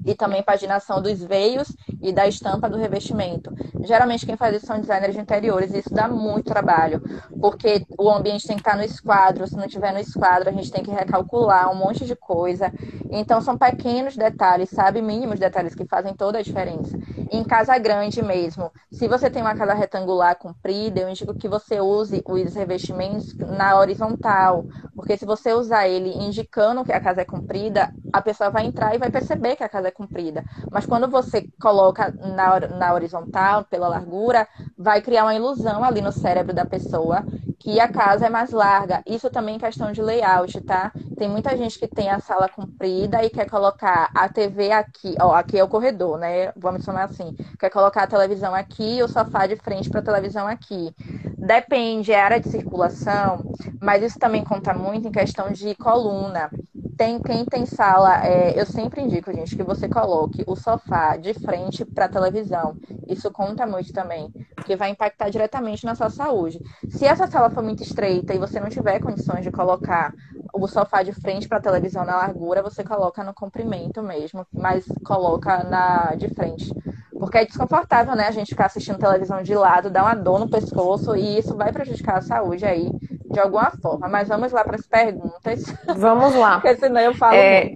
[0.04, 3.52] e também paginação dos veios e da estampa do revestimento.
[3.82, 7.00] Geralmente quem faz isso são designers de interiores e isso dá muito trabalho,
[7.40, 10.70] porque o ambiente tem que estar no esquadro, se não tiver no esquadro a gente
[10.70, 12.72] tem que recalcular um monte de coisa.
[13.10, 16.96] Então são pequenos detalhes, sabe, mínimos detalhes que fazem toda a diferença.
[17.30, 21.80] Em casa grande mesmo, se você tem uma casa retangular comprida, eu indico que você
[21.80, 24.64] use os revestimentos na horizontal,
[24.94, 28.94] porque se você usar ele indicando que a casa é comprida, a pessoa vai entrar
[28.94, 30.44] e vai perceber que a casa é comprida.
[30.70, 34.46] Mas quando você coloca na, na horizontal, pela largura,
[34.76, 37.24] vai criar uma ilusão ali no cérebro da pessoa
[37.58, 39.02] que a casa é mais larga.
[39.06, 40.90] Isso também é questão de layout, tá?
[41.16, 45.34] Tem muita gente que tem a sala comprida e quer colocar a TV aqui, ó,
[45.34, 46.52] aqui é o corredor, né?
[46.56, 47.36] Vamos chamar assim.
[47.58, 50.94] Quer colocar a televisão aqui o sofá de frente para a televisão aqui.
[51.40, 53.42] Depende, é área de circulação,
[53.80, 56.50] mas isso também conta muito em questão de coluna
[56.96, 61.32] tem, quem tem sala, é, eu sempre indico, gente, que você coloque o sofá de
[61.34, 62.76] frente para a televisão.
[63.08, 66.60] Isso conta muito também, porque vai impactar diretamente na sua saúde.
[66.90, 70.12] Se essa sala for muito estreita e você não tiver condições de colocar
[70.54, 74.84] o sofá de frente para a televisão na largura, você coloca no comprimento mesmo, mas
[75.04, 76.70] coloca na de frente.
[77.20, 78.26] Porque é desconfortável, né?
[78.26, 81.70] A gente ficar assistindo televisão de lado, dá uma dor no pescoço e isso vai
[81.70, 82.90] prejudicar a saúde aí
[83.30, 84.08] de alguma forma.
[84.08, 85.64] Mas vamos lá para as perguntas.
[85.98, 86.58] Vamos lá.
[86.62, 87.36] Porque senão eu falo.
[87.36, 87.74] É...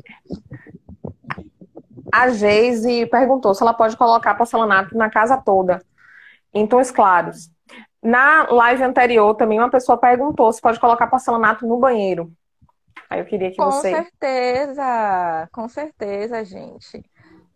[2.10, 5.82] A Geise perguntou se ela pode colocar porcelanato na casa toda,
[6.54, 7.50] em tons claros.
[8.02, 12.32] Na live anterior, também uma pessoa perguntou se pode colocar porcelanato no banheiro.
[13.10, 13.90] Aí eu queria que com você.
[13.90, 17.04] Com certeza, com certeza, gente.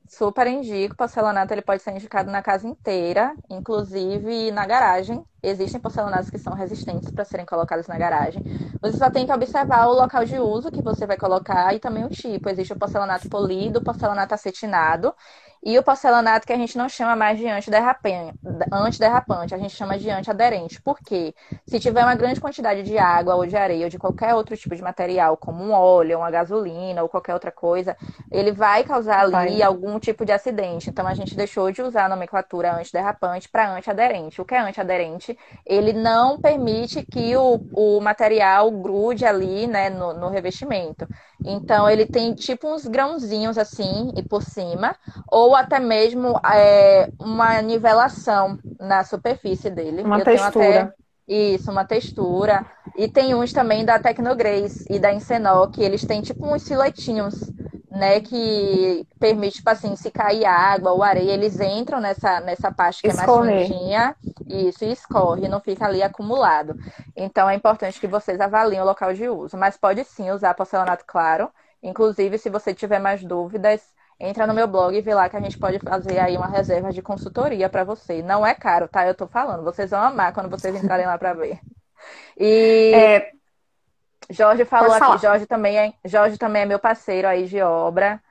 [0.08, 0.96] Super indico.
[0.96, 5.22] Porcelanato ele pode ser indicado na casa inteira, inclusive na garagem.
[5.42, 8.42] Existem porcelanatos que são resistentes para serem colocados na garagem.
[8.80, 12.04] Você só tem que observar o local de uso que você vai colocar e também
[12.04, 12.48] o tipo.
[12.48, 15.14] Existe o porcelanato polido, porcelanato acetinado
[15.64, 20.08] e o porcelanato que a gente não chama mais de antiderrapante, a gente chama de
[20.10, 20.80] antiaderente.
[20.80, 21.34] Por quê?
[21.66, 24.74] Se tiver uma grande quantidade de água ou de areia ou de qualquer outro tipo
[24.74, 27.96] de material, como um óleo, uma gasolina ou qualquer outra coisa,
[28.30, 29.62] ele vai causar ali vai.
[29.62, 30.90] algum tipo de acidente.
[30.90, 34.40] Então a gente deixou de usar a nomenclatura antiderrapante para antiaderente.
[34.40, 35.36] O que é antiaderente?
[35.66, 41.08] Ele não permite que o, o material grude ali né, no, no revestimento.
[41.44, 44.96] Então ele tem tipo uns grãozinhos assim e por cima,
[45.30, 50.02] ou ou até mesmo é, uma nivelação na superfície dele.
[50.02, 50.82] Uma Eu textura.
[50.82, 50.94] Até,
[51.26, 52.66] isso, uma textura.
[52.94, 57.50] E tem uns também da Tecnograce e da Encenol, que eles têm tipo uns filetinhos
[57.90, 63.00] né, que permite, tipo assim, se cair água ou areia, eles entram nessa, nessa parte
[63.00, 63.50] que Escorrer.
[63.50, 64.16] é mais fundinha,
[64.46, 66.76] isso, e escorre, não fica ali acumulado.
[67.16, 69.56] Então, é importante que vocês avaliem o local de uso.
[69.56, 71.50] Mas pode sim usar porcelanato claro.
[71.82, 73.80] Inclusive, se você tiver mais dúvidas,
[74.18, 76.92] entra no meu blog e vê lá que a gente pode fazer aí uma reserva
[76.92, 78.22] de consultoria para você.
[78.22, 79.06] Não é caro, tá?
[79.06, 79.64] Eu tô falando.
[79.64, 81.60] Vocês vão amar quando vocês entrarem lá para ver.
[82.36, 82.92] E...
[82.94, 83.38] É
[84.30, 88.22] Jorge falou aqui, Jorge também, é, Jorge também é meu parceiro aí de obra.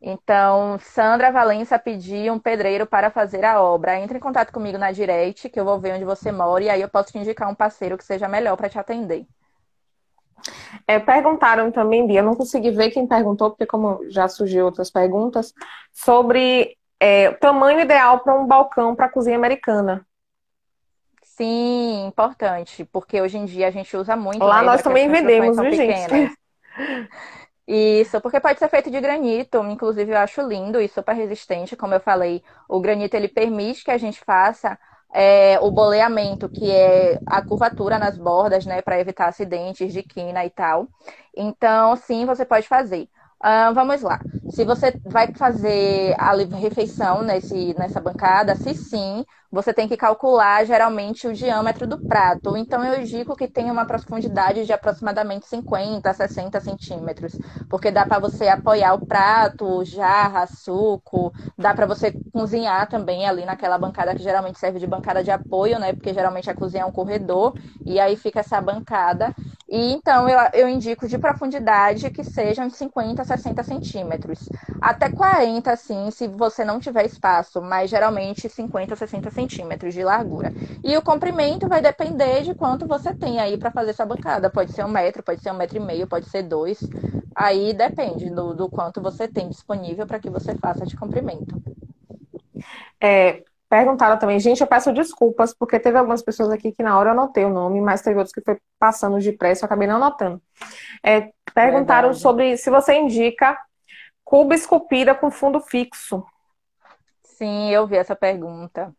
[0.00, 3.98] Então, Sandra Valença pediu um pedreiro para fazer a obra.
[3.98, 6.80] Entre em contato comigo na direct, que eu vou ver onde você mora, e aí
[6.82, 9.26] eu posso te indicar um parceiro que seja melhor para te atender.
[10.86, 14.90] É, perguntaram também, Bia, eu não consegui ver quem perguntou, porque como já surgiu outras
[14.90, 15.52] perguntas,
[15.92, 20.06] sobre é, o tamanho ideal para um balcão para cozinha americana.
[21.22, 24.44] Sim, importante, porque hoje em dia a gente usa muito.
[24.44, 26.32] Lá né, nós também vendemos, viu, gente?
[27.66, 31.94] Isso, porque pode ser feito de granito, inclusive eu acho lindo e super resistente, como
[31.94, 34.78] eu falei, o granito ele permite que a gente faça
[35.14, 40.44] é, o boleamento, que é a curvatura nas bordas, né, para evitar acidentes de quina
[40.44, 40.88] e tal.
[41.36, 43.08] Então, sim, você pode fazer.
[43.42, 44.20] Uh, vamos lá.
[44.48, 49.24] Se você vai fazer a refeição nesse, nessa bancada, se sim,
[49.54, 52.56] você tem que calcular geralmente o diâmetro do prato.
[52.56, 58.04] Então, eu indico que tenha uma profundidade de aproximadamente 50 a 60 centímetros, porque dá
[58.04, 64.14] para você apoiar o prato, jarra, suco, dá para você cozinhar também ali naquela bancada
[64.14, 65.92] que geralmente serve de bancada de apoio, né?
[65.92, 67.54] Porque geralmente a cozinha é um corredor,
[67.86, 69.34] e aí fica essa bancada.
[69.68, 74.48] E então eu, eu indico de profundidade que sejam 50 a 60 centímetros.
[74.80, 79.94] Até 40, assim, se você não tiver espaço, mas geralmente 50 a 60 centímetros centímetros
[79.94, 80.52] de largura.
[80.82, 84.50] E o comprimento vai depender de quanto você tem aí para fazer essa bancada.
[84.50, 86.80] Pode ser um metro, pode ser um metro e meio, pode ser dois.
[87.34, 91.62] Aí depende do, do quanto você tem disponível para que você faça de comprimento.
[93.00, 97.10] É, perguntaram também, gente, eu peço desculpas, porque teve algumas pessoas aqui que na hora
[97.10, 99.96] eu anotei o nome, mas teve outros que foi passando de pressa, eu acabei não
[99.96, 100.40] anotando.
[101.02, 102.20] É, perguntaram Verdade.
[102.20, 103.58] sobre se você indica
[104.24, 106.24] cuba esculpida com fundo fixo.
[107.22, 108.94] Sim, eu vi essa pergunta.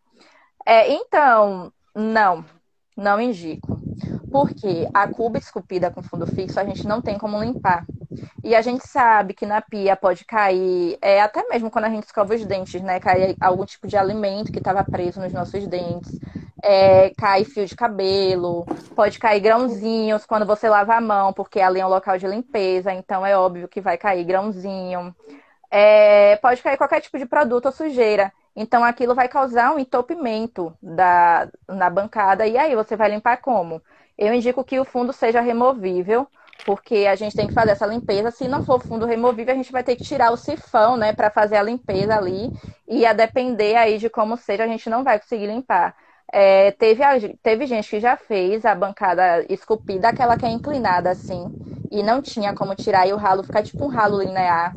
[0.65, 2.43] É, então, não,
[2.97, 3.79] não indico.
[4.31, 7.85] Porque a cuba esculpida com fundo fixo a gente não tem como limpar.
[8.43, 12.03] E a gente sabe que na pia pode cair, é, até mesmo quando a gente
[12.03, 12.99] escova os dentes, né?
[12.99, 16.19] Cai algum tipo de alimento que estava preso nos nossos dentes.
[16.63, 18.65] É, cai fio de cabelo,
[18.95, 22.93] pode cair grãozinhos quando você lava a mão, porque ali é um local de limpeza,
[22.93, 25.15] então é óbvio que vai cair grãozinho.
[25.69, 28.31] É, pode cair qualquer tipo de produto ou sujeira.
[28.55, 32.47] Então aquilo vai causar um entupimento da, na bancada.
[32.47, 33.81] E aí você vai limpar como?
[34.17, 36.27] Eu indico que o fundo seja removível,
[36.65, 38.31] porque a gente tem que fazer essa limpeza.
[38.31, 41.29] Se não for fundo removível, a gente vai ter que tirar o sifão, né, para
[41.29, 42.49] fazer a limpeza ali.
[42.87, 45.95] E a depender aí de como seja, a gente não vai conseguir limpar.
[46.31, 47.03] É, teve,
[47.41, 51.45] teve gente que já fez a bancada esculpida, aquela que é inclinada assim,
[51.91, 54.75] e não tinha como tirar, e o ralo fica tipo um ralo linear.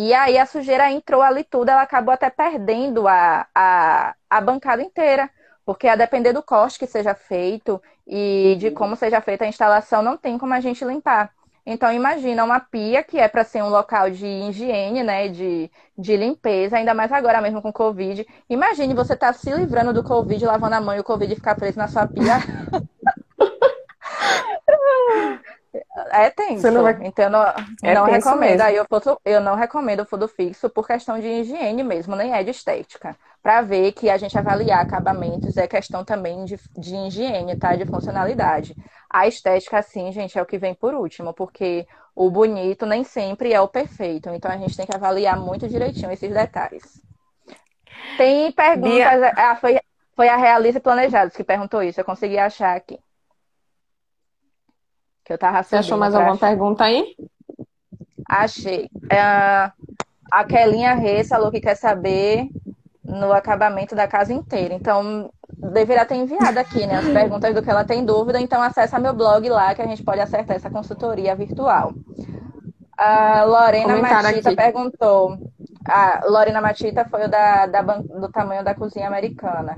[0.00, 4.80] E aí a sujeira entrou ali tudo, ela acabou até perdendo a, a, a bancada
[4.80, 5.28] inteira.
[5.66, 10.00] Porque a depender do corte que seja feito e de como seja feita a instalação,
[10.00, 11.32] não tem como a gente limpar.
[11.66, 15.68] Então, imagina uma pia que é para ser um local de higiene, né, de,
[15.98, 18.24] de limpeza, ainda mais agora mesmo com Covid.
[18.48, 21.56] Imagine você estar tá se livrando do Covid, lavando a mão e o Covid ficar
[21.56, 22.38] preso na sua pia.
[26.10, 26.70] É tenso.
[26.70, 26.98] Não vai...
[27.02, 27.42] Então, eu não,
[27.82, 28.60] é não recomendo.
[28.60, 28.86] Aí eu,
[29.24, 33.16] eu não recomendo o fundo fixo por questão de higiene mesmo, nem é de estética.
[33.42, 37.74] Para ver que a gente avaliar acabamentos é questão também de, de higiene, tá?
[37.74, 38.76] De funcionalidade.
[39.08, 43.52] A estética, assim, gente, é o que vem por último, porque o bonito nem sempre
[43.52, 44.28] é o perfeito.
[44.30, 47.00] Então a gente tem que avaliar muito direitinho esses detalhes.
[48.16, 48.90] Tem perguntas.
[48.90, 49.32] Bia...
[49.36, 49.78] Ah, foi,
[50.16, 52.00] foi a Realize Planejados que perguntou isso.
[52.00, 52.98] Eu consegui achar aqui.
[55.28, 56.48] Que eu tava Você achou mais alguma achar.
[56.48, 57.14] pergunta aí?
[58.26, 58.88] Achei.
[59.10, 59.20] É,
[60.32, 62.48] a Kelinha Reis falou que quer saber
[63.04, 64.72] no acabamento da casa inteira.
[64.72, 66.96] Então, deverá ter enviado aqui, né?
[66.96, 68.40] As perguntas do que ela tem dúvida.
[68.40, 71.92] Então, acessa meu blog lá que a gente pode acertar essa consultoria virtual.
[72.96, 74.56] A Lorena Matita aqui.
[74.56, 75.36] perguntou.
[75.86, 79.76] A Lorena Matita foi o da, da, do tamanho da cozinha americana.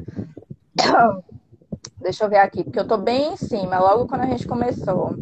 [2.00, 5.16] Deixa eu ver aqui, porque eu tô bem em cima, logo quando a gente começou.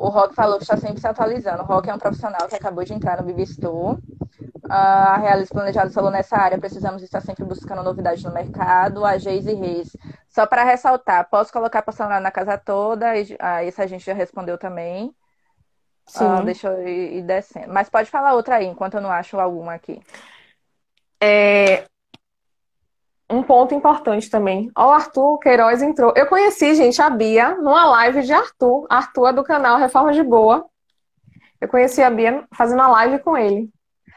[0.00, 1.62] O Rock falou que está sempre se atualizando.
[1.62, 3.98] O Rock é um profissional que acabou de entrar no Bibistu.
[4.66, 9.04] a Realize Planejado falou nessa área, precisamos estar sempre buscando novidades no mercado.
[9.04, 9.94] A Geise Reis,
[10.26, 13.12] só para ressaltar, posso colocar porcelanato na casa toda?
[13.38, 15.14] Ah, isso a gente já respondeu também.
[16.06, 16.24] Sim.
[16.24, 17.70] Ah, deixa eu ir descendo.
[17.70, 20.00] Mas pode falar outra aí, enquanto eu não acho alguma aqui.
[21.22, 21.84] É,
[23.30, 24.70] um ponto importante também.
[24.76, 26.12] Ó, o Arthur Queiroz entrou.
[26.16, 28.86] Eu conheci, gente, a Bia numa live de Arthur.
[28.90, 30.66] Arthur é do canal Reforma de Boa.
[31.60, 33.70] Eu conheci a Bia fazendo uma live com ele.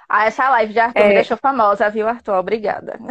[0.09, 1.07] Ah, essa live de Arthur é...
[1.09, 2.33] me deixou famosa, viu, Arthur?
[2.35, 2.99] Obrigada.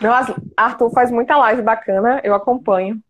[0.00, 0.12] Não,
[0.54, 3.00] Arthur faz muita live bacana, eu acompanho.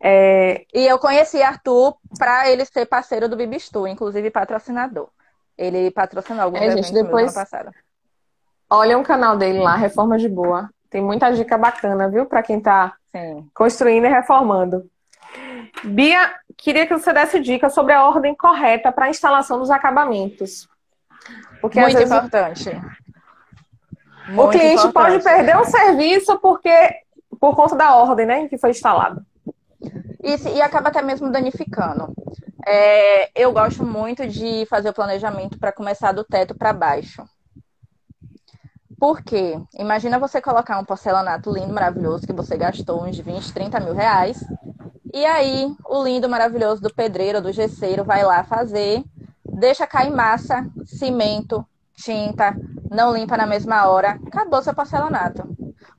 [0.00, 0.64] É...
[0.72, 5.08] E eu conheci Arthur para ele ser parceiro do Bibistu, inclusive patrocinador.
[5.56, 7.24] Ele patrocinou alguns é, gente, depois...
[7.24, 7.72] ano passado.
[8.70, 10.68] Olha o canal dele lá, Reforma de Boa.
[10.90, 12.26] Tem muita dica bacana, viu?
[12.26, 12.94] Para quem está
[13.54, 14.88] construindo e reformando.
[15.84, 20.68] Bia, queria que você desse dica sobre a ordem correta para a instalação dos acabamentos.
[21.60, 22.70] Porque, Muito vezes, importante.
[24.28, 24.92] Muito o cliente importante.
[24.92, 26.70] pode perder o serviço porque
[27.40, 29.24] por conta da ordem né, em que foi instalado.
[30.22, 32.12] Isso, e acaba até mesmo danificando.
[32.66, 37.22] É, eu gosto muito de fazer o planejamento para começar do teto para baixo.
[38.98, 39.60] Por quê?
[39.74, 44.42] Imagina você colocar um porcelanato lindo, maravilhoso, que você gastou uns 20, 30 mil reais.
[45.14, 49.04] E aí, o lindo, maravilhoso do pedreiro, do gesseiro, vai lá fazer,
[49.44, 51.64] deixa cair massa, cimento,
[51.94, 52.56] tinta,
[52.90, 55.48] não limpa na mesma hora, acabou seu porcelanato.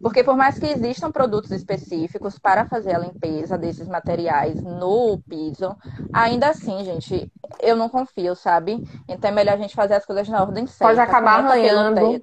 [0.02, 5.76] Porque por mais que existam produtos específicos para fazer a limpeza desses materiais no piso,
[6.14, 7.32] ainda assim, gente,
[7.62, 8.82] eu não confio, sabe?
[9.08, 10.96] Então é melhor a gente fazer as coisas na ordem certa.
[10.96, 12.22] Pode acabar arranhando.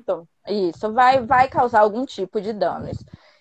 [0.49, 2.97] Isso, vai, vai causar algum tipo de danos.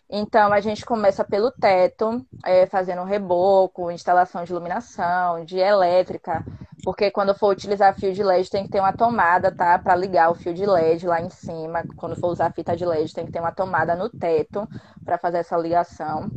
[0.09, 6.43] Então, a gente começa pelo teto, é, fazendo reboco, instalação de iluminação, de elétrica,
[6.83, 9.79] porque quando for utilizar fio de LED tem que ter uma tomada, tá?
[9.79, 11.83] Para ligar o fio de LED lá em cima.
[11.97, 14.67] Quando for usar fita de LED tem que ter uma tomada no teto
[15.03, 16.29] para fazer essa ligação.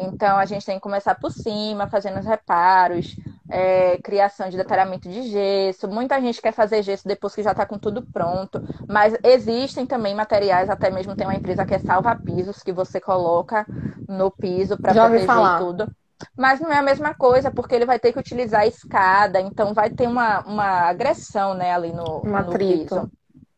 [0.00, 3.16] Então, a gente tem que começar por cima, fazendo os reparos,
[3.50, 5.88] é, criação de detalhamento de gesso.
[5.88, 10.14] Muita gente quer fazer gesso depois que já está com tudo pronto, mas existem também
[10.14, 13.66] materiais, até mesmo tem uma empresa que é Salva Pisos, que você coloca
[14.08, 15.90] no piso para proteger tudo.
[16.36, 19.74] Mas não é a mesma coisa, porque ele vai ter que utilizar a escada, então
[19.74, 23.10] vai ter uma, uma agressão né, ali no, um no piso.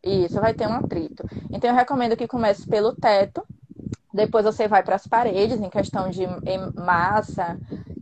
[0.03, 1.25] Isso, vai ter um atrito.
[1.51, 3.45] Então eu recomendo que comece pelo teto,
[4.13, 6.27] depois você vai para as paredes, em questão de
[6.75, 7.59] massa,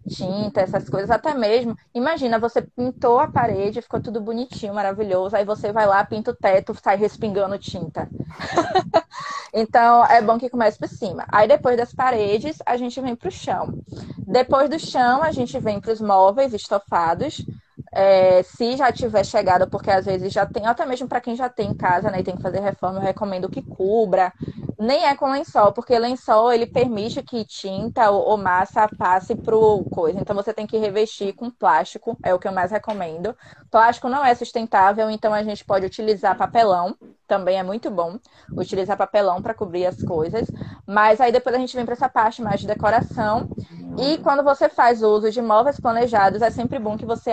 [0.09, 1.77] tinta, essas coisas, até mesmo.
[1.95, 6.35] Imagina, você pintou a parede, ficou tudo bonitinho, maravilhoso, aí você vai lá, pinta o
[6.35, 8.09] teto, sai respingando tinta.
[9.55, 11.24] então, é bom que comece por cima.
[11.28, 13.78] Aí, depois das paredes, a gente vem para o chão.
[14.19, 17.45] Depois do chão, a gente vem para os móveis estofados.
[17.93, 21.49] É, se já tiver chegado, porque às vezes já tem, até mesmo para quem já
[21.49, 24.33] tem em casa, né, e tem que fazer reforma, eu recomendo que cubra.
[24.79, 30.19] Nem é com lençol, porque lençol ele permite que tinta ou, massa passe pro coisa.
[30.19, 33.37] Então você tem que revestir com plástico, é o que eu mais recomendo.
[33.71, 36.97] Plástico não é sustentável, então a gente pode utilizar papelão,
[37.31, 38.19] também é muito bom
[38.57, 40.51] utilizar papelão para cobrir as coisas.
[40.85, 43.48] Mas aí depois a gente vem para essa parte mais de decoração.
[43.97, 47.31] E quando você faz uso de móveis planejados, é sempre bom que você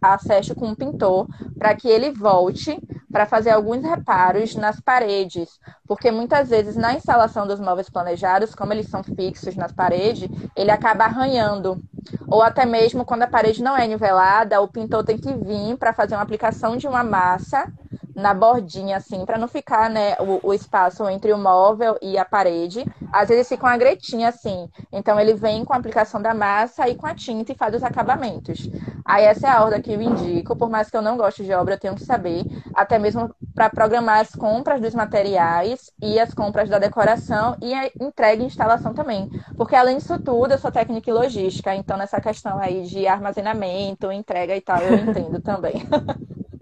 [0.00, 2.80] acesse com um pintor para que ele volte
[3.12, 5.48] para fazer alguns reparos nas paredes,
[5.86, 10.72] porque muitas vezes na instalação dos móveis planejados, como eles são fixos nas paredes, ele
[10.72, 11.80] acaba arranhando.
[12.26, 15.94] Ou até mesmo quando a parede não é nivelada, o pintor tem que vir para
[15.94, 17.72] fazer uma aplicação de uma massa
[18.14, 22.24] na bordinha, assim, para não ficar, né, o, o, espaço entre o móvel e a
[22.24, 22.84] parede.
[23.12, 24.68] Às vezes fica uma gretinha, assim.
[24.92, 27.82] Então, ele vem com a aplicação da massa e com a tinta e faz os
[27.82, 28.70] acabamentos.
[29.04, 30.56] Aí, essa é a ordem que eu indico.
[30.56, 32.44] Por mais que eu não goste de obra, eu tenho que saber.
[32.74, 37.90] Até mesmo para programar as compras dos materiais e as compras da decoração e a
[38.00, 39.28] entrega e instalação também.
[39.56, 41.74] Porque, além disso tudo, eu sou técnica e logística.
[41.74, 45.74] Então, nessa questão aí de armazenamento, entrega e tal, eu entendo também.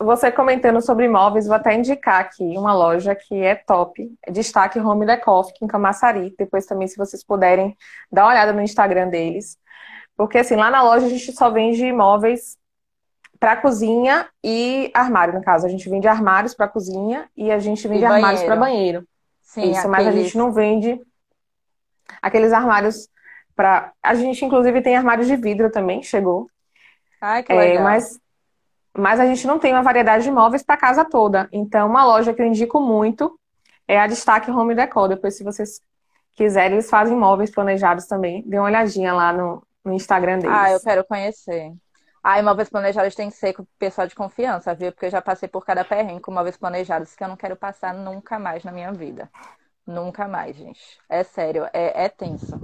[0.00, 4.78] Você comentando sobre imóveis, vou até indicar aqui uma loja que é top, é Destaque
[4.78, 6.34] Home Decor, em Camaçari.
[6.38, 7.76] Depois também, se vocês puderem,
[8.10, 9.58] dar uma olhada no Instagram deles.
[10.16, 12.58] Porque assim, lá na loja a gente só vende imóveis
[13.38, 15.66] para cozinha e armário, no caso.
[15.66, 19.06] A gente vende armários para cozinha e a gente vende armários para banheiro.
[19.40, 19.90] Sim, Isso, aqueles...
[19.90, 21.00] mas a gente não vende
[22.20, 23.08] aqueles armários
[23.56, 23.92] para.
[24.02, 26.48] A gente, inclusive, tem armários de vidro também, chegou.
[27.20, 27.80] Ai, que legal.
[27.80, 28.20] É, mas
[28.96, 31.48] mas a gente não tem uma variedade de móveis para casa toda.
[31.52, 33.38] Então, uma loja que eu indico muito
[33.86, 35.08] é a Destaque Home Decor.
[35.08, 35.80] Depois, se vocês
[36.32, 38.42] quiserem, eles fazem móveis planejados também.
[38.46, 40.56] Dê uma olhadinha lá no, no Instagram deles.
[40.56, 41.72] Ah, eu quero conhecer.
[42.22, 44.92] Ah, imóveis planejados tem que ser com pessoal de confiança, viu?
[44.92, 47.94] Porque eu já passei por cada perrengue com imóveis planejados que eu não quero passar
[47.94, 49.30] nunca mais na minha vida.
[49.86, 50.98] Nunca mais, gente.
[51.08, 52.60] É sério, é, é tenso.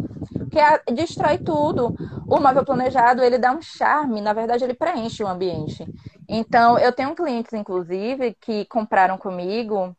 [0.57, 1.95] Porque a, destrói tudo.
[2.27, 5.87] O móvel planejado, ele dá um charme, na verdade, ele preenche o ambiente.
[6.27, 9.95] Então, eu tenho clientes, inclusive, que compraram comigo.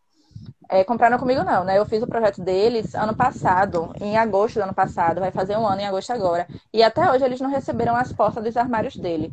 [0.68, 1.78] É, compraram comigo não, né?
[1.78, 5.68] Eu fiz o projeto deles ano passado, em agosto do ano passado, vai fazer um
[5.68, 6.48] ano em agosto agora.
[6.74, 9.32] E até hoje eles não receberam as portas dos armários dele.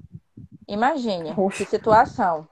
[0.69, 2.47] Imagine que situação.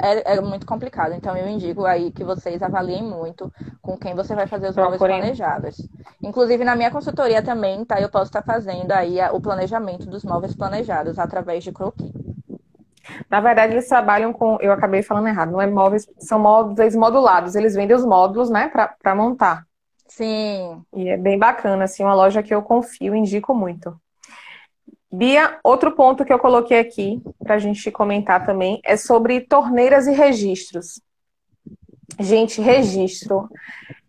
[0.00, 1.12] É, é, muito complicado.
[1.12, 3.52] Então eu indico aí que vocês avaliem muito
[3.82, 5.76] com quem você vai fazer os móveis planejados.
[6.22, 8.00] Inclusive na minha consultoria também, tá?
[8.00, 12.12] Eu posso estar fazendo aí o planejamento dos móveis planejados através de croquis.
[13.28, 14.58] Na verdade, eles trabalham com.
[14.60, 17.54] Eu acabei falando errado, não é móveis, são móveis modulados.
[17.54, 19.66] Eles vendem os módulos, né, para montar.
[20.06, 20.82] Sim.
[20.94, 23.98] E é bem bacana, assim, uma loja que eu confio, indico muito.
[25.10, 30.06] Bia, outro ponto que eu coloquei aqui para a gente comentar também é sobre torneiras
[30.06, 31.00] e registros.
[32.20, 33.48] Gente, registro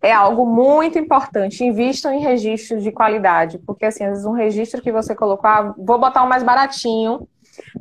[0.01, 1.63] é algo muito importante.
[1.63, 5.73] Invistam em registros de qualidade, porque assim, às vezes um registro que você colocou, ah,
[5.77, 7.27] vou botar um mais baratinho,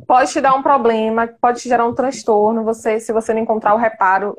[0.07, 2.65] pode te dar um problema, pode te gerar um transtorno.
[2.65, 4.35] Você, se você não encontrar o reparo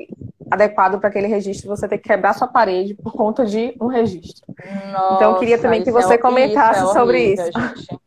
[0.51, 4.45] adequado para aquele registro, você tem que quebrar sua parede por conta de um registro.
[4.91, 7.45] Nossa, então, eu queria também que você é comentasse isso é sobre isso.
[7.45, 7.99] Gente.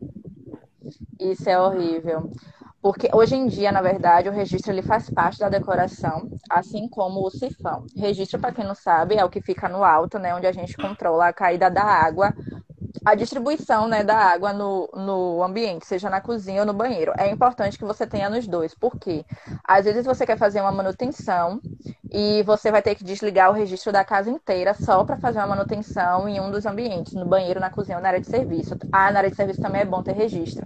[1.30, 2.30] Isso é horrível.
[2.80, 7.24] Porque hoje em dia, na verdade, o registro ele faz parte da decoração, assim como
[7.24, 7.86] o sifão.
[7.96, 10.76] Registro, para quem não sabe, é o que fica no alto, né, onde a gente
[10.76, 12.34] controla a caída da água,
[13.04, 17.12] a distribuição, né, da água no, no ambiente, seja na cozinha ou no banheiro.
[17.18, 19.24] É importante que você tenha nos dois, porque
[19.66, 21.60] às vezes você quer fazer uma manutenção
[22.12, 25.48] e você vai ter que desligar o registro da casa inteira só para fazer uma
[25.48, 28.76] manutenção em um dos ambientes, no banheiro, na cozinha ou na área de serviço.
[28.92, 30.64] Ah, na área de serviço também é bom ter registro.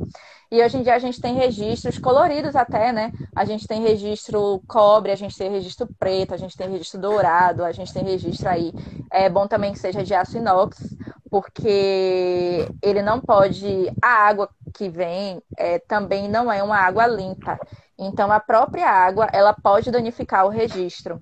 [0.51, 3.13] E hoje em dia a gente tem registros coloridos até, né?
[3.35, 7.65] A gente tem registro cobre, a gente tem registro preto, a gente tem registro dourado,
[7.65, 8.73] a gente tem registro aí.
[9.11, 10.79] É bom também que seja de aço inox,
[11.31, 13.91] porque ele não pode.
[14.01, 17.59] A água que vem é, também não é uma água limpa.
[17.99, 21.21] Então a própria água ela pode danificar o registro.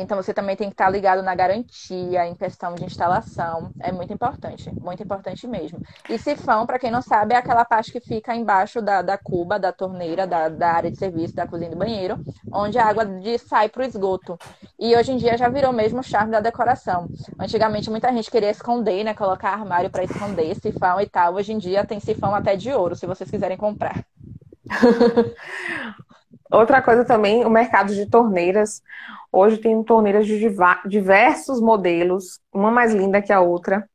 [0.00, 3.70] Então você também tem que estar ligado na garantia, em questão de instalação.
[3.80, 5.80] É muito importante, muito importante mesmo.
[6.08, 9.58] E sifão, para quem não sabe, é aquela parte que fica embaixo da, da cuba,
[9.58, 12.18] da torneira, da, da área de serviço, da cozinha e do banheiro,
[12.52, 14.38] onde a água de, sai para o esgoto.
[14.78, 17.08] E hoje em dia já virou mesmo o charme da decoração.
[17.38, 19.14] Antigamente muita gente queria esconder, né?
[19.14, 21.34] Colocar armário para esconder sifão e tal.
[21.34, 24.04] Hoje em dia tem sifão até de ouro, se vocês quiserem comprar.
[26.50, 28.82] Outra coisa também, o mercado de torneiras.
[29.30, 30.38] Hoje tem torneiras de
[30.86, 33.88] diversos modelos, uma mais linda que a outra.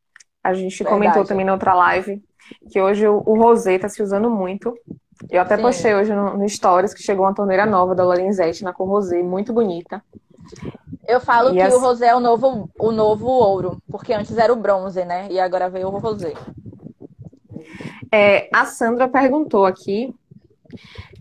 [0.44, 0.96] A gente Verdade.
[0.96, 2.22] comentou também na outra live
[2.70, 4.74] que hoje o, o Rosé está se usando muito.
[5.30, 5.62] Eu até Sim.
[5.62, 9.22] postei hoje no, no, Stories que chegou uma torneira nova da Lorenzetti na cor rosé,
[9.24, 10.04] muito bonita.
[11.08, 11.74] Eu falo e que as...
[11.74, 15.28] o rosé é o novo, o novo ouro, porque antes era o bronze, né?
[15.30, 16.34] E agora veio o rosé.
[18.12, 20.14] É, a Sandra perguntou aqui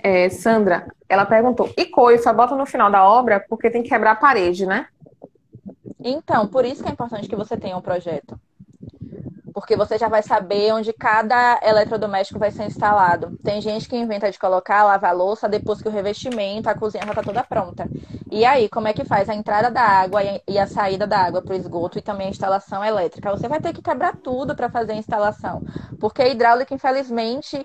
[0.02, 4.12] é, Sandra, ela perguntou: e coifa, bota no final da obra porque tem que quebrar
[4.12, 4.86] a parede, né?
[6.02, 8.40] Então, por isso que é importante que você tenha um projeto.
[9.52, 13.38] Porque você já vai saber onde cada eletrodoméstico vai ser instalado.
[13.44, 17.04] Tem gente que inventa de colocar, lavar a louça depois que o revestimento, a cozinha
[17.04, 17.86] já está toda pronta.
[18.30, 21.42] E aí, como é que faz a entrada da água e a saída da água
[21.42, 23.30] para o esgoto e também a instalação elétrica?
[23.30, 25.62] Você vai ter que quebrar tudo para fazer a instalação.
[26.00, 27.62] Porque a hidráulica, infelizmente,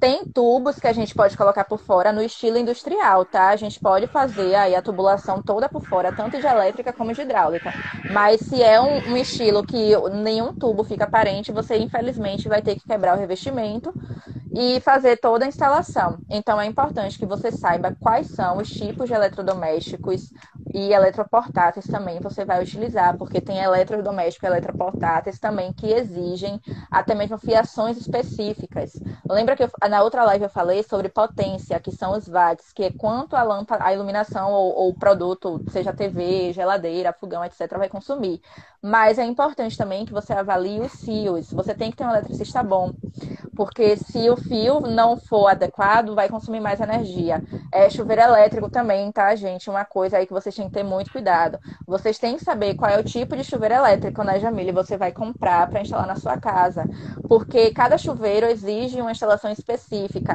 [0.00, 3.50] tem tubos que a gente pode colocar por fora no estilo industrial, tá?
[3.50, 7.20] A gente pode fazer aí a tubulação toda por fora, tanto de elétrica como de
[7.20, 7.74] hidráulica.
[8.08, 9.92] Mas se é um, um estilo que
[10.24, 13.94] nenhum tubo fica aparente, você infelizmente vai ter que quebrar o revestimento
[14.54, 16.18] e fazer toda a instalação.
[16.28, 20.30] Então é importante que você saiba quais são os tipos de eletrodomésticos
[20.72, 26.60] e eletroportáteis também você vai utilizar, porque tem eletrodomésticos e eletroportáteis também que exigem
[26.90, 28.92] até mesmo fiações específicas.
[29.28, 32.84] Lembra que eu, na outra live eu falei sobre potência, que são os watts, que
[32.84, 37.88] é quanto a lâmpada, a iluminação ou o produto, seja TV, geladeira, fogão, etc, vai
[37.88, 38.40] consumir.
[38.82, 41.52] Mas é importante também que você avalie os fios.
[41.52, 42.92] Você tem que ter um eletricista bom,
[43.54, 47.42] porque se o fio não for adequado, vai consumir mais energia.
[47.70, 49.68] É chuveiro elétrico também, tá, gente?
[49.68, 51.58] Uma coisa aí que vocês têm que ter muito cuidado.
[51.86, 54.72] Vocês têm que saber qual é o tipo de chuveiro elétrico, né, Jamile?
[54.72, 56.84] Você vai comprar para instalar na sua casa,
[57.28, 59.79] porque cada chuveiro exige uma instalação específica.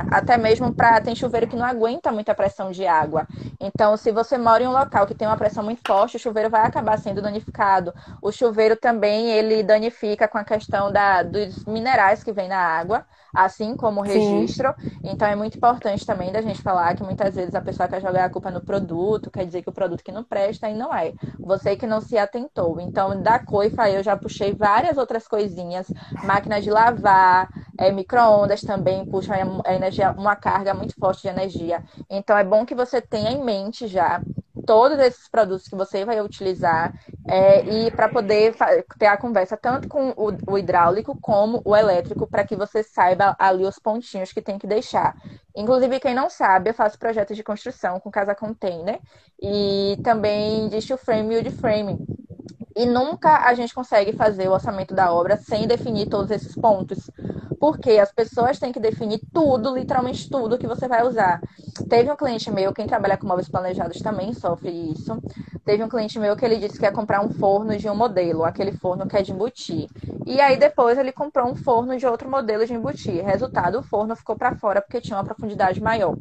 [0.09, 3.27] Até mesmo para tem chuveiro que não aguenta muita pressão de água.
[3.59, 6.49] Então, se você mora em um local que tem uma pressão muito forte, o chuveiro
[6.49, 7.93] vai acabar sendo danificado.
[8.21, 13.05] O chuveiro também ele danifica com a questão da, dos minerais que vem na água,
[13.35, 14.73] assim como como registro.
[14.79, 14.99] Sim.
[15.03, 18.25] Então é muito importante também da gente falar que muitas vezes a pessoa quer jogar
[18.25, 21.13] a culpa no produto, quer dizer que o produto que não presta e não é.
[21.39, 22.79] Você que não se atentou.
[22.81, 25.87] Então, da coifa eu já puxei várias outras coisinhas,
[26.21, 29.33] máquina de lavar, é, micro-ondas também puxa
[29.65, 31.83] a energia, uma carga muito forte de energia.
[32.09, 34.21] Então é bom que você tenha em mente já
[34.65, 36.93] todos esses produtos que você vai utilizar
[37.27, 38.55] é, e para poder
[38.99, 43.35] ter a conversa tanto com o, o hidráulico como o elétrico para que você saiba
[43.39, 45.15] ali os pontinhos que tem que deixar.
[45.55, 49.01] Inclusive, quem não sabe, eu faço projetos de construção com casa container
[49.41, 52.01] e também de steel frame e wood frame.
[52.75, 57.09] E nunca a gente consegue fazer o orçamento da obra sem definir todos esses pontos.
[57.59, 61.41] Porque as pessoas têm que definir tudo, literalmente tudo que você vai usar.
[61.89, 65.17] Teve um cliente meu, quem trabalha com móveis planejados também sofre isso.
[65.63, 68.43] Teve um cliente meu que ele disse que ia comprar um forno de um modelo,
[68.43, 69.87] aquele forno que é de embutir.
[70.25, 73.23] E aí depois ele comprou um forno de outro modelo de embutir.
[73.23, 76.15] Resultado, o forno ficou para fora porque tinha uma profundidade maior.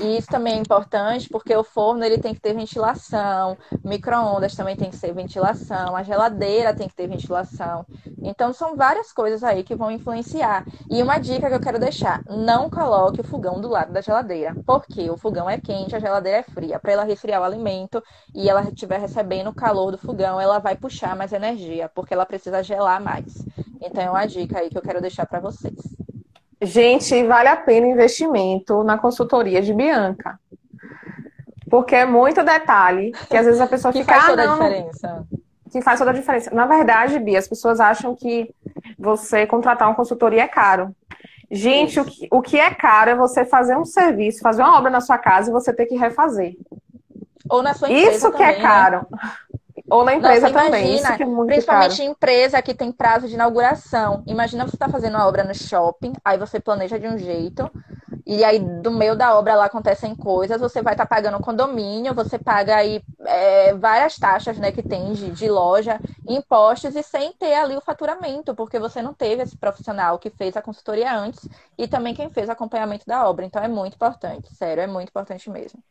[0.00, 4.76] E isso também é importante porque o forno ele tem que ter ventilação, micro-ondas também
[4.76, 7.84] tem que ter ventilação, a geladeira tem que ter ventilação.
[8.22, 10.64] Então são várias coisas aí que vão influenciar.
[10.90, 14.54] E uma dica que eu quero deixar: não coloque o fogão do lado da geladeira,
[14.66, 16.78] porque o fogão é quente, a geladeira é fria.
[16.78, 18.02] Para ela resfriar o alimento
[18.34, 22.26] e ela estiver recebendo o calor do fogão, ela vai puxar mais energia, porque ela
[22.26, 23.44] precisa gelar mais.
[23.80, 25.78] Então é uma dica aí que eu quero deixar para vocês.
[26.62, 30.38] Gente, vale a pena investimento na consultoria de Bianca.
[31.70, 34.14] Porque é muito detalhe que às vezes a pessoa que fica.
[34.14, 35.26] Faz toda ah, não, a diferença.
[35.70, 36.54] Que faz toda a diferença.
[36.54, 38.52] Na verdade, Bia, as pessoas acham que
[38.98, 40.94] você contratar uma consultoria é caro.
[41.50, 44.90] Gente, o que, o que é caro é você fazer um serviço, fazer uma obra
[44.90, 46.56] na sua casa e você ter que refazer.
[47.48, 48.16] Ou na sua empresa.
[48.16, 49.06] Isso que é também, é caro.
[49.10, 49.18] Né?
[49.90, 50.98] Ou na empresa Nossa, também.
[50.98, 52.10] Imagina, é principalmente caro.
[52.10, 54.22] empresa que tem prazo de inauguração.
[54.26, 57.68] Imagina você está fazendo uma obra no shopping, aí você planeja de um jeito,
[58.32, 62.14] e aí do meio da obra lá acontecem coisas, você vai estar tá pagando condomínio,
[62.14, 65.98] você paga aí é, várias taxas né, que tem de, de loja,
[66.28, 70.56] impostos, e sem ter ali o faturamento, porque você não teve esse profissional que fez
[70.56, 73.44] a consultoria antes e também quem fez o acompanhamento da obra.
[73.44, 75.82] Então é muito importante, sério, é muito importante mesmo.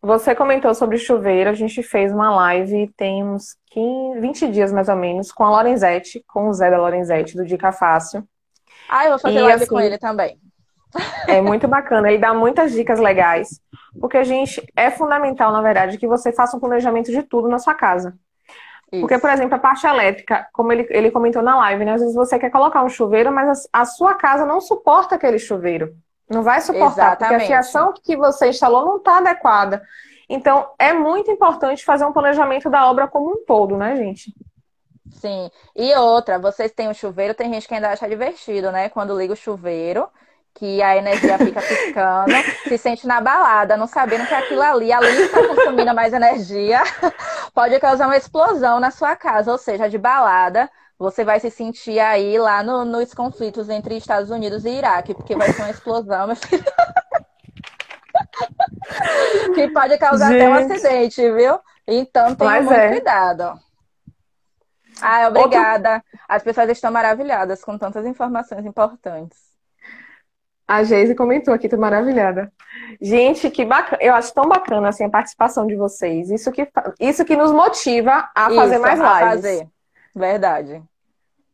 [0.00, 4.88] Você comentou sobre chuveiro, a gente fez uma live tem uns 15, 20 dias mais
[4.88, 8.26] ou menos, com a Lorenzetti, com o Zé da Lorenzetti, do Dica Fácil.
[8.88, 10.40] Ah, eu vou fazer e, live assim, com ele também.
[11.26, 13.60] É muito bacana, ele dá muitas dicas legais,
[14.00, 17.58] porque a gente é fundamental, na verdade, que você faça um planejamento de tudo na
[17.58, 18.14] sua casa.
[18.90, 19.02] Isso.
[19.02, 21.92] Porque, por exemplo, a parte elétrica, como ele, ele comentou na live, né?
[21.92, 25.38] Às vezes você quer colocar um chuveiro, mas a, a sua casa não suporta aquele
[25.38, 25.94] chuveiro.
[26.28, 27.40] Não vai suportar, Exatamente.
[27.40, 29.82] porque a fiação que você instalou não está adequada.
[30.28, 34.34] Então, é muito importante fazer um planejamento da obra como um todo, né, gente?
[35.10, 35.50] Sim.
[35.74, 38.90] E outra, vocês têm o um chuveiro, tem gente que ainda acha divertido, né?
[38.90, 40.08] Quando liga o chuveiro,
[40.58, 42.32] que a energia fica piscando,
[42.64, 46.82] se sente na balada, não sabendo que aquilo ali, além de estar consumindo mais energia,
[47.54, 50.68] pode causar uma explosão na sua casa, ou seja, de balada,
[50.98, 55.36] você vai se sentir aí lá no, nos conflitos entre Estados Unidos e Iraque, porque
[55.36, 56.64] vai ser uma explosão, meu filho.
[59.54, 60.42] que pode causar Gente.
[60.42, 61.60] até um acidente, viu?
[61.86, 62.88] Então tenha muito é.
[62.88, 63.60] cuidado.
[65.00, 65.94] Ah, obrigada.
[65.94, 66.08] Outro...
[66.28, 69.47] As pessoas estão maravilhadas com tantas informações importantes.
[70.68, 72.52] A Geise comentou aqui, tô maravilhada.
[73.00, 74.02] Gente, que bacana.
[74.02, 76.30] Eu acho tão bacana assim, a participação de vocês.
[76.30, 76.68] Isso que,
[77.00, 79.14] isso que nos motiva a Isso, fazer mais lives.
[79.14, 79.68] A fazer.
[80.14, 80.82] Verdade.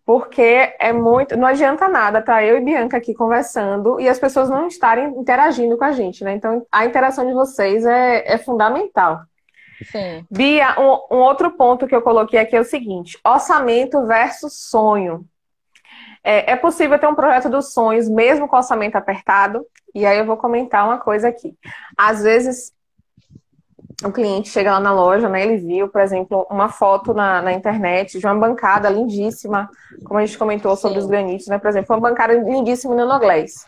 [0.04, 1.36] Porque é muito.
[1.36, 5.78] Não adianta nada tá eu e Bianca aqui conversando e as pessoas não estarem interagindo
[5.78, 6.34] com a gente, né?
[6.34, 9.20] Então a interação de vocês é, é fundamental.
[9.90, 10.26] Sim.
[10.30, 15.24] Bia, um, um outro ponto que eu coloquei aqui é o seguinte: orçamento versus sonho.
[16.24, 19.64] É, é, possível ter um projeto dos sonhos mesmo com orçamento apertado?
[19.94, 21.54] E aí eu vou comentar uma coisa aqui.
[21.96, 22.72] Às vezes
[24.02, 25.42] o cliente chega lá na loja, né?
[25.42, 29.68] Ele viu, por exemplo, uma foto na, na internet de uma bancada lindíssima,
[30.04, 31.04] como a gente comentou sobre Sim.
[31.04, 31.58] os granitos, né?
[31.58, 33.66] Por exemplo, uma bancada lindíssima no Noglés.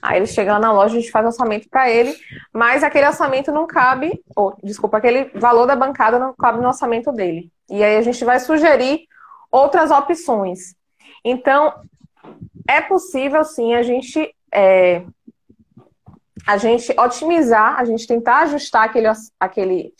[0.00, 2.14] Aí ele chega lá na loja, a gente faz orçamento para ele,
[2.52, 7.12] mas aquele orçamento não cabe, ou, desculpa, aquele valor da bancada não cabe no orçamento
[7.12, 7.50] dele.
[7.68, 9.00] E aí a gente vai sugerir
[9.50, 10.74] outras opções.
[11.24, 11.74] Então,
[12.68, 15.04] é possível sim a gente é,
[16.46, 19.08] a gente otimizar, a gente tentar ajustar aquele,
[19.38, 19.94] aquele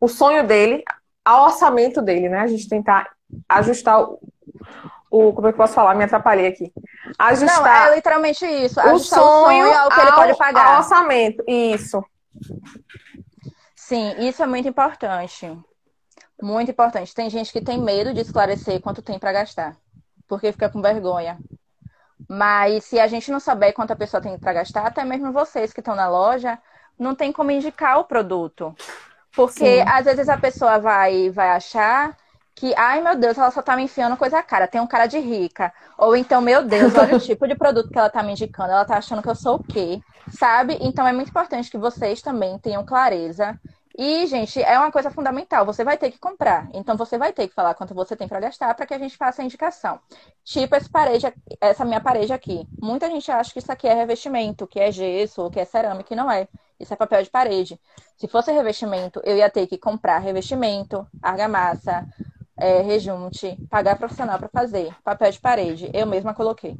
[0.00, 0.82] o sonho dele
[1.24, 2.40] ao orçamento dele, né?
[2.40, 3.10] A gente tentar
[3.48, 4.18] ajustar o,
[5.10, 5.94] o como é que eu posso falar?
[5.94, 6.72] Me atrapalhei aqui.
[7.18, 8.80] Ajustar Não, é literalmente isso.
[8.80, 10.66] O sonho, o sonho ao que ao, ele pode pagar.
[10.66, 12.04] Ao orçamento, isso.
[13.76, 15.56] Sim, isso é muito importante.
[16.42, 17.14] Muito importante.
[17.14, 19.76] Tem gente que tem medo de esclarecer quanto tem para gastar,
[20.26, 21.38] porque fica com vergonha.
[22.28, 25.72] Mas se a gente não souber quanto a pessoa tem para gastar, até mesmo vocês
[25.72, 26.58] que estão na loja,
[26.98, 28.74] não tem como indicar o produto.
[29.34, 29.84] Porque Sim.
[29.86, 32.16] às vezes a pessoa vai, vai achar
[32.54, 35.18] que, ai meu Deus, ela só tá me enfiando coisa cara, tem um cara de
[35.18, 35.72] rica.
[35.98, 38.84] Ou então, meu Deus, olha o tipo de produto que ela tá me indicando, ela
[38.84, 40.00] tá achando que eu sou o quê?
[40.30, 40.78] Sabe?
[40.80, 43.58] Então é muito importante que vocês também tenham clareza
[43.96, 45.64] e, gente, é uma coisa fundamental.
[45.64, 46.68] Você vai ter que comprar.
[46.74, 49.16] Então, você vai ter que falar quanto você tem para gastar para que a gente
[49.16, 50.00] faça a indicação.
[50.42, 52.66] Tipo esse parede, essa minha parede aqui.
[52.80, 56.16] Muita gente acha que isso aqui é revestimento, que é gesso, que é cerâmica, e
[56.16, 56.48] não é.
[56.80, 57.80] Isso é papel de parede.
[58.16, 62.04] Se fosse revestimento, eu ia ter que comprar revestimento, argamassa,
[62.56, 64.92] é, rejunte, pagar profissional para fazer.
[65.04, 66.76] Papel de parede, eu mesma coloquei.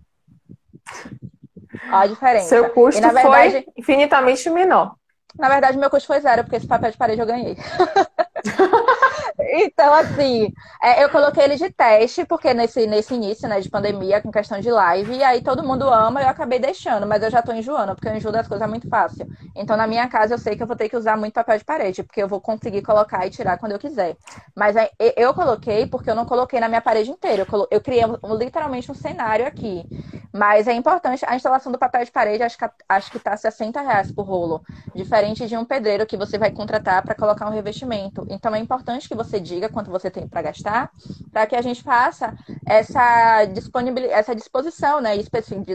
[1.86, 2.48] Olha a diferença.
[2.48, 4.96] Seu custo e, verdade, foi infinitamente menor.
[5.38, 7.56] Na verdade, meu custo foi zero, porque esse papel de parede eu ganhei.
[9.38, 10.52] então, assim,
[10.82, 14.60] é, eu coloquei ele de teste, porque nesse, nesse início, né, de pandemia, com questão
[14.60, 17.94] de live, e aí todo mundo ama, eu acabei deixando, mas eu já tô enjoando,
[17.94, 19.26] porque eu enjoo das coisas muito fácil.
[19.54, 21.64] Então, na minha casa, eu sei que eu vou ter que usar muito papel de
[21.64, 24.16] parede, porque eu vou conseguir colocar e tirar quando eu quiser.
[24.54, 24.76] Mas
[25.16, 27.42] eu coloquei porque eu não coloquei na minha parede inteira.
[27.42, 27.66] Eu, colo...
[27.70, 28.02] eu criei
[28.38, 29.84] literalmente um cenário aqui.
[30.34, 33.80] Mas é importante, a instalação do papel de parede, acho que, acho que tá 60
[33.80, 34.64] reais por rolo.
[34.92, 38.26] Diferente de um pedreiro que você vai contratar para colocar um revestimento.
[38.28, 40.90] Então é importante que você diga quanto você tem para gastar,
[41.32, 42.34] para que a gente faça
[42.66, 45.12] essa, disponibilidade, essa disposição né,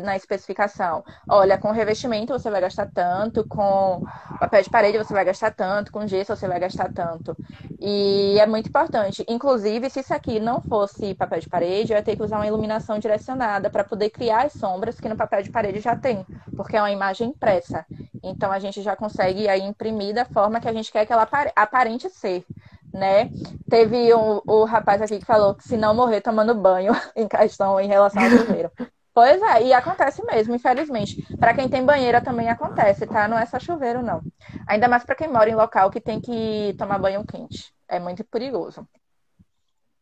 [0.04, 1.06] na especificação.
[1.30, 4.04] Olha, com revestimento você vai gastar tanto, com
[4.42, 7.34] papel de parede você vai gastar tanto, com gesso você vai gastar tanto.
[7.80, 9.24] E é muito importante.
[9.30, 12.48] Inclusive, se isso aqui não fosse papel de parede, eu ia ter que usar uma
[12.48, 16.76] iluminação direcionada para poder criar as sombras que no papel de parede já tem, porque
[16.76, 17.86] é uma imagem impressa.
[18.24, 21.28] Então a gente já consegue aí imprimir da forma que a gente quer que ela
[21.56, 22.44] aparente ser.
[22.92, 23.30] Né?
[23.70, 27.88] Teve o rapaz aqui que falou que se não morrer tomando banho em questão em
[27.88, 28.72] relação ao chuveiro.
[29.14, 31.22] Pois é, e acontece mesmo, infelizmente.
[31.38, 33.28] Para quem tem banheira também acontece, tá?
[33.28, 34.22] Não é só chuveiro, não.
[34.66, 37.74] Ainda mais para quem mora em local que tem que tomar banho quente.
[37.88, 38.88] É muito perigoso.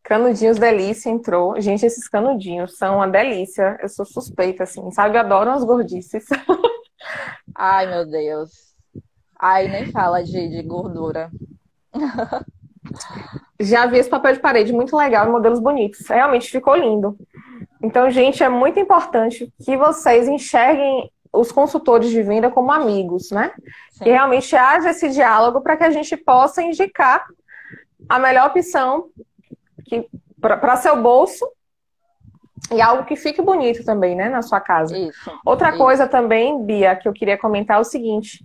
[0.08, 1.60] Canudinhos Delícia entrou.
[1.60, 3.78] Gente, esses canudinhos são uma delícia.
[3.82, 5.18] Eu sou suspeita, assim, sabe?
[5.18, 6.24] Eu adoro as gordices.
[7.54, 8.50] Ai, meu Deus.
[9.38, 11.30] Ai, nem fala de, de gordura.
[13.60, 16.08] Já vi esse papel de parede muito legal, modelos bonitos.
[16.08, 17.14] Realmente ficou lindo.
[17.82, 23.52] Então, gente, é muito importante que vocês enxerguem os consultores de venda como amigos, né?
[23.90, 24.04] Sim.
[24.04, 27.26] Que realmente haja esse diálogo para que a gente possa indicar
[28.08, 29.10] a melhor opção
[30.40, 31.46] para seu bolso
[32.72, 34.96] e algo que fique bonito também, né, na sua casa.
[34.96, 35.78] Isso, Outra isso.
[35.78, 38.44] coisa também, Bia, que eu queria comentar é o seguinte: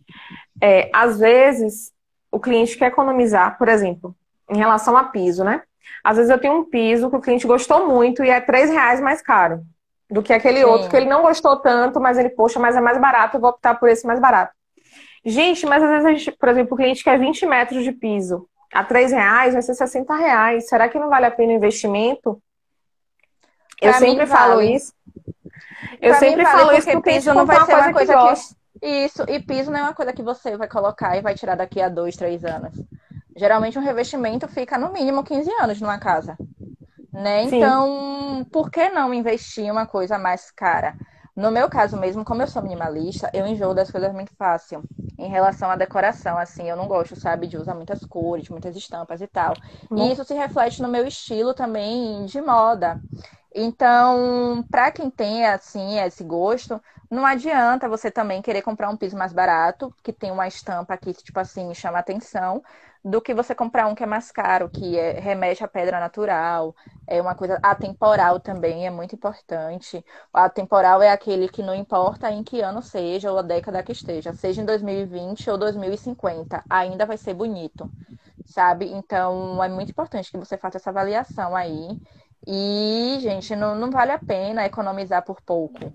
[0.61, 1.91] é, às vezes
[2.32, 4.15] o cliente quer economizar, por exemplo,
[4.49, 5.61] em relação a piso, né?
[6.03, 8.99] Às vezes eu tenho um piso que o cliente gostou muito e é três reais
[8.99, 9.61] mais caro
[10.10, 10.65] do que aquele Sim.
[10.65, 13.49] outro que ele não gostou tanto, mas ele, poxa, mas é mais barato, eu vou
[13.49, 14.53] optar por esse mais barato.
[15.26, 18.48] Gente, mas às vezes a gente, por exemplo, o cliente quer 20 metros de piso
[18.74, 20.68] a 3 reais vai ser 60 reais.
[20.68, 22.41] Será que não vale a pena o investimento?
[23.80, 24.76] Pra eu sempre falo vale.
[24.76, 24.94] isso.
[26.02, 28.80] Eu pra sempre vale, falo isso porque piso não vai ser uma coisa, coisa que,
[28.80, 31.56] que, Isso, e piso não é uma coisa que você vai colocar e vai tirar
[31.56, 32.74] daqui a dois, três anos.
[33.36, 36.38] Geralmente um revestimento fica no mínimo 15 anos numa casa.
[37.12, 37.44] Né?
[37.44, 40.95] Então, por que não investir em uma coisa mais cara?
[41.36, 44.86] No meu caso mesmo, como eu sou minimalista, eu enjoo das coisas muito fácil.
[45.18, 49.22] Em relação à decoração, assim, eu não gosto, sabe, de usar muitas cores, muitas estampas
[49.22, 49.60] e tal.
[49.96, 53.00] E isso se reflete no meu estilo também de moda.
[53.56, 59.16] Então, para quem tem assim esse gosto, não adianta você também querer comprar um piso
[59.18, 62.64] mais barato, que tem uma estampa que tipo assim chama atenção,
[63.04, 66.76] do que você comprar um que é mais caro, que é, remete à pedra natural,
[67.06, 70.04] é uma coisa atemporal também, é muito importante.
[70.34, 73.92] O atemporal é aquele que não importa em que ano seja ou a década que
[73.92, 77.92] esteja, seja em 2020 ou 2050, ainda vai ser bonito,
[78.46, 78.92] sabe?
[78.92, 82.00] Então é muito importante que você faça essa avaliação aí.
[82.46, 85.94] E, gente, não, não vale a pena economizar por pouco.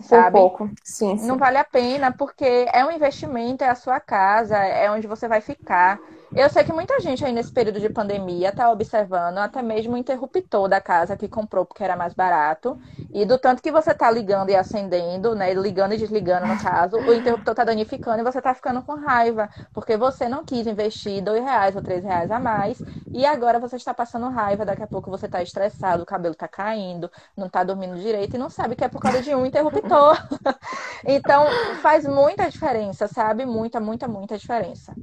[0.00, 0.32] Sabe?
[0.34, 1.26] Por pouco, sim, sim.
[1.26, 5.28] Não vale a pena, porque é um investimento, é a sua casa, é onde você
[5.28, 6.00] vai ficar.
[6.34, 9.98] Eu sei que muita gente aí nesse período de pandemia está observando até mesmo o
[9.98, 12.80] interruptor da casa que comprou porque era mais barato.
[13.12, 15.52] E do tanto que você está ligando e acendendo, né?
[15.52, 19.50] Ligando e desligando, no caso, o interruptor está danificando e você está ficando com raiva.
[19.74, 22.82] Porque você não quis investir dois reais ou três reais a mais.
[23.12, 26.48] E agora você está passando raiva, daqui a pouco você está estressado, o cabelo está
[26.48, 30.16] caindo, não está dormindo direito e não sabe que é por causa de um interruptor.
[31.04, 31.44] então,
[31.82, 33.44] faz muita diferença, sabe?
[33.44, 34.94] Muita, muita, muita diferença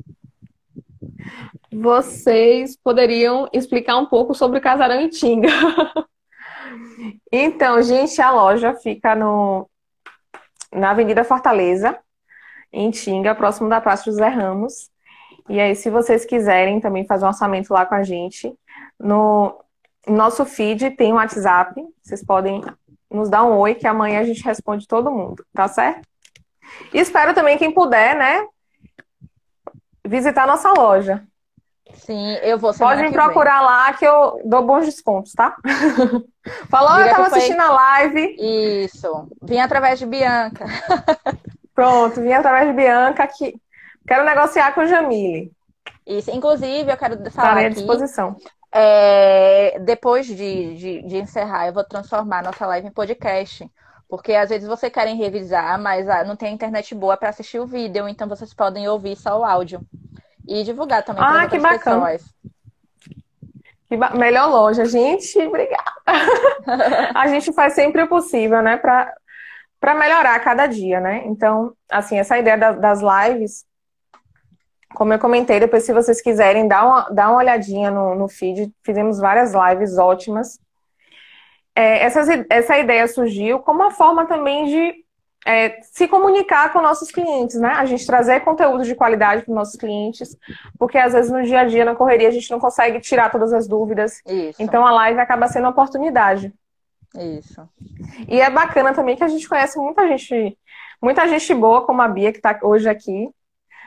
[1.72, 5.50] vocês poderiam explicar um pouco sobre o casarão Itinga.
[7.32, 9.70] Então, gente, a loja fica no,
[10.72, 11.98] na Avenida Fortaleza,
[12.72, 14.90] em Tinga, próximo da Praça José Ramos.
[15.48, 18.54] E aí, se vocês quiserem também fazer um orçamento lá com a gente,
[19.00, 19.64] no
[20.08, 22.62] nosso feed tem um WhatsApp, vocês podem
[23.10, 26.08] nos dar um oi, que amanhã a gente responde todo mundo, tá certo?
[26.94, 28.46] E espero também quem puder, né,
[30.06, 31.26] visitar nossa loja.
[32.00, 33.68] Sim, eu vou Pode me procurar vem.
[33.68, 35.56] lá que eu dou bons descontos, tá?
[36.70, 37.66] Falou, Diga eu tava assistindo foi...
[37.66, 38.36] a live.
[38.40, 39.28] Isso.
[39.42, 40.66] Vim através de Bianca.
[41.76, 43.56] Pronto, vim através de Bianca que
[44.08, 45.52] quero negociar com o Jamile.
[46.06, 46.32] Isso.
[46.32, 48.36] Inclusive, eu quero falar Estarei à disposição.
[48.72, 53.70] É, depois de, de, de, encerrar, eu vou transformar nossa live em podcast.
[54.08, 57.68] Porque às vezes você querem revisar, mas ah, não tem internet boa para assistir o
[57.68, 59.82] vídeo, então vocês podem ouvir só o áudio.
[60.50, 62.06] E divulgar também para ah, que bacana.
[62.06, 62.36] pessoas.
[63.88, 64.10] Que ba...
[64.12, 65.94] Melhor loja, gente, obrigada.
[67.16, 69.14] a gente faz sempre o possível, né, para
[69.80, 71.24] para melhorar cada dia, né?
[71.26, 73.66] Então, assim, essa ideia das lives
[74.96, 78.74] como eu comentei, depois se vocês quiserem, dá uma, dá uma olhadinha no, no feed.
[78.84, 80.60] Fizemos várias lives ótimas.
[81.76, 85.06] É, essa, essa ideia surgiu como uma forma também de
[85.46, 87.70] é, se comunicar com nossos clientes, né?
[87.70, 90.38] A gente trazer conteúdo de qualidade para os nossos clientes,
[90.78, 93.54] porque às vezes no dia a dia, na correria, a gente não consegue tirar todas
[93.54, 94.22] as dúvidas.
[94.26, 94.62] Isso.
[94.62, 96.54] Então a live acaba sendo uma oportunidade.
[97.16, 97.68] Isso.
[98.28, 100.58] E é bacana também que a gente conhece muita gente,
[101.02, 103.30] muita gente boa, como a Bia, que está hoje aqui.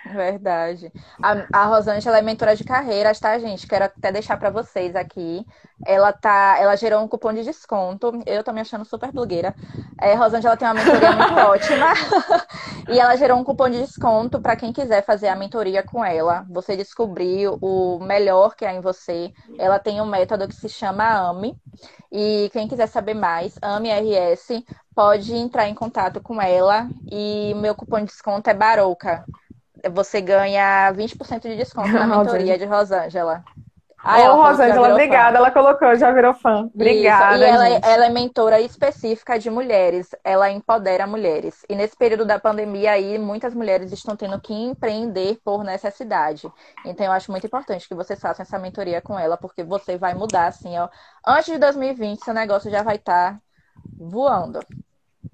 [0.05, 0.93] Verdade.
[1.23, 3.67] A, a Rosângela é mentora de carreiras, tá, gente?
[3.67, 5.47] Quero até deixar para vocês aqui.
[5.87, 8.13] Ela tá, ela gerou um cupom de desconto.
[8.27, 9.55] Eu tô me achando super blogueira.
[10.01, 11.87] É, Rosângela tem uma mentoria muito ótima.
[12.91, 16.45] e ela gerou um cupom de desconto para quem quiser fazer a mentoria com ela.
[16.51, 19.33] Você descobrir o melhor que há em você.
[19.57, 21.57] Ela tem um método que se chama AME.
[22.11, 24.65] E quem quiser saber mais, AME RS,
[24.95, 26.89] pode entrar em contato com ela.
[27.11, 29.25] E o meu cupom de desconto é Barouca
[29.91, 33.45] você ganha 20% de desconto na mentoria de Rosângela.
[34.05, 35.39] Ah, Ô, Rosângela, obrigada.
[35.39, 35.39] Fã.
[35.39, 36.69] Ela colocou, já virou fã.
[36.75, 37.37] Obrigada.
[37.37, 37.45] Isso.
[37.45, 40.09] E ela, é, ela, é mentora específica de mulheres.
[40.25, 41.65] Ela empodera mulheres.
[41.69, 46.51] E nesse período da pandemia aí, muitas mulheres estão tendo que empreender por necessidade.
[46.85, 50.15] Então, eu acho muito importante que vocês façam essa mentoria com ela, porque você vai
[50.15, 50.89] mudar, assim, ó.
[51.25, 53.41] Antes de 2020, seu negócio já vai estar tá
[53.97, 54.59] voando.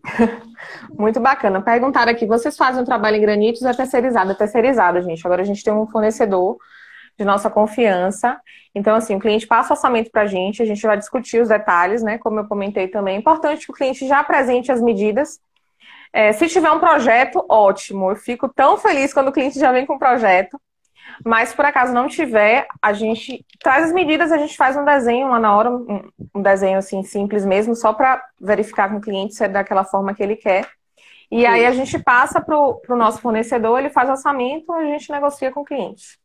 [0.99, 1.63] Muito bacana.
[1.63, 4.33] Perguntaram aqui, vocês fazem um trabalho em granitos ou é terceirizado?
[4.33, 5.27] É terceirizado, gente.
[5.27, 6.59] Agora a gente tem um fornecedor
[7.19, 8.41] de nossa confiança.
[8.75, 11.49] Então, assim, o cliente passa o orçamento para a gente, a gente vai discutir os
[11.49, 12.19] detalhes, né?
[12.19, 13.17] Como eu comentei também.
[13.17, 15.41] É importante que o cliente já apresente as medidas.
[16.13, 18.11] É, se tiver um projeto, ótimo.
[18.11, 20.61] Eu fico tão feliz quando o cliente já vem com o projeto.
[21.25, 25.29] Mas, por acaso não tiver, a gente traz as medidas, a gente faz um desenho
[25.29, 29.45] lá na hora, um, desenho assim simples mesmo, só para verificar com o cliente se
[29.45, 30.69] é daquela forma que ele quer.
[31.31, 35.53] E aí a gente passa para o nosso fornecedor, ele faz orçamento, a gente negocia
[35.53, 36.19] com o cliente.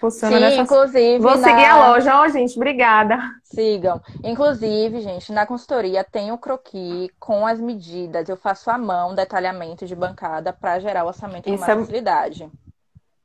[0.00, 0.62] Funciona Sim, nessa...
[0.62, 1.18] inclusive.
[1.18, 1.46] Vou na...
[1.46, 2.56] seguir a loja, ó, oh, gente.
[2.56, 3.18] Obrigada.
[3.44, 4.00] Sigam.
[4.24, 8.26] Inclusive, gente, na consultoria tem o croquis com as medidas.
[8.26, 11.76] Eu faço à mão detalhamento de bancada para gerar o orçamento com mais é...
[11.76, 12.50] facilidade.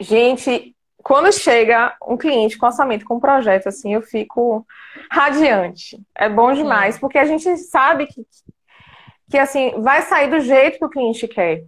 [0.02, 0.75] Gente,
[1.06, 4.66] quando chega um cliente com orçamento, com projeto, assim, eu fico
[5.12, 6.02] radiante.
[6.16, 7.02] É bom demais, Sim.
[7.02, 8.26] porque a gente sabe que,
[9.30, 11.64] que, assim, vai sair do jeito que o cliente quer.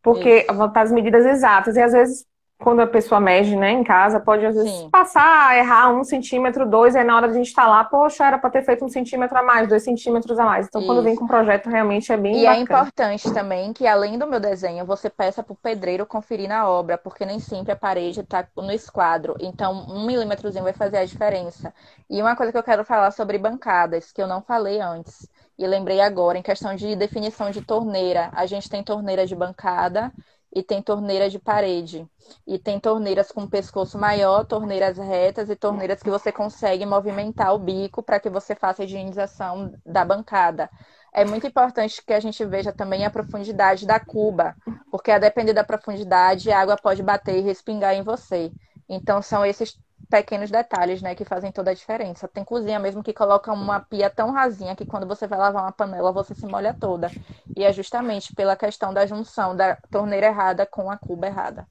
[0.00, 0.54] Porque Isso.
[0.54, 1.74] vão estar as medidas exatas.
[1.74, 2.24] E às vezes
[2.60, 4.88] quando a pessoa mede, né, em casa, pode às vezes Sim.
[4.90, 8.84] passar, errar um centímetro, dois, aí na hora de instalar, poxa, era para ter feito
[8.84, 10.66] um centímetro a mais, dois centímetros a mais.
[10.66, 10.86] Então, Isso.
[10.86, 12.58] quando vem com o projeto, realmente é bem E é bacana.
[12.58, 16.68] é importante também que, além do meu desenho, você peça para o pedreiro conferir na
[16.68, 19.34] obra, porque nem sempre a parede está no esquadro.
[19.40, 21.74] Então, um milímetrozinho vai fazer a diferença.
[22.08, 25.28] E uma coisa que eu quero falar sobre bancadas, que eu não falei antes.
[25.58, 28.30] E lembrei agora, em questão de definição de torneira.
[28.32, 30.12] A gente tem torneira de bancada
[30.52, 32.08] e tem torneira de parede.
[32.46, 37.58] E tem torneiras com pescoço maior, torneiras retas e torneiras que você consegue movimentar o
[37.58, 40.70] bico para que você faça a higienização da bancada.
[41.12, 44.54] É muito importante que a gente veja também a profundidade da cuba,
[44.90, 48.52] porque a depender da profundidade, a água pode bater e respingar em você.
[48.88, 49.76] Então, são esses
[50.10, 52.26] pequenos detalhes, né, que fazem toda a diferença.
[52.26, 55.72] Tem cozinha mesmo que coloca uma pia tão rasinha que quando você vai lavar uma
[55.72, 57.10] panela você se molha toda.
[57.56, 61.66] E é justamente pela questão da junção da torneira errada com a cuba errada.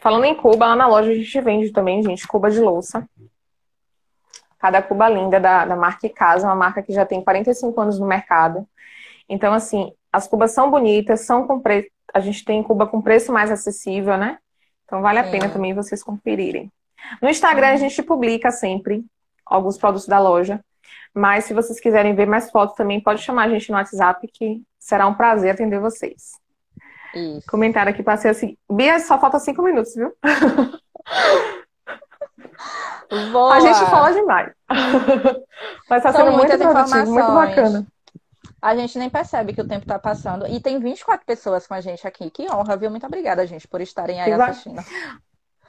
[0.00, 3.06] Falando em cuba, lá na loja a gente vende também, gente, cuba de louça.
[4.58, 8.06] Cada cuba linda da, da marca Casa, uma marca que já tem 45 anos no
[8.06, 8.66] mercado.
[9.28, 11.88] Então, assim, as cubas são bonitas, são com preço.
[12.12, 14.38] A gente tem cuba com preço mais acessível, né?
[14.84, 15.30] Então vale a Sim.
[15.30, 16.70] pena também vocês conferirem.
[17.20, 19.04] No Instagram a gente publica sempre
[19.44, 20.60] alguns produtos da loja.
[21.12, 24.62] Mas se vocês quiserem ver mais fotos também, pode chamar a gente no WhatsApp, que
[24.78, 26.32] será um prazer atender vocês.
[27.14, 27.50] Isso.
[27.50, 28.56] Comentário aqui, passei assim.
[28.70, 30.14] Bia, só falta cinco minutos, viu?
[33.32, 33.54] Boa.
[33.54, 34.52] A gente fala demais.
[35.88, 37.86] Mas tá São sendo muito produtivo, muito bacana.
[38.62, 40.46] A gente nem percebe que o tempo tá passando.
[40.46, 42.30] E tem 24 pessoas com a gente aqui.
[42.30, 42.90] Que honra, viu?
[42.90, 44.84] Muito obrigada, gente, por estarem aí assistindo.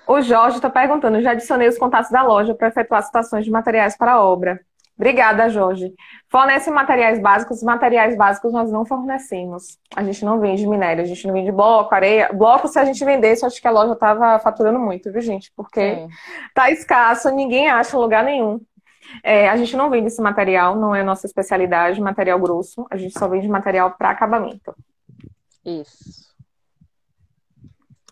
[0.08, 3.98] O Jorge está perguntando: já adicionei os contatos da loja para efetuar citações de materiais
[3.98, 4.60] para a obra.
[5.02, 5.94] Obrigada, Jorge.
[6.30, 7.64] Fornece materiais básicos.
[7.64, 9.80] Materiais básicos nós não fornecemos.
[9.96, 12.30] A gente não vende minério, a gente não vende bloco, areia.
[12.32, 15.52] Bloco, se a gente vendesse, acho que a loja estava faturando muito, viu, gente?
[15.56, 16.08] Porque Sim.
[16.54, 18.62] tá escasso, ninguém acha lugar nenhum.
[19.24, 22.86] É, a gente não vende esse material, não é nossa especialidade, material grosso.
[22.92, 24.76] A gente só vende material para acabamento.
[25.66, 26.32] Isso.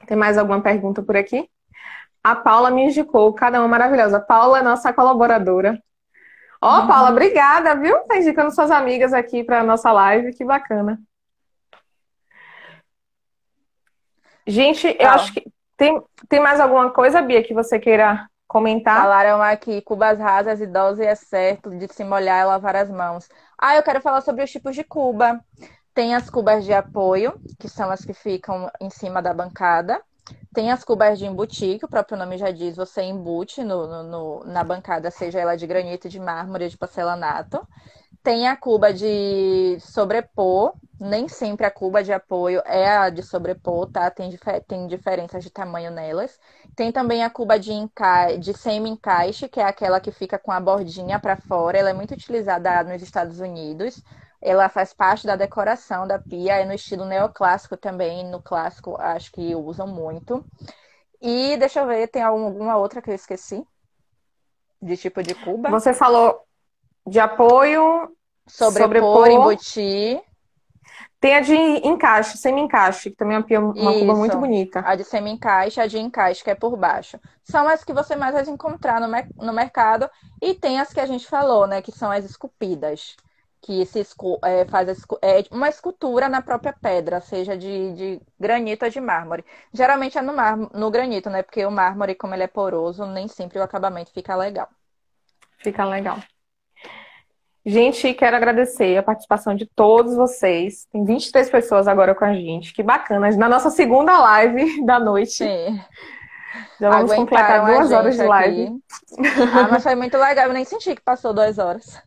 [0.08, 1.48] Tem mais alguma pergunta por aqui?
[2.24, 4.18] A Paula me indicou, cada uma maravilhosa.
[4.18, 5.82] A Paula é nossa colaboradora.
[6.62, 7.98] Ó, oh, Paula, obrigada, viu?
[8.00, 11.00] Tá indicando suas amigas aqui para nossa live, que bacana.
[14.46, 15.46] Gente, eu acho que
[15.78, 19.00] tem, tem mais alguma coisa, Bia, que você queira comentar?
[19.00, 23.30] Falaram aqui, cubas rasas, idosas e é certo de se molhar e lavar as mãos.
[23.58, 25.40] Ah, eu quero falar sobre os tipos de cuba.
[25.94, 30.02] Tem as cubas de apoio, que são as que ficam em cima da bancada.
[30.54, 34.04] Tem as cubas de embutir, que o próprio nome já diz, você embute no, no,
[34.04, 37.66] no, na bancada, seja ela de granito, de mármore, de porcelanato.
[38.24, 43.90] Tem a cuba de sobrepor, nem sempre a cuba de apoio é a de sobrepor,
[43.90, 44.12] tá?
[44.12, 44.30] Tem,
[44.68, 46.38] tem diferenças de tamanho nelas.
[46.76, 47.72] Tem também a cuba de,
[48.40, 51.78] de semi-encaixe, que é aquela que fica com a bordinha para fora.
[51.78, 54.04] Ela é muito utilizada nos Estados Unidos.
[54.42, 58.26] Ela faz parte da decoração da pia, é no estilo neoclássico também.
[58.26, 60.46] No clássico, acho que usam muito.
[61.22, 63.66] E deixa eu ver, tem alguma outra que eu esqueci?
[64.82, 65.70] De tipo de cuba?
[65.70, 66.42] Você falou
[67.06, 68.16] de apoio,
[68.48, 70.22] sobrepor, sobrepor embutir.
[71.20, 74.82] Tem a de encaixe, semi-encaixe, que também é uma, uma cuba muito bonita.
[74.86, 77.20] A de semi-encaixe, a de encaixe, que é por baixo.
[77.44, 79.08] São as que você mais vai encontrar no,
[79.46, 80.10] no mercado.
[80.42, 81.82] E tem as que a gente falou, né?
[81.82, 83.18] Que são as esculpidas
[83.62, 84.06] que se
[84.44, 84.90] é, faz
[85.22, 89.44] é, uma escultura na própria pedra, seja de, de granito ou de mármore.
[89.74, 91.44] Geralmente é no, mar, no granito, né?
[91.44, 94.70] Porque o mármore, como ele é poroso, nem sempre o acabamento fica legal.
[95.60, 96.18] Fica legal.
[97.66, 100.86] Gente, quero agradecer a participação de todos vocês.
[100.92, 102.74] Tem 23 pessoas agora com a gente.
[102.74, 103.30] Que bacana.
[103.36, 105.44] Na nossa segunda live da noite.
[105.44, 105.80] Sim.
[106.80, 108.64] Já vamos completar duas horas de live.
[108.64, 109.40] Aqui.
[109.54, 110.48] Ah, mas foi muito legal.
[110.48, 112.02] Eu nem senti que passou duas horas.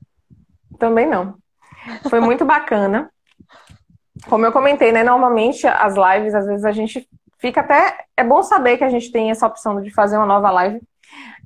[0.79, 1.42] Também não.
[2.09, 3.11] Foi muito bacana.
[4.29, 5.03] Como eu comentei, né?
[5.03, 8.05] Normalmente as lives, às vezes a gente fica até.
[8.17, 10.81] É bom saber que a gente tem essa opção de fazer uma nova live.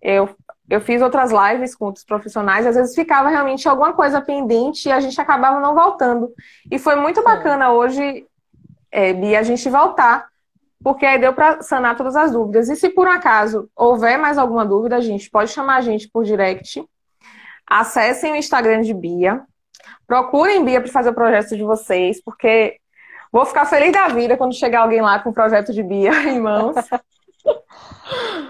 [0.03, 0.29] Eu,
[0.69, 4.93] eu fiz outras lives com outros profissionais, às vezes ficava realmente alguma coisa pendente e
[4.93, 6.33] a gente acabava não voltando.
[6.71, 8.27] E foi muito bacana hoje,
[8.93, 10.29] é, Bia, a gente voltar,
[10.83, 12.69] porque aí deu para sanar todas as dúvidas.
[12.69, 16.09] E se por um acaso houver mais alguma dúvida, a gente pode chamar a gente
[16.09, 16.85] por direct.
[17.67, 19.43] Acessem o Instagram de Bia,
[20.07, 22.77] Procurem Bia para fazer o projeto de vocês, porque
[23.33, 26.41] vou ficar feliz da vida quando chegar alguém lá com o projeto de Bia em
[26.41, 26.77] mãos.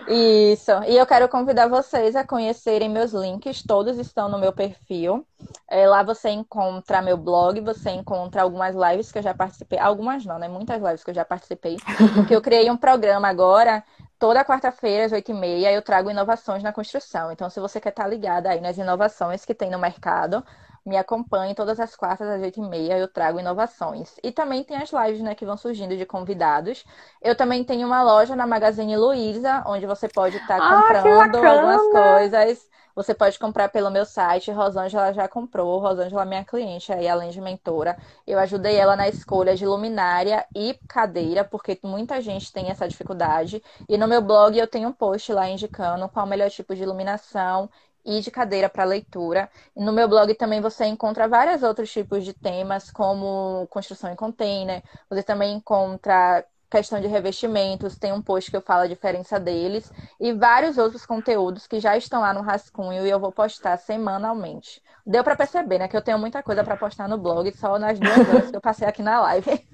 [0.08, 0.70] Isso.
[0.86, 5.26] E eu quero convidar vocês a conhecerem meus links, todos estão no meu perfil.
[5.68, 9.78] É, lá você encontra meu blog, você encontra algumas lives que eu já participei.
[9.78, 10.48] Algumas não, né?
[10.48, 11.76] Muitas lives que eu já participei.
[12.14, 13.82] Porque eu criei um programa agora
[14.18, 17.30] Toda quarta-feira, às 8h30, eu trago inovações na construção.
[17.30, 20.42] Então, se você quer estar ligada aí nas inovações que tem no mercado,
[20.86, 24.14] me acompanhe todas as quartas às 8h30, eu trago inovações.
[24.22, 26.84] E também tem as lives, né, que vão surgindo de convidados.
[27.20, 31.82] Eu também tenho uma loja na Magazine Luiza, onde você pode estar ah, comprando algumas
[31.90, 32.68] coisas.
[32.96, 34.50] Você pode comprar pelo meu site.
[34.50, 35.78] Rosângela já comprou.
[35.78, 37.94] Rosângela é minha cliente aí, além de mentora.
[38.26, 43.62] Eu ajudei ela na escolha de luminária e cadeira, porque muita gente tem essa dificuldade.
[43.86, 46.74] E no meu blog eu tenho um post lá indicando qual é o melhor tipo
[46.74, 47.68] de iluminação
[48.06, 49.50] e de cadeira para leitura.
[49.76, 54.82] No meu blog também você encontra vários outros tipos de temas, como construção em container.
[55.10, 59.92] Você também encontra questão de revestimentos, tem um post que eu falo a diferença deles
[60.20, 64.82] e vários outros conteúdos que já estão lá no rascunho e eu vou postar semanalmente.
[65.04, 67.98] Deu para perceber, né, que eu tenho muita coisa para postar no blog só nas
[67.98, 69.66] duas horas que eu passei aqui na live.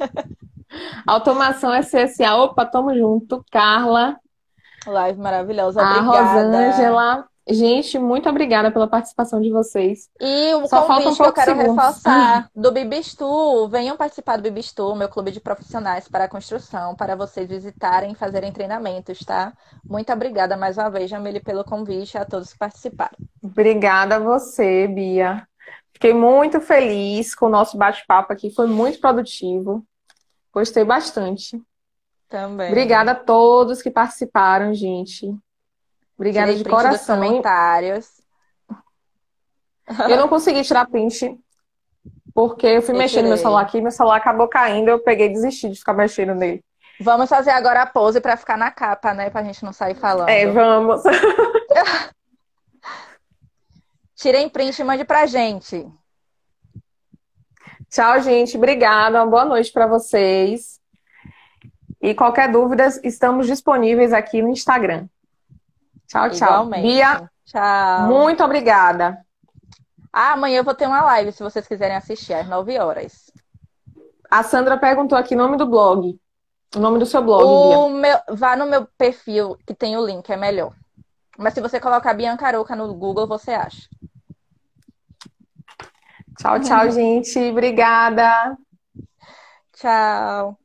[1.06, 2.40] Automação essencial.
[2.40, 3.44] Opa, tamo junto.
[3.50, 4.16] Carla.
[4.86, 5.82] Live maravilhosa.
[5.82, 6.18] Obrigada.
[6.18, 10.08] A Rosângela Gente, muito obrigada pela participação de vocês.
[10.20, 11.84] E o Só convite um que eu quero segundos.
[11.84, 17.14] reforçar do Bibistu, venham participar do Bibistu, meu clube de profissionais para a construção, para
[17.14, 19.52] vocês visitarem e fazerem treinamentos, tá?
[19.84, 23.16] Muito obrigada mais uma vez, Jamile, pelo convite a todos que participaram.
[23.42, 25.46] Obrigada a você, Bia.
[25.92, 29.84] Fiquei muito feliz com o nosso bate-papo aqui, foi muito produtivo.
[30.52, 31.60] Gostei bastante.
[32.28, 32.68] Também.
[32.68, 35.34] Obrigada a todos que participaram, gente.
[36.22, 37.16] Obrigada de coração.
[37.16, 38.08] comentários.
[40.08, 41.36] Eu não consegui tirar print
[42.32, 45.26] porque eu fui eu mexendo no meu celular aqui, meu celular acabou caindo, eu peguei
[45.26, 46.64] e desisti de ficar mexendo nele.
[47.00, 49.30] Vamos fazer agora a pose para ficar na capa, né?
[49.30, 50.28] Pra gente não sair falando.
[50.28, 51.02] É, vamos.
[54.14, 55.84] Tirem print e mande pra gente.
[57.90, 58.56] Tchau, gente.
[58.56, 59.18] Obrigada.
[59.18, 60.80] Uma boa noite para vocês.
[62.00, 65.08] E qualquer dúvida, estamos disponíveis aqui no Instagram.
[66.12, 66.48] Tchau, tchau.
[66.48, 66.82] Igualmente.
[66.82, 68.06] Bia, tchau.
[68.06, 69.24] muito obrigada.
[70.12, 73.32] Ah, amanhã eu vou ter uma live, se vocês quiserem assistir, às 9 horas.
[74.30, 76.20] A Sandra perguntou aqui o nome do blog.
[76.76, 77.88] O nome do seu blog, o.
[77.88, 80.74] Meu, vá no meu perfil, que tem o link, é melhor.
[81.38, 83.88] Mas se você colocar Bianca Aroca no Google, você acha.
[86.38, 87.38] Tchau, tchau, gente.
[87.38, 88.56] Obrigada.
[89.72, 90.58] Tchau.